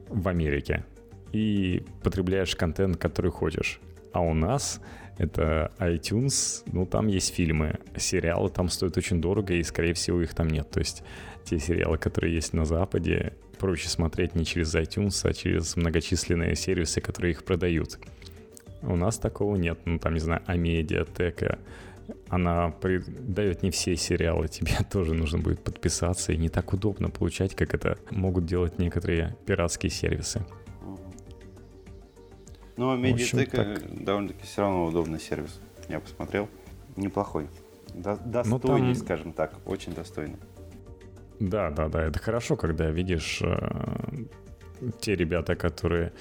в 0.08 0.28
Америке 0.28 0.84
и 1.32 1.84
потребляешь 2.02 2.56
контент, 2.56 2.96
который 2.96 3.30
хочешь. 3.30 3.80
А 4.12 4.20
у 4.20 4.34
нас 4.34 4.80
это 5.18 5.72
iTunes, 5.78 6.62
ну, 6.66 6.86
там 6.86 7.06
есть 7.06 7.34
фильмы. 7.34 7.78
Сериалы 7.96 8.50
там 8.50 8.68
стоят 8.68 8.96
очень 8.96 9.20
дорого, 9.20 9.54
и, 9.54 9.62
скорее 9.62 9.94
всего, 9.94 10.20
их 10.20 10.34
там 10.34 10.48
нет. 10.48 10.70
То 10.70 10.80
есть 10.80 11.02
те 11.44 11.58
сериалы, 11.58 11.96
которые 11.98 12.34
есть 12.34 12.52
на 12.52 12.64
Западе, 12.64 13.32
проще 13.58 13.88
смотреть 13.88 14.34
не 14.34 14.44
через 14.44 14.74
iTunes, 14.74 15.28
а 15.28 15.32
через 15.32 15.76
многочисленные 15.76 16.56
сервисы, 16.56 17.00
которые 17.00 17.32
их 17.32 17.44
продают. 17.44 17.98
У 18.82 18.96
нас 18.96 19.18
такого 19.18 19.56
нет. 19.56 19.78
Ну, 19.84 19.98
там, 19.98 20.14
не 20.14 20.20
знаю, 20.20 20.42
Амедиатека, 20.46 21.58
она 22.28 22.74
дает 22.80 23.62
не 23.62 23.70
все 23.70 23.96
сериалы, 23.96 24.48
тебе 24.48 24.72
тоже 24.90 25.14
нужно 25.14 25.38
будет 25.38 25.62
подписаться, 25.62 26.32
и 26.32 26.36
не 26.36 26.48
так 26.48 26.72
удобно 26.72 27.10
получать, 27.10 27.54
как 27.54 27.74
это 27.74 27.98
могут 28.10 28.46
делать 28.46 28.78
некоторые 28.78 29.36
пиратские 29.46 29.90
сервисы. 29.90 30.44
Ну, 32.76 32.90
а 32.90 32.96
Медиатека 32.96 33.56
так... 33.56 34.04
довольно-таки 34.04 34.44
все 34.44 34.62
равно 34.62 34.84
удобный 34.84 35.18
сервис. 35.18 35.60
Я 35.88 36.00
посмотрел. 36.00 36.48
Неплохой. 36.96 37.48
До- 37.94 38.16
достойный, 38.16 38.88
ну, 38.88 38.94
там... 38.94 38.94
скажем 38.94 39.32
так, 39.32 39.54
очень 39.64 39.94
достойный. 39.94 40.36
Да, 41.40 41.70
да, 41.70 41.88
да, 41.88 42.04
это 42.04 42.18
хорошо, 42.18 42.56
когда 42.56 42.90
видишь 42.90 43.40
э, 43.42 44.26
те 45.00 45.14
ребята, 45.14 45.54
которые 45.54 46.12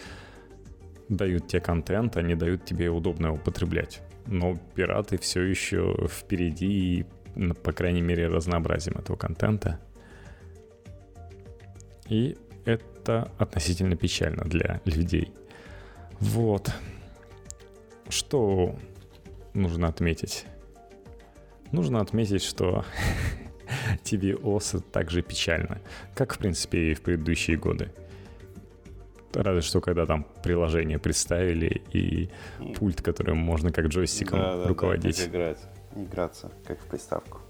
дают 1.10 1.48
тебе 1.48 1.62
контент, 1.62 2.18
они 2.18 2.36
дают 2.36 2.66
тебе 2.66 2.90
удобно 2.90 3.34
употреблять. 3.34 4.02
Но 4.28 4.58
пираты 4.76 5.18
все 5.18 5.42
еще 5.42 6.08
впереди 6.10 7.00
и, 7.00 7.06
по 7.64 7.72
крайней 7.72 8.02
мере, 8.02 8.28
разнообразием 8.28 8.98
этого 8.98 9.16
контента. 9.16 9.80
И 12.08 12.38
это 12.66 13.32
относительно 13.38 13.96
печально 13.96 14.44
для 14.46 14.82
людей. 14.86 15.32
Вот. 16.20 16.72
Что 18.10 18.76
нужно 19.54 19.88
отметить? 19.88 20.46
Нужно 21.72 22.02
отметить, 22.02 22.44
что 22.44 22.86
tvOS 24.04 24.82
также 24.92 25.22
печально, 25.22 25.82
как, 26.16 26.34
в 26.34 26.38
принципе, 26.38 26.92
и 26.92 26.94
в 26.94 27.02
предыдущие 27.02 27.58
годы. 27.58 27.92
Разве 29.36 29.62
что 29.62 29.82
когда 29.82 30.06
там 30.06 30.26
приложение 30.44 31.00
представили 31.00 31.82
и 31.92 32.30
пульт, 32.76 33.02
которым 33.02 33.38
можно 33.38 33.72
как 33.72 33.88
джойстиком 33.88 34.40
да, 34.40 34.68
руководить. 34.68 35.18
Да, 35.18 35.24
как 35.24 35.32
играть, 35.32 35.60
играться, 35.96 36.52
как 36.66 36.80
в 36.80 36.86
приставку. 36.86 37.42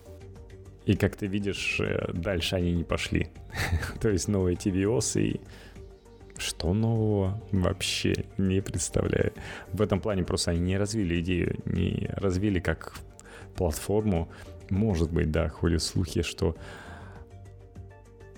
И 0.86 0.96
как 0.96 1.16
ты 1.16 1.28
видишь, 1.28 1.80
э, 1.80 2.12
дальше 2.14 2.56
они 2.56 2.72
не 2.74 2.84
пошли. 2.84 3.30
То 4.02 4.10
есть 4.10 4.28
новые 4.28 4.56
tvOS 4.56 5.20
и 5.20 5.42
что 6.38 6.74
нового 6.74 7.42
вообще 7.52 8.26
не 8.38 8.62
представляю. 8.62 9.34
В 9.72 9.82
этом 9.82 10.00
плане 10.00 10.24
просто 10.24 10.52
они 10.52 10.60
не 10.60 10.78
развили 10.78 11.22
идею, 11.22 11.58
не 11.66 12.10
развили 12.14 12.60
как 12.60 12.94
платформу. 13.56 14.30
Может 14.70 15.12
быть, 15.12 15.32
да, 15.32 15.50
ходят 15.50 15.82
слухи, 15.82 16.22
что 16.22 16.56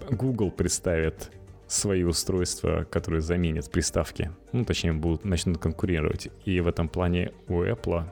Google 0.09 0.51
представит 0.51 1.31
свои 1.68 2.03
устройства, 2.03 2.86
которые 2.89 3.22
заменят 3.22 3.70
приставки. 3.70 4.32
Ну, 4.53 4.65
точнее, 4.65 4.93
будут, 4.93 5.26
начнут 5.26 5.57
конкурировать. 5.57 6.30
И 6.45 6.59
в 6.61 6.68
этом 6.68 6.89
плане 6.89 7.34
у 7.47 7.61
Apple 7.61 8.05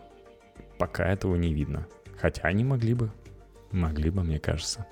пока 0.78 1.08
этого 1.12 1.36
не 1.36 1.54
видно. 1.54 1.88
Хотя 2.18 2.44
они 2.44 2.64
могли 2.64 2.94
бы. 2.94 3.12
Могли 3.72 4.10
бы, 4.10 4.24
мне 4.24 4.40
кажется. 4.40 4.86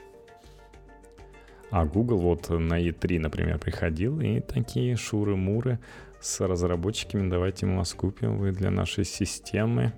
А 1.72 1.86
Google 1.86 2.20
вот 2.20 2.50
на 2.50 2.80
E3, 2.80 3.20
например, 3.20 3.58
приходил 3.58 4.20
и 4.22 4.40
такие 4.40 4.96
шуры-муры 4.96 5.80
с 6.22 6.40
разработчиками. 6.40 7.30
Давайте 7.30 7.66
мы 7.66 7.78
вас 7.78 7.94
купим, 7.94 8.38
вы 8.38 8.52
для 8.52 8.70
нашей 8.70 9.06
системы. 9.06 9.94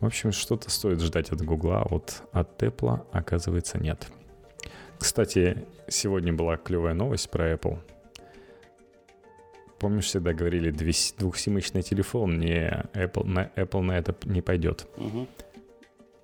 В 0.00 0.06
общем, 0.06 0.32
что-то 0.32 0.70
стоит 0.70 1.00
ждать 1.00 1.30
от 1.30 1.42
Google, 1.42 1.72
а 1.72 1.86
вот 1.88 2.22
от 2.32 2.62
Apple, 2.62 3.06
оказывается, 3.12 3.78
нет. 3.78 4.08
Кстати, 4.98 5.64
сегодня 5.88 6.32
была 6.32 6.56
клевая 6.56 6.94
новость 6.94 7.30
про 7.30 7.52
Apple. 7.52 7.78
Помнишь, 9.78 10.06
всегда 10.06 10.32
говорили, 10.32 10.70
двухсимочный 11.18 11.82
телефон, 11.82 12.38
не 12.40 12.84
Apple, 12.94 13.24
на 13.24 13.50
Apple 13.54 13.80
на 13.82 13.96
это 13.96 14.14
не 14.24 14.42
пойдет. 14.42 14.88
Угу. 14.96 15.26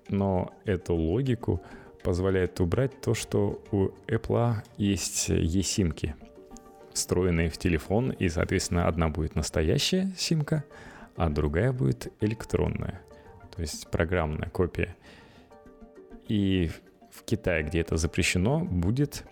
Но 0.09 0.53
эту 0.65 0.93
логику 0.93 1.61
позволяет 2.03 2.59
убрать 2.59 3.01
то, 3.01 3.13
что 3.13 3.63
у 3.71 3.87
Apple 4.07 4.55
есть 4.77 5.29
eSIM-ки, 5.29 6.15
встроенные 6.93 7.49
в 7.49 7.57
телефон, 7.57 8.11
и, 8.11 8.27
соответственно, 8.29 8.87
одна 8.87 9.07
будет 9.07 9.35
настоящая 9.35 10.13
симка, 10.17 10.65
а 11.15 11.29
другая 11.29 11.71
будет 11.71 12.11
электронная, 12.19 13.01
то 13.55 13.61
есть 13.61 13.89
программная 13.89 14.49
копия. 14.49 14.95
И 16.27 16.69
в 17.15 17.23
Китае, 17.23 17.63
где 17.63 17.79
это 17.79 17.97
запрещено, 17.97 18.59
будет 18.59 19.23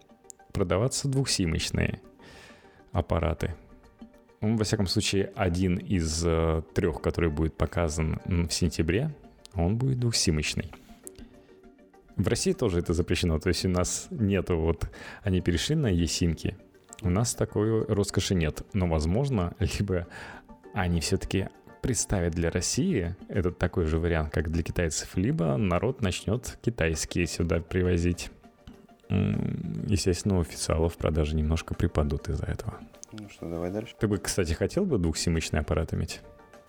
продаваться 0.52 1.08
двухсимочные 1.08 2.02
аппараты. 2.92 3.56
Ну, 4.42 4.58
во 4.58 4.64
всяком 4.64 4.88
случае, 4.88 5.32
один 5.36 5.78
из 5.78 6.24
э, 6.26 6.62
трех, 6.74 7.02
который 7.02 7.30
будет 7.30 7.56
показан 7.56 8.20
в 8.26 8.50
сентябре, 8.52 9.14
он 9.54 9.78
будет 9.78 10.00
двухсимочный. 10.00 10.72
В 12.16 12.28
России 12.28 12.54
тоже 12.54 12.80
это 12.80 12.94
запрещено, 12.94 13.40
то 13.40 13.50
есть 13.50 13.66
у 13.66 13.70
нас 13.70 14.08
нету 14.12 14.58
вот, 14.58 14.90
они 15.24 15.42
перешли 15.42 15.76
на 15.76 15.88
есимки, 15.88 16.56
у 17.02 17.10
нас 17.10 17.34
такой 17.34 17.86
роскоши 17.86 18.36
нет, 18.36 18.62
но 18.74 18.88
возможно, 18.88 19.56
либо 19.80 20.08
они 20.74 21.00
все-таки 21.00 21.50
представят 21.84 22.34
для 22.34 22.50
России 22.50 23.16
этот 23.28 23.60
такой 23.60 23.86
же 23.86 24.00
вариант, 24.00 24.34
как 24.34 24.50
для 24.50 24.64
китайцев, 24.64 25.16
либо 25.18 25.58
народ 25.58 26.02
начнет 26.02 26.58
китайские 26.62 27.28
сюда 27.28 27.60
привозить. 27.60 28.32
Естественно, 29.10 30.38
у 30.38 30.42
официалов 30.42 30.98
продажи 30.98 31.36
немножко 31.36 31.76
припадут 31.76 32.30
из-за 32.30 32.46
этого. 32.46 32.76
Ну 33.12 33.30
что, 33.30 33.50
давай 33.50 33.70
дальше. 33.70 33.94
Ты 34.00 34.08
бы, 34.08 34.18
кстати, 34.18 34.54
хотел 34.54 34.86
бы 34.86 34.98
двухсимочный 34.98 35.60
аппарат 35.60 35.94
иметь? 35.94 36.22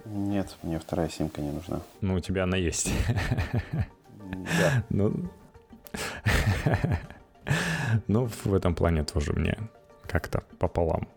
Нет, 0.05 0.57
мне 0.63 0.81
вторая 0.81 1.09
симка 1.09 1.41
не 1.41 1.53
нужна. 1.53 1.81
Ну, 2.01 2.17
у 2.17 2.21
тебя 2.21 2.43
она 2.43 2.57
есть. 2.57 2.93
Да. 3.73 4.85
Ну, 4.91 5.31
ну, 8.09 8.27
в 8.27 8.53
этом 8.53 8.75
плане 8.75 9.05
тоже 9.05 9.33
мне 9.33 9.57
как-то 10.09 10.43
пополам, 10.59 11.09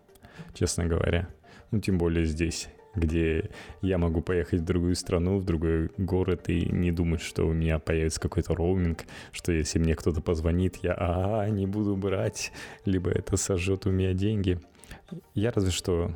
честно 0.54 0.86
говоря. 0.86 1.28
Ну, 1.72 1.80
тем 1.80 1.98
более 1.98 2.26
здесь, 2.26 2.68
где 2.98 3.50
я 3.82 3.98
могу 3.98 4.20
поехать 4.20 4.60
в 4.60 4.64
другую 4.64 4.94
страну, 4.94 5.38
в 5.38 5.44
другой 5.44 5.90
город 5.96 6.48
и 6.48 6.68
не 6.70 6.92
думать, 6.92 7.20
что 7.20 7.46
у 7.46 7.52
меня 7.52 7.78
появится 7.78 8.20
какой-то 8.20 8.54
роуминг, 8.54 9.04
что 9.32 9.52
если 9.52 9.78
мне 9.78 9.94
кто-то 9.94 10.20
позвонит, 10.20 10.76
я 10.82 10.94
а, 10.98 11.48
не 11.48 11.66
буду 11.66 11.96
брать, 11.96 12.52
либо 12.84 13.10
это 13.10 13.36
сожжет 13.36 13.86
у 13.86 13.90
меня 13.90 14.12
деньги. 14.12 14.60
Я 15.34 15.50
разве 15.52 15.70
что 15.70 16.10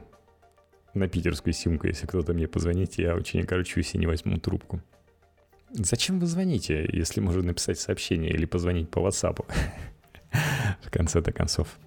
на 0.94 1.08
питерскую 1.08 1.54
симку, 1.54 1.86
если 1.86 2.06
кто-то 2.06 2.34
мне 2.34 2.46
позвонит, 2.46 2.94
я 2.94 3.14
очень 3.14 3.40
огорчусь 3.40 3.94
и 3.94 3.98
не 3.98 4.06
возьму 4.06 4.38
трубку. 4.38 4.82
Зачем 5.70 6.20
вы 6.20 6.26
звоните, 6.26 6.88
если 6.92 7.20
можно 7.20 7.42
написать 7.42 7.78
сообщение 7.78 8.30
или 8.30 8.44
позвонить 8.44 8.90
по 8.90 8.98
WhatsApp? 8.98 9.44
В 10.82 10.90
конце-то 10.90 11.32
концов. 11.32 11.78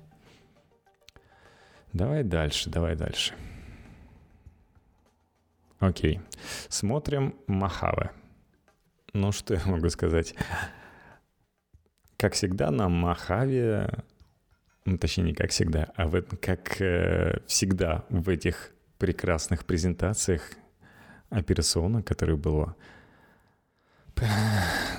Давай 1.94 2.24
дальше, 2.24 2.70
давай 2.70 2.96
дальше. 2.96 3.34
Окей. 5.80 6.22
Смотрим 6.70 7.36
Махаве. 7.48 8.12
Ну, 9.14 9.32
что 9.32 9.54
я 9.54 9.62
могу 9.66 9.90
сказать? 9.90 10.36
Как 12.18 12.34
всегда, 12.34 12.72
на 12.72 12.90
Махаве, 12.90 14.04
ну, 14.86 14.98
точнее, 14.98 15.26
не 15.26 15.34
как 15.34 15.52
всегда, 15.52 15.92
а 15.96 16.08
в, 16.08 16.22
как 16.22 16.82
э, 16.82 17.40
всегда 17.48 18.06
в 18.10 18.30
этих 18.30 18.74
прекрасных 18.98 19.66
презентациях 19.66 20.42
операционно, 21.30 22.04
которые 22.04 22.38
было 22.38 22.76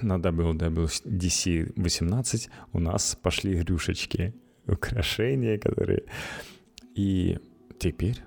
на 0.02 0.18
WWDC 0.18 1.72
18 1.76 2.50
у 2.72 2.78
нас 2.78 3.16
пошли 3.16 3.62
рюшечки, 3.62 4.34
украшения, 4.66 5.58
которые... 5.58 6.04
И 6.94 7.38
теперь 7.78 8.22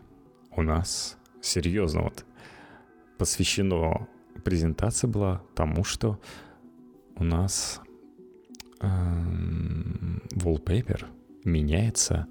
у 0.52 0.62
нас 0.62 1.18
серьезно 1.42 2.04
вот 2.04 2.26
посвящено 3.20 4.08
презентация 4.44 5.10
была 5.10 5.44
тому, 5.54 5.84
что 5.84 6.20
у 7.16 7.24
нас 7.24 7.82
эм, 8.80 10.24
wallpaper 10.32 11.06
меняется 11.44 12.28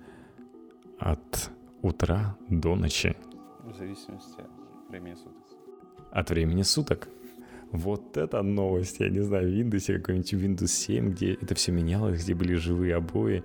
от 0.98 1.50
утра 1.82 2.36
до 2.48 2.74
ночи. 2.74 3.16
В 3.64 3.74
зависимости 3.74 4.40
от 4.40 4.90
времени 4.90 5.14
суток. 5.14 5.44
От 6.10 6.30
времени 6.30 6.62
суток. 6.62 7.08
Вот 7.70 8.16
это 8.16 8.42
новость, 8.42 8.98
я 9.00 9.10
не 9.10 9.20
знаю, 9.20 9.50
в 9.50 9.54
Windows, 9.54 9.94
какой-нибудь 9.98 10.32
Windows 10.32 10.68
7, 10.68 11.10
где 11.10 11.34
это 11.34 11.54
все 11.54 11.70
менялось, 11.70 12.24
где 12.24 12.34
были 12.34 12.54
живые 12.54 12.96
обои. 12.96 13.44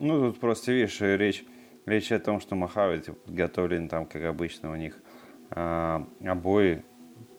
Ну, 0.00 0.20
тут 0.20 0.38
просто, 0.38 0.72
видишь, 0.72 1.00
речь, 1.00 1.46
речь 1.86 2.12
о 2.12 2.18
том, 2.18 2.40
что 2.40 2.56
Махави 2.56 3.00
подготовлены 3.00 3.88
там, 3.88 4.04
как 4.04 4.22
обычно, 4.24 4.70
у 4.70 4.76
них 4.76 4.96
э, 4.96 5.09
обои 5.50 6.82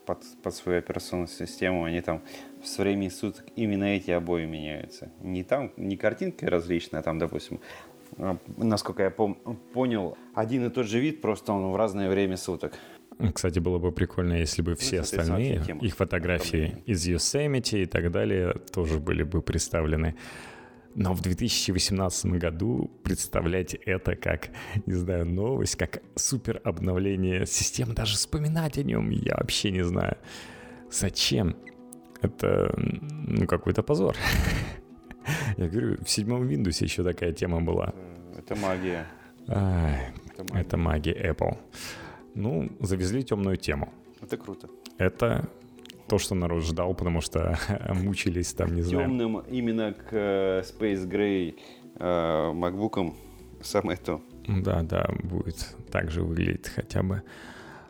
под, 0.06 0.24
под 0.44 0.56
свою 0.56 0.80
операционную 0.80 1.28
систему, 1.28 1.86
они 1.86 2.02
там 2.02 2.22
с 2.64 2.78
времени 2.78 3.10
суток 3.10 3.46
именно 3.56 3.86
эти 3.86 4.12
обои 4.12 4.46
меняются. 4.46 5.12
Не 5.22 5.44
там, 5.44 5.72
не 5.78 5.98
картинка 5.98 6.50
различная, 6.50 7.00
а 7.00 7.04
там, 7.04 7.20
допустим, 7.20 7.60
а, 8.18 8.38
насколько 8.58 9.04
я 9.04 9.10
пом- 9.10 9.58
понял, 9.74 10.18
один 10.34 10.66
и 10.66 10.70
тот 10.70 10.88
же 10.88 11.00
вид, 11.00 11.22
просто 11.22 11.54
он 11.54 11.72
в 11.72 11.76
разное 11.76 12.10
время 12.10 12.38
суток. 12.38 12.74
Кстати, 13.34 13.60
было 13.60 13.78
бы 13.78 13.92
прикольно, 13.92 14.34
если 14.34 14.62
бы 14.62 14.72
ну, 14.72 14.78
все 14.78 14.98
ну, 14.98 15.02
остальные, 15.04 15.64
их 15.82 15.96
фотографии 15.96 16.82
из 16.86 17.08
Yosemite 17.08 17.84
и 17.84 17.86
так 17.86 18.12
далее 18.12 18.56
тоже 18.74 19.00
были 19.00 19.24
бы 19.24 19.42
представлены. 19.42 20.16
Но 20.96 21.14
в 21.14 21.22
2018 21.22 22.26
году 22.26 22.92
представлять 23.04 23.74
это 23.74 24.16
как, 24.16 24.50
не 24.86 24.94
знаю, 24.94 25.26
новость, 25.26 25.76
как 25.76 26.02
супер 26.16 26.62
обновление 26.64 27.46
системы, 27.46 27.94
даже 27.94 28.16
вспоминать 28.16 28.78
о 28.78 28.84
нем 28.84 29.10
я 29.10 29.36
вообще 29.38 29.72
не 29.72 29.84
знаю. 29.84 30.18
Зачем? 30.90 31.56
Это, 32.22 32.74
ну, 32.78 33.48
какой-то 33.48 33.84
позор. 33.84 34.16
Я 35.58 35.68
говорю, 35.68 35.98
в 36.04 36.10
седьмом 36.10 36.48
Windows 36.48 36.84
еще 36.84 37.04
такая 37.04 37.32
тема 37.32 37.62
была. 37.62 37.94
Это 38.38 38.56
магия. 38.56 39.08
Это, 39.48 40.44
магия. 40.44 40.62
это 40.62 40.78
магия 40.78 41.32
Apple. 41.32 41.58
Ну, 42.36 42.70
завезли 42.80 43.24
темную 43.24 43.58
тему. 43.58 43.94
Это 44.22 44.38
круто. 44.38 44.70
Это 44.98 45.50
то, 46.12 46.20
что 46.20 46.36
народ 46.36 46.64
ждал, 46.64 46.94
потому 46.94 47.22
что 47.22 47.58
мучились 47.94 48.54
там, 48.54 48.76
не 48.76 48.82
знаю. 48.82 49.08
Темным 49.08 49.38
именно 49.50 49.94
к 49.94 50.10
э, 50.12 50.62
Space 50.62 51.08
Gray 51.08 51.56
э, 51.96 52.52
MacBook 52.52 53.14
самое 53.62 53.98
то. 53.98 54.22
Да, 54.46 54.82
да, 54.82 55.10
будет 55.24 55.76
так 55.90 56.12
же 56.12 56.22
выглядеть 56.22 56.68
хотя 56.68 57.02
бы. 57.02 57.22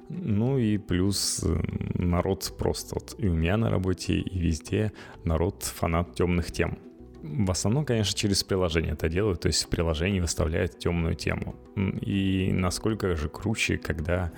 Ну 0.10 0.60
и 0.60 0.78
плюс 0.78 1.44
э, 1.44 1.60
народ 1.96 2.54
просто 2.60 2.94
вот 2.94 3.16
и 3.18 3.28
у 3.28 3.34
меня 3.34 3.58
на 3.58 3.72
работе, 3.72 4.14
и 4.14 4.40
везде 4.40 4.92
народ 5.24 5.64
фанат 5.64 6.14
темных 6.14 6.52
тем. 6.52 6.78
В 7.24 7.50
основном, 7.50 7.86
конечно, 7.86 8.16
через 8.16 8.44
приложение 8.44 8.94
это 8.94 9.10
делают, 9.10 9.42
то 9.42 9.48
есть 9.48 9.64
в 9.64 9.70
приложении 9.70 10.20
выставляют 10.20 10.78
темную 10.78 11.16
тему. 11.16 11.56
И 11.76 12.52
насколько 12.54 13.16
же 13.16 13.30
круче, 13.30 13.78
когда 13.78 14.32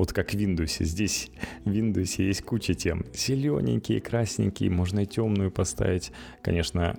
вот 0.00 0.14
как 0.14 0.30
в 0.30 0.34
Windows. 0.34 0.82
Здесь 0.82 1.30
в 1.66 1.70
Windows 1.70 2.22
есть 2.22 2.42
куча 2.42 2.72
тем. 2.72 3.04
Зелененькие, 3.12 4.00
красненькие, 4.00 4.70
можно 4.70 5.00
и 5.00 5.06
темную 5.06 5.50
поставить. 5.50 6.10
Конечно, 6.40 6.98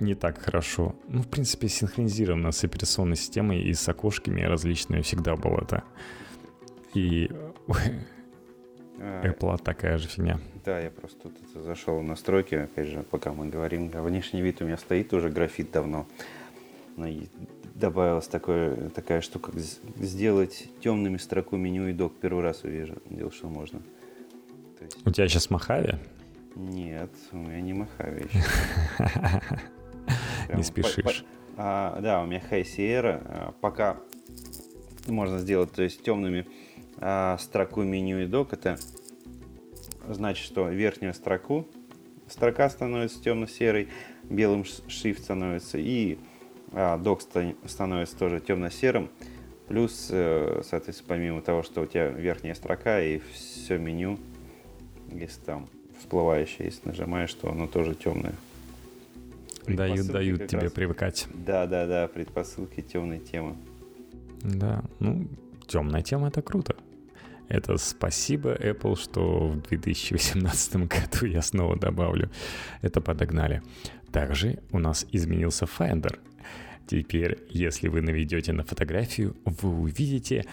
не 0.00 0.14
так 0.14 0.38
хорошо. 0.38 0.94
Ну, 1.08 1.22
в 1.22 1.28
принципе, 1.28 1.68
синхронизировано 1.68 2.52
с 2.52 2.62
операционной 2.62 3.16
системой 3.16 3.62
и 3.62 3.72
с 3.72 3.88
окошками 3.88 4.42
различными 4.42 5.00
всегда 5.00 5.34
было 5.34 5.62
это. 5.62 5.84
И 6.92 7.30
а, 8.98 9.22
Apple 9.24 9.56
такая 9.62 9.96
же 9.96 10.06
фигня. 10.06 10.38
Да, 10.62 10.78
я 10.78 10.90
просто 10.90 11.30
тут 11.30 11.64
зашел 11.64 11.98
в 12.00 12.02
настройки, 12.02 12.54
опять 12.56 12.88
же, 12.88 13.02
пока 13.10 13.32
мы 13.32 13.48
говорим. 13.48 13.88
Внешний 13.88 14.42
вид 14.42 14.60
у 14.60 14.66
меня 14.66 14.76
стоит 14.76 15.14
уже 15.14 15.30
графит 15.30 15.70
давно. 15.70 16.06
Добавилась 17.74 18.26
такое, 18.26 18.88
такая 18.90 19.20
штука, 19.20 19.52
сделать 19.96 20.68
темными 20.80 21.18
строку 21.18 21.56
меню 21.56 21.88
и 21.88 21.92
док. 21.92 22.14
Первый 22.20 22.42
раз 22.42 22.64
увижу, 22.64 22.96
делал, 23.10 23.30
что 23.30 23.48
можно. 23.48 23.82
Есть... 24.80 25.06
У 25.06 25.10
тебя 25.10 25.28
сейчас 25.28 25.50
Махави? 25.50 25.96
Нет, 26.54 27.10
у 27.32 27.36
меня 27.36 27.60
не 27.60 27.74
Махави 27.74 28.24
еще. 28.32 28.42
Не 30.54 30.62
спешишь. 30.62 31.24
А, 31.58 32.00
да, 32.00 32.22
у 32.22 32.26
меня 32.26 32.42
High 32.50 32.64
Sierra. 32.64 33.22
А, 33.24 33.54
пока 33.60 33.98
можно 35.06 35.38
сделать, 35.38 35.72
то 35.72 35.82
есть 35.82 36.02
темными 36.02 36.46
а, 36.98 37.36
строку 37.38 37.82
меню 37.82 38.20
и 38.20 38.26
док, 38.26 38.54
это 38.54 38.78
значит, 40.08 40.44
что 40.44 40.68
верхнюю 40.70 41.12
строку 41.12 41.66
строка 42.28 42.68
становится 42.70 43.22
темно-серой, 43.22 43.88
белым 44.24 44.64
шрифт 44.64 45.24
становится, 45.24 45.78
и 45.78 46.18
а, 46.72 46.98
док 46.98 47.22
становится 47.22 48.16
тоже 48.16 48.40
темно-серым. 48.40 49.10
Плюс, 49.68 50.08
э, 50.10 50.62
соответственно, 50.64 51.08
помимо 51.08 51.42
того, 51.42 51.64
что 51.64 51.82
у 51.82 51.86
тебя 51.86 52.08
верхняя 52.08 52.54
строка 52.54 53.00
и 53.00 53.20
все 53.32 53.78
меню, 53.78 54.18
если 55.10 55.40
там 55.40 55.68
всплывающее, 55.98 56.66
если 56.66 56.88
нажимаешь, 56.88 57.34
то 57.34 57.50
оно 57.50 57.66
тоже 57.66 57.94
темное. 57.94 58.34
Дают, 59.66 60.06
дают 60.06 60.46
тебе 60.46 60.62
раз. 60.62 60.72
привыкать. 60.72 61.26
Да, 61.34 61.66
да, 61.66 61.86
да, 61.86 62.06
предпосылки 62.06 62.80
темной 62.80 63.18
темы. 63.18 63.56
Да, 64.42 64.84
ну, 65.00 65.26
темная 65.66 66.02
тема 66.02 66.28
это 66.28 66.42
круто. 66.42 66.76
Это 67.48 67.76
спасибо 67.76 68.54
Apple, 68.54 68.96
что 68.96 69.48
в 69.48 69.62
2018 69.62 70.76
году 70.88 71.26
я 71.26 71.42
снова 71.42 71.76
добавлю. 71.76 72.30
Это 72.82 73.00
подогнали. 73.00 73.62
Также 74.12 74.58
у 74.72 74.78
нас 74.78 75.06
изменился 75.12 75.64
Finder. 75.64 76.18
Теперь, 76.86 77.38
если 77.48 77.88
вы 77.88 78.00
наведете 78.00 78.52
на 78.52 78.62
фотографию, 78.62 79.34
вы 79.44 79.68
увидите, 79.70 80.44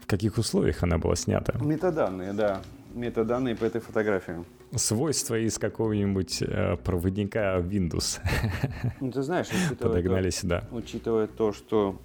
в 0.00 0.06
каких 0.06 0.38
условиях 0.38 0.82
она 0.82 0.98
была 0.98 1.16
снята. 1.16 1.54
Метаданные, 1.60 2.32
да. 2.32 2.62
Метаданные 2.94 3.56
по 3.56 3.64
этой 3.64 3.80
фотографии. 3.80 4.44
Свойства 4.74 5.38
из 5.38 5.58
какого-нибудь 5.58 6.42
э, 6.42 6.76
проводника 6.76 7.58
Windows. 7.58 8.20
Ну, 9.00 9.10
ты 9.10 9.22
знаешь, 9.22 9.48
подогнали 9.78 10.30
то, 10.30 10.36
сюда. 10.36 10.64
Учитывая 10.70 11.26
то, 11.26 11.52
что 11.52 12.00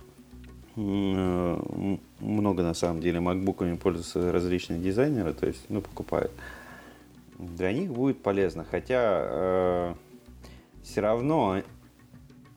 много 0.75 2.63
на 2.63 2.73
самом 2.73 3.01
деле 3.01 3.19
макбуками 3.19 3.75
пользуются 3.75 4.31
различные 4.31 4.79
дизайнеры, 4.79 5.33
то 5.33 5.47
есть, 5.47 5.65
ну, 5.69 5.81
покупают. 5.81 6.31
Для 7.37 7.73
них 7.73 7.91
будет 7.91 8.21
полезно, 8.21 8.65
хотя 8.69 9.19
э, 9.23 9.93
все 10.83 11.01
равно, 11.01 11.61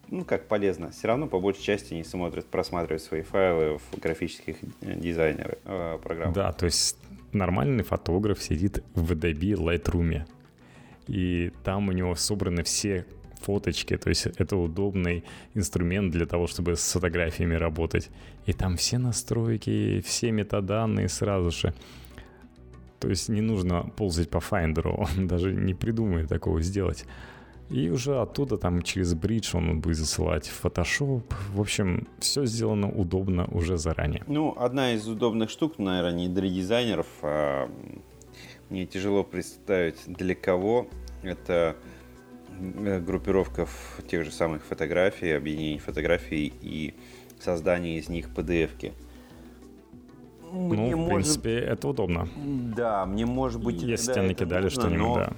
ну, 0.08 0.24
как 0.24 0.48
полезно, 0.48 0.90
все 0.90 1.08
равно 1.08 1.26
по 1.26 1.40
большей 1.40 1.62
части 1.62 1.94
не 1.94 2.04
смотрят, 2.04 2.46
просматривают 2.46 3.02
свои 3.02 3.22
файлы 3.22 3.78
в 3.78 3.98
графических 3.98 4.56
дизайнерах 4.80 5.58
э, 5.64 5.98
программах. 6.02 6.34
Да, 6.34 6.52
то 6.52 6.66
есть 6.66 6.96
нормальный 7.32 7.84
фотограф 7.84 8.42
сидит 8.42 8.82
в 8.94 9.12
Adobe 9.12 9.54
Lightroom, 9.54 10.22
и 11.06 11.52
там 11.64 11.88
у 11.88 11.92
него 11.92 12.14
собраны 12.14 12.62
все 12.62 13.06
фоточки, 13.44 13.96
то 13.96 14.08
есть 14.08 14.26
это 14.26 14.56
удобный 14.56 15.24
инструмент 15.54 16.12
для 16.12 16.26
того, 16.26 16.46
чтобы 16.46 16.76
с 16.76 16.92
фотографиями 16.92 17.54
работать. 17.54 18.10
И 18.46 18.52
там 18.52 18.76
все 18.76 18.98
настройки, 18.98 20.00
все 20.00 20.32
метаданные 20.32 21.08
сразу 21.08 21.50
же. 21.50 21.74
То 23.00 23.10
есть 23.10 23.28
не 23.28 23.42
нужно 23.42 23.82
ползать 23.96 24.30
по 24.30 24.38
Finder, 24.38 24.88
он 25.18 25.26
даже 25.26 25.52
не 25.52 25.74
придумает 25.74 26.28
такого 26.28 26.62
сделать. 26.62 27.04
И 27.70 27.88
уже 27.88 28.20
оттуда 28.20 28.56
там 28.56 28.82
через 28.82 29.14
бридж 29.14 29.56
он 29.56 29.80
будет 29.80 29.96
засылать 29.96 30.46
в 30.46 30.64
Photoshop. 30.64 31.22
В 31.52 31.60
общем, 31.60 32.06
все 32.18 32.44
сделано 32.44 32.90
удобно 32.90 33.46
уже 33.52 33.78
заранее. 33.78 34.22
Ну, 34.26 34.54
одна 34.58 34.92
из 34.92 35.08
удобных 35.08 35.50
штук, 35.50 35.78
наверное, 35.78 36.12
не 36.12 36.28
для 36.28 36.48
дизайнеров, 36.48 37.06
а 37.22 37.70
мне 38.68 38.86
тяжело 38.86 39.24
представить 39.24 39.96
для 40.06 40.34
кого. 40.34 40.88
Это 41.22 41.76
Э, 42.60 43.00
группировка 43.00 43.66
тех 44.08 44.24
же 44.24 44.30
самых 44.30 44.64
фотографий, 44.64 45.30
объединение 45.30 45.80
фотографий 45.80 46.52
и 46.60 46.94
создание 47.40 47.98
из 47.98 48.08
них 48.08 48.28
PDF-ки. 48.34 48.92
Мне 50.52 50.90
ну, 50.90 51.04
в 51.04 51.08
может... 51.08 51.14
принципе, 51.14 51.58
это 51.58 51.88
удобно. 51.88 52.28
Да, 52.76 53.06
мне 53.06 53.26
может 53.26 53.62
быть... 53.62 53.82
Если 53.82 54.12
тебя 54.12 54.22
накидали 54.22 54.68
что-нибудь, 54.68 54.98
но, 54.98 55.14
да. 55.16 55.32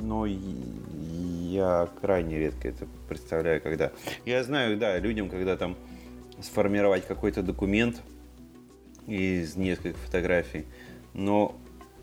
Но 0.00 0.26
я 0.26 1.88
крайне 2.00 2.38
редко 2.38 2.68
это 2.68 2.86
представляю, 3.08 3.60
когда... 3.60 3.92
Я 4.24 4.42
знаю, 4.44 4.76
да, 4.76 4.98
людям, 4.98 5.28
когда 5.28 5.56
там 5.56 5.76
сформировать 6.40 7.06
какой-то 7.06 7.42
документ 7.42 8.00
из 9.06 9.56
нескольких 9.56 9.98
фотографий, 9.98 10.64
но 11.12 11.54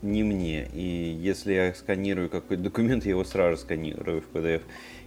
не 0.02 0.22
мне. 0.22 0.68
И 0.72 1.16
если 1.20 1.52
я 1.52 1.74
сканирую 1.74 2.28
какой-то 2.28 2.62
документ, 2.62 3.04
я 3.04 3.10
его 3.10 3.24
сразу 3.24 3.56
сканирую 3.62 4.22
в 4.22 4.30
PDF. 4.32 4.62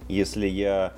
Если 0.08 0.46
я 0.46 0.94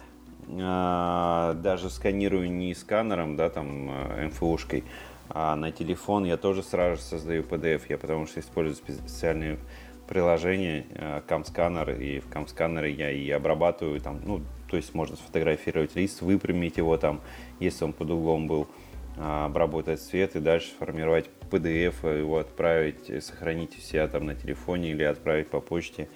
э, 0.48 1.54
даже 1.62 1.90
сканирую 1.90 2.50
не 2.50 2.74
сканером, 2.74 3.36
да, 3.36 3.50
там, 3.50 3.90
э, 3.90 4.26
МФУшкой, 4.26 4.84
а 5.28 5.54
на 5.56 5.70
телефон 5.70 6.24
я 6.24 6.36
тоже 6.36 6.62
сразу 6.62 7.00
создаю 7.02 7.42
PDF, 7.42 7.82
я 7.88 7.98
потому 7.98 8.26
что 8.26 8.40
использую 8.40 8.76
специальные 8.76 9.58
приложения, 10.06 10.86
э, 10.90 11.22
камсканер, 11.26 11.90
и 11.90 12.20
в 12.20 12.28
камсканере 12.28 12.92
я 12.92 13.10
и 13.10 13.30
обрабатываю 13.30 14.00
там, 14.00 14.20
ну, 14.24 14.42
то 14.68 14.76
есть 14.76 14.94
можно 14.94 15.16
сфотографировать 15.16 15.94
лист, 15.94 16.20
выпрямить 16.22 16.76
его 16.76 16.96
там, 16.96 17.20
если 17.60 17.84
он 17.84 17.92
под 17.92 18.10
углом 18.10 18.46
был, 18.46 18.68
а, 19.16 19.46
обработать 19.46 20.00
цвет 20.00 20.34
и 20.34 20.40
дальше 20.40 20.70
сформировать 20.70 21.30
PDF, 21.50 22.18
его 22.18 22.38
отправить, 22.38 23.24
сохранить 23.24 23.78
у 23.78 23.80
себя 23.80 24.08
там 24.08 24.26
на 24.26 24.34
телефоне 24.34 24.90
или 24.90 25.04
отправить 25.04 25.48
по 25.48 25.60
почте, 25.60 26.08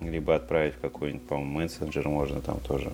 либо 0.00 0.34
отправить 0.36 0.74
в 0.74 0.80
какой-нибудь, 0.80 1.26
по-моему, 1.26 1.52
мессенджер 1.52 2.08
можно 2.08 2.40
там 2.40 2.60
тоже. 2.60 2.92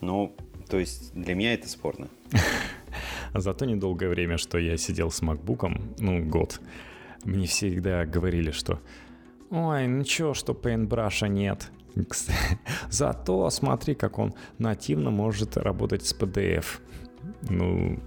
Ну, 0.00 0.34
то 0.68 0.78
есть 0.78 1.12
для 1.14 1.34
меня 1.34 1.54
это 1.54 1.68
спорно. 1.68 2.08
За 3.34 3.52
то 3.52 3.66
недолгое 3.66 4.08
время, 4.08 4.38
что 4.38 4.56
я 4.56 4.76
сидел 4.78 5.10
с 5.10 5.20
макбуком, 5.20 5.94
ну, 5.98 6.24
год, 6.24 6.60
мне 7.26 7.46
всегда 7.46 8.06
говорили, 8.06 8.50
что 8.50 8.80
«Ой, 9.50 9.86
ничего, 9.86 10.34
что 10.34 10.54
пейнтбраша 10.54 11.28
нет». 11.28 11.70
Зато 12.90 13.50
смотри, 13.50 13.94
как 13.94 14.18
он 14.18 14.34
нативно 14.58 15.10
может 15.10 15.56
работать 15.56 16.04
с 16.04 16.14
PDF. 16.14 16.66
Ну, 17.48 17.98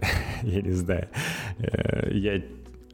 я 0.42 0.62
не 0.62 0.72
знаю. 0.72 1.08
Э, 1.58 2.10
я 2.12 2.42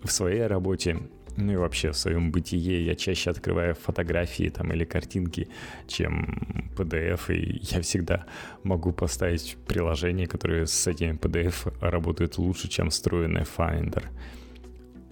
в 0.03 0.11
своей 0.11 0.47
работе 0.47 0.99
ну 1.37 1.53
и 1.53 1.57
вообще 1.57 1.91
в 1.91 1.97
своем 1.97 2.33
бытие 2.33 2.85
я 2.87 2.95
чаще 2.95 3.31
открываю 3.31 3.75
фотографии 3.75 4.49
там 4.49 4.73
или 4.73 4.85
картинки, 4.85 5.49
чем 5.87 6.73
PDF, 6.77 7.35
и 7.35 7.61
я 7.63 7.83
всегда 7.83 8.25
могу 8.63 8.93
поставить 8.93 9.59
приложение, 9.67 10.27
которое 10.27 10.65
с 10.65 10.87
этим 10.87 11.17
PDF 11.17 11.75
работает 11.81 12.39
лучше, 12.39 12.69
чем 12.69 12.89
встроенный 12.89 13.43
Finder. 13.43 14.05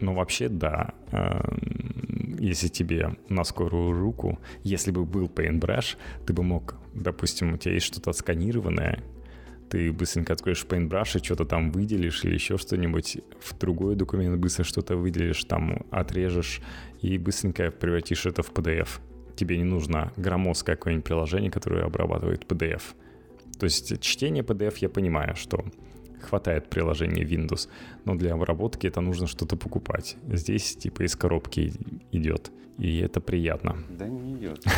Ну, 0.04 0.12
вообще, 0.12 0.50
да. 0.50 0.92
Эм, 1.12 2.36
если 2.38 2.68
тебе 2.68 3.16
на 3.30 3.42
скорую 3.44 3.98
руку, 3.98 4.38
если 4.62 4.90
бы 4.90 5.06
был 5.06 5.26
Paintbrush, 5.26 5.96
ты 6.26 6.34
бы 6.34 6.42
мог, 6.42 6.74
допустим, 6.92 7.54
у 7.54 7.56
тебя 7.56 7.72
есть 7.72 7.86
что-то 7.86 8.10
отсканированное, 8.10 9.02
ты 9.70 9.90
быстренько 9.92 10.34
откроешь 10.34 10.66
Paintbrush 10.68 11.18
и 11.18 11.24
что-то 11.24 11.46
там 11.46 11.70
выделишь 11.70 12.22
или 12.24 12.34
еще 12.34 12.58
что-нибудь, 12.58 13.16
в 13.40 13.58
другой 13.58 13.96
документ 13.96 14.38
быстро 14.38 14.64
что-то 14.64 14.94
выделишь, 14.94 15.42
там 15.44 15.86
отрежешь 15.90 16.60
и 17.00 17.16
быстренько 17.16 17.70
превратишь 17.70 18.26
это 18.26 18.42
в 18.42 18.52
PDF. 18.52 19.00
Тебе 19.36 19.56
не 19.56 19.64
нужно 19.64 20.12
громоздкое 20.18 20.76
какое-нибудь 20.76 21.06
приложение, 21.06 21.50
которое 21.50 21.86
обрабатывает 21.86 22.44
PDF. 22.44 22.82
То 23.58 23.64
есть 23.64 24.00
чтение 24.02 24.44
PDF 24.44 24.74
я 24.80 24.90
понимаю, 24.90 25.34
что 25.34 25.64
хватает 26.24 26.68
приложения 26.68 27.24
Windows, 27.24 27.68
но 28.04 28.14
для 28.14 28.34
обработки 28.34 28.86
это 28.86 29.00
нужно 29.00 29.26
что-то 29.26 29.56
покупать. 29.56 30.16
Здесь 30.28 30.76
типа 30.76 31.04
из 31.04 31.16
коробки 31.16 31.72
идет, 32.12 32.50
и 32.78 32.98
это 32.98 33.20
приятно. 33.20 33.76
Да 33.90 34.08
не 34.08 34.34
идет. 34.34 34.64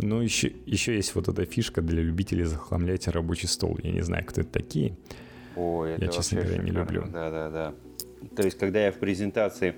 Ну, 0.00 0.20
еще, 0.20 0.52
еще 0.64 0.94
есть 0.94 1.16
вот 1.16 1.26
эта 1.26 1.44
фишка 1.44 1.82
для 1.82 2.00
любителей 2.00 2.44
захламлять 2.44 3.08
рабочий 3.08 3.48
стол. 3.48 3.76
Я 3.82 3.90
не 3.90 4.02
знаю, 4.02 4.24
кто 4.24 4.42
это 4.42 4.50
такие. 4.50 4.96
Ой, 5.56 5.94
это 5.94 6.04
я, 6.04 6.10
честно 6.12 6.40
говоря, 6.40 6.62
не 6.62 6.70
люблю. 6.70 7.02
Да, 7.12 7.32
да, 7.32 7.50
да. 7.50 7.74
То 8.36 8.44
есть, 8.44 8.56
когда 8.58 8.84
я 8.84 8.92
в 8.92 8.98
презентации 8.98 9.74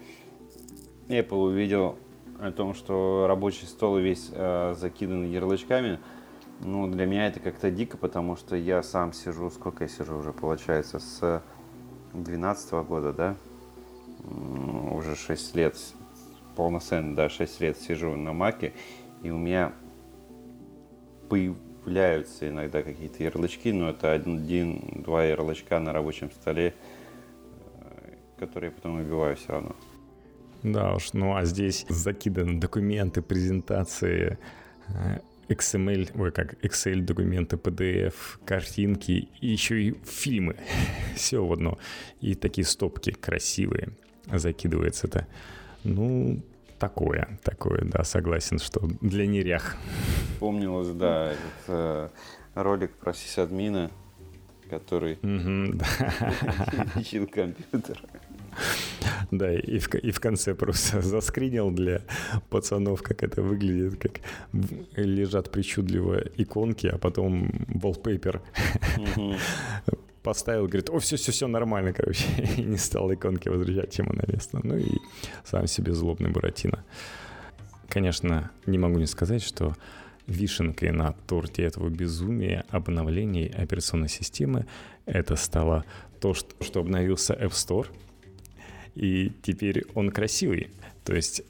Apple 1.08 1.38
увидел 1.38 1.98
о 2.38 2.52
том, 2.52 2.74
что 2.74 3.24
рабочий 3.26 3.66
стол 3.66 3.98
весь 3.98 4.30
э, 4.32 4.74
закидан 4.78 5.24
ярлычками, 5.30 5.98
ну, 6.60 6.86
для 6.86 7.06
меня 7.06 7.26
это 7.26 7.40
как-то 7.40 7.70
дико, 7.70 7.96
потому 7.96 8.36
что 8.36 8.56
я 8.56 8.82
сам 8.82 9.12
сижу, 9.12 9.50
сколько 9.50 9.84
я 9.84 9.88
сижу 9.88 10.16
уже, 10.16 10.32
получается, 10.32 10.98
с 10.98 11.42
12 12.12 12.72
года, 12.84 13.12
да? 13.12 13.36
Уже 14.92 15.16
6 15.16 15.56
лет, 15.56 15.76
полноценно, 16.56 17.16
да, 17.16 17.28
6 17.28 17.60
лет 17.60 17.78
сижу 17.78 18.14
на 18.14 18.32
Маке, 18.32 18.74
и 19.22 19.30
у 19.30 19.38
меня 19.38 19.72
появляются 21.28 22.48
иногда 22.48 22.82
какие-то 22.82 23.22
ярлычки, 23.22 23.68
но 23.68 23.90
это 23.90 24.12
один-два 24.12 25.24
ярлычка 25.24 25.78
на 25.78 25.92
рабочем 25.92 26.30
столе, 26.30 26.74
э, 27.80 28.14
которые 28.38 28.70
я 28.70 28.74
потом 28.74 29.00
убиваю 29.00 29.36
все 29.36 29.52
равно. 29.52 29.76
Да 30.62 30.94
уж, 30.94 31.14
ну 31.14 31.34
а 31.34 31.44
здесь 31.44 31.86
закиданы 31.88 32.60
документы, 32.60 33.22
презентации, 33.22 34.38
э, 34.88 35.20
XML, 35.50 36.10
ой, 36.14 36.30
как 36.30 36.54
Excel 36.64 37.00
документы, 37.00 37.56
PDF, 37.56 38.14
картинки 38.44 39.28
и 39.40 39.48
еще 39.48 39.82
и 39.82 39.94
фильмы. 40.04 40.56
Все 41.16 41.44
в 41.44 41.52
одно. 41.52 41.78
И 42.20 42.34
такие 42.34 42.64
стопки 42.64 43.10
красивые 43.10 43.90
закидывается 44.32 45.08
это. 45.08 45.26
Ну, 45.82 46.40
такое, 46.78 47.38
такое, 47.42 47.82
да, 47.84 48.04
согласен, 48.04 48.58
что 48.58 48.80
для 49.00 49.26
нерях. 49.26 49.76
Помнилось, 50.38 50.90
да, 50.90 51.32
этот 51.32 51.68
э, 51.68 52.08
ролик 52.54 52.96
про 52.96 53.12
сисадмина, 53.12 53.90
который 54.70 55.18
да. 55.22 55.86
компьютер. 57.32 58.00
Да, 59.30 59.54
и 59.54 59.78
в, 59.78 59.94
и 59.94 60.10
в 60.10 60.20
конце 60.20 60.54
просто 60.54 61.00
заскринил 61.02 61.70
для 61.70 62.02
пацанов, 62.48 63.02
как 63.02 63.22
это 63.22 63.42
выглядит, 63.42 63.98
как 64.00 64.20
лежат 64.96 65.50
причудливо 65.50 66.24
иконки, 66.36 66.86
а 66.86 66.98
потом 66.98 67.48
wallpaper 67.68 68.40
поставил, 70.22 70.66
говорит, 70.66 70.90
о, 70.90 70.98
все-все-все 70.98 71.46
нормально, 71.46 71.92
короче, 71.92 72.24
и 72.56 72.62
не 72.62 72.76
стал 72.76 73.12
иконки 73.12 73.48
возвращать 73.48 73.90
тему 73.90 74.12
на 74.12 74.30
место. 74.30 74.60
Ну 74.62 74.76
и 74.76 74.98
сам 75.44 75.66
себе 75.66 75.92
злобный 75.92 76.30
Буратино. 76.30 76.84
Конечно, 77.88 78.50
не 78.66 78.78
могу 78.78 78.98
не 78.98 79.06
сказать, 79.06 79.42
что 79.42 79.74
вишенкой 80.26 80.90
на 80.92 81.12
торте 81.26 81.62
этого 81.62 81.88
безумия 81.88 82.64
обновлений 82.70 83.46
операционной 83.46 84.08
системы 84.08 84.66
это 85.06 85.36
стало 85.36 85.84
то, 86.20 86.34
что, 86.34 86.80
обновился 86.80 87.34
App 87.34 87.50
Store— 87.50 87.86
и 88.94 89.32
теперь 89.42 89.84
он 89.94 90.10
красивый. 90.10 90.70
То 91.04 91.14
есть 91.14 91.42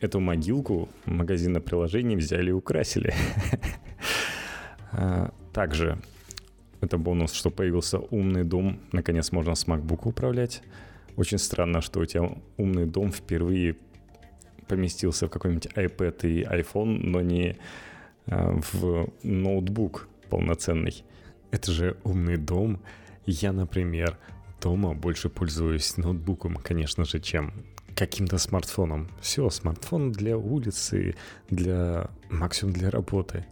эту 0.00 0.20
могилку 0.20 0.88
магазина 1.04 1.60
приложений 1.60 2.16
взяли 2.16 2.50
и 2.50 2.52
украсили. 2.52 3.14
А, 4.92 5.32
также 5.52 5.98
это 6.80 6.98
бонус, 6.98 7.32
что 7.32 7.50
появился 7.50 8.00
умный 8.00 8.42
дом. 8.42 8.80
Наконец 8.90 9.30
можно 9.30 9.54
с 9.54 9.64
MacBook 9.64 10.00
управлять. 10.02 10.64
Очень 11.14 11.38
странно, 11.38 11.80
что 11.80 12.00
у 12.00 12.04
тебя 12.06 12.28
умный 12.56 12.86
дом 12.86 13.12
впервые 13.12 13.76
поместился 14.66 15.28
в 15.28 15.30
какой-нибудь 15.30 15.66
iPad 15.76 16.28
и 16.28 16.42
iPhone, 16.42 16.98
но 17.04 17.20
не 17.20 17.56
в 18.30 19.08
ноутбук 19.22 20.08
полноценный. 20.28 21.04
Это 21.50 21.72
же 21.72 21.96
умный 22.04 22.36
дом. 22.36 22.80
Я, 23.26 23.52
например, 23.52 24.16
дома 24.60 24.94
больше 24.94 25.28
пользуюсь 25.28 25.96
ноутбуком, 25.96 26.56
конечно 26.56 27.04
же, 27.04 27.20
чем 27.20 27.52
каким-то 27.96 28.38
смартфоном. 28.38 29.10
Все, 29.20 29.50
смартфон 29.50 30.12
для 30.12 30.38
улицы, 30.38 31.16
для 31.50 32.08
максимум 32.30 32.72
для 32.72 32.90
работы. 32.90 33.44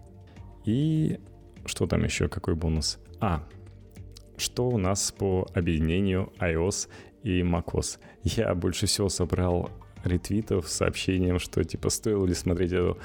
И 0.65 1.19
что 1.67 1.87
там 1.87 2.05
еще, 2.05 2.29
какой 2.29 2.55
бонус? 2.55 2.99
А, 3.21 3.45
что 4.37 4.69
у 4.69 4.79
нас 4.79 5.13
по 5.13 5.47
объединению 5.55 6.33
iOS 6.39 6.89
и 7.25 7.43
macOS? 7.43 7.99
Я 8.23 8.55
больше 8.55 8.87
всего 8.87 9.09
собрал 9.09 9.71
ретвитов 10.05 10.69
с 10.69 10.73
сообщением, 10.73 11.39
что 11.39 11.65
типа 11.65 11.91
стоило 11.91 12.25
ли 12.25 12.35
смотреть 12.35 12.73
эту 12.73 12.99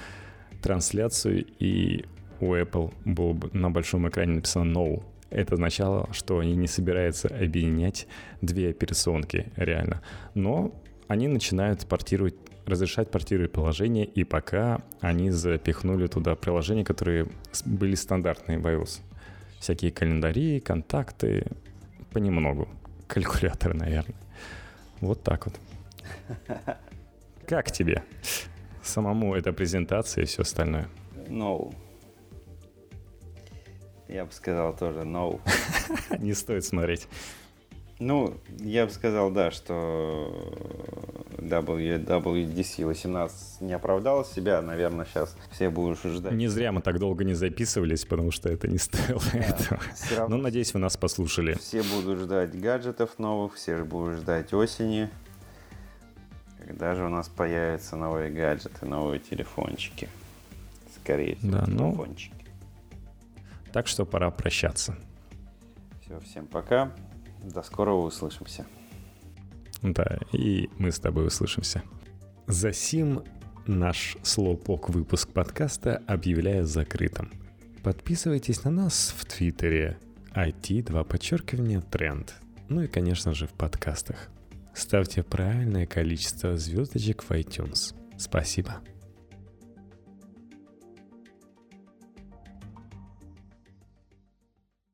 трансляцию, 0.64 1.45
и 1.59 2.05
у 2.39 2.55
Apple 2.55 2.93
было 3.05 3.34
бы 3.34 3.49
на 3.53 3.70
большом 3.70 4.07
экране 4.07 4.36
написано 4.36 4.72
no. 4.72 5.03
Это 5.30 5.53
означало, 5.53 6.09
что 6.14 6.39
они 6.39 6.55
не 6.55 6.68
собираются 6.68 7.28
объединять 7.28 8.07
две 8.41 8.70
операционки 8.70 9.51
реально. 9.55 10.01
Но 10.36 10.74
они 11.07 11.28
начинают 11.28 11.86
портировать 11.88 12.36
разрешать 12.66 13.11
портировать 13.11 13.51
приложения, 13.51 14.05
и 14.05 14.24
пока 14.24 14.82
они 15.01 15.32
запихнули 15.32 16.07
туда 16.07 16.36
приложения, 16.36 16.86
которые 16.86 17.28
были 17.66 17.95
стандартные 17.95 18.57
в 18.57 18.66
iOS. 18.66 19.01
Всякие 19.59 19.91
календари, 19.91 20.61
контакты, 20.61 21.45
понемногу. 22.11 22.70
Калькуляторы, 23.07 23.74
наверное. 23.74 24.16
Вот 25.01 25.24
так 25.24 25.45
вот. 25.45 25.55
Как 27.47 27.72
тебе? 27.72 28.03
Самому 28.84 29.34
эта 29.36 29.53
презентация 29.53 30.23
и 30.23 30.27
все 30.27 30.41
остальное? 30.41 30.89
Ну, 31.27 31.73
я 34.09 34.25
бы 34.25 34.31
сказал 34.31 34.75
тоже 34.75 34.99
no. 34.99 35.39
Не 36.19 36.34
стоит 36.34 36.65
смотреть. 36.65 37.07
Ну, 37.99 38.36
я 38.59 38.86
бы 38.86 38.91
сказал, 38.91 39.31
да, 39.31 39.51
что 39.51 40.29
WWDC 41.38 42.86
18 42.86 43.61
не 43.61 43.73
оправдал 43.73 44.25
себя, 44.25 44.61
наверное, 44.61 45.05
сейчас 45.05 45.38
все 45.51 45.69
будут 45.69 45.99
ждать. 46.03 46.34
Не 46.34 46.47
зря 46.47 46.71
мы 46.71 46.81
так 46.81 46.99
долго 46.99 47.23
не 47.23 47.34
записывались, 47.34 48.03
потому 48.05 48.31
что 48.31 48.49
это 48.49 48.67
не 48.67 48.77
стоило 48.77 49.21
да, 49.31 49.39
этого. 49.39 49.79
Равно, 50.17 50.38
Но 50.38 50.43
надеюсь, 50.43 50.73
вы 50.73 50.79
нас 50.79 50.97
послушали. 50.97 51.53
Все 51.53 51.81
будут 51.84 52.19
ждать 52.19 52.59
гаджетов 52.59 53.19
новых, 53.19 53.55
все 53.55 53.84
будут 53.84 54.19
ждать 54.19 54.53
осени. 54.53 55.09
Когда 56.66 56.95
же 56.95 57.03
у 57.05 57.09
нас 57.09 57.28
появятся 57.28 57.95
новые 57.95 58.32
гаджеты, 58.32 58.86
новые 58.86 59.20
телефончики? 59.20 60.07
Скорее 60.95 61.36
всего, 61.36 61.51
да, 61.51 61.66
ну, 61.68 61.91
телефончики. 61.91 62.45
Так 63.74 63.88
что 63.88 64.05
пора 64.05 64.32
прощаться. 64.32 64.95
Все, 66.01 66.20
всем 66.22 66.47
пока. 66.47 66.91
До 67.43 67.64
скорого 67.64 68.05
услышимся. 68.05 68.66
Да, 69.82 70.20
и 70.32 70.70
мы 70.78 70.91
с 70.91 70.99
тобой 70.99 71.28
услышимся. 71.28 71.84
За 72.47 72.72
сим 72.72 73.24
наш 73.66 74.16
слоупок 74.24 74.89
выпуск 74.89 75.30
подкаста 75.30 76.01
объявляю 76.07 76.66
закрытым. 76.66 77.32
Подписывайтесь 77.84 78.64
на 78.64 78.72
нас 78.72 79.14
в 79.18 79.26
Твиттере 79.26 79.97
IT, 80.34 80.84
два 80.84 81.03
подчеркивания, 81.03 81.82
тренд. 81.82 82.36
Ну 82.70 82.82
и, 82.82 82.88
конечно 82.88 83.34
же, 83.34 83.47
в 83.47 83.51
подкастах. 83.51 84.30
Ставьте 84.74 85.24
правильное 85.24 85.86
количество 85.86 86.57
звездочек 86.57 87.24
в 87.24 87.32
iTunes. 87.32 87.93
Спасибо. 88.17 88.82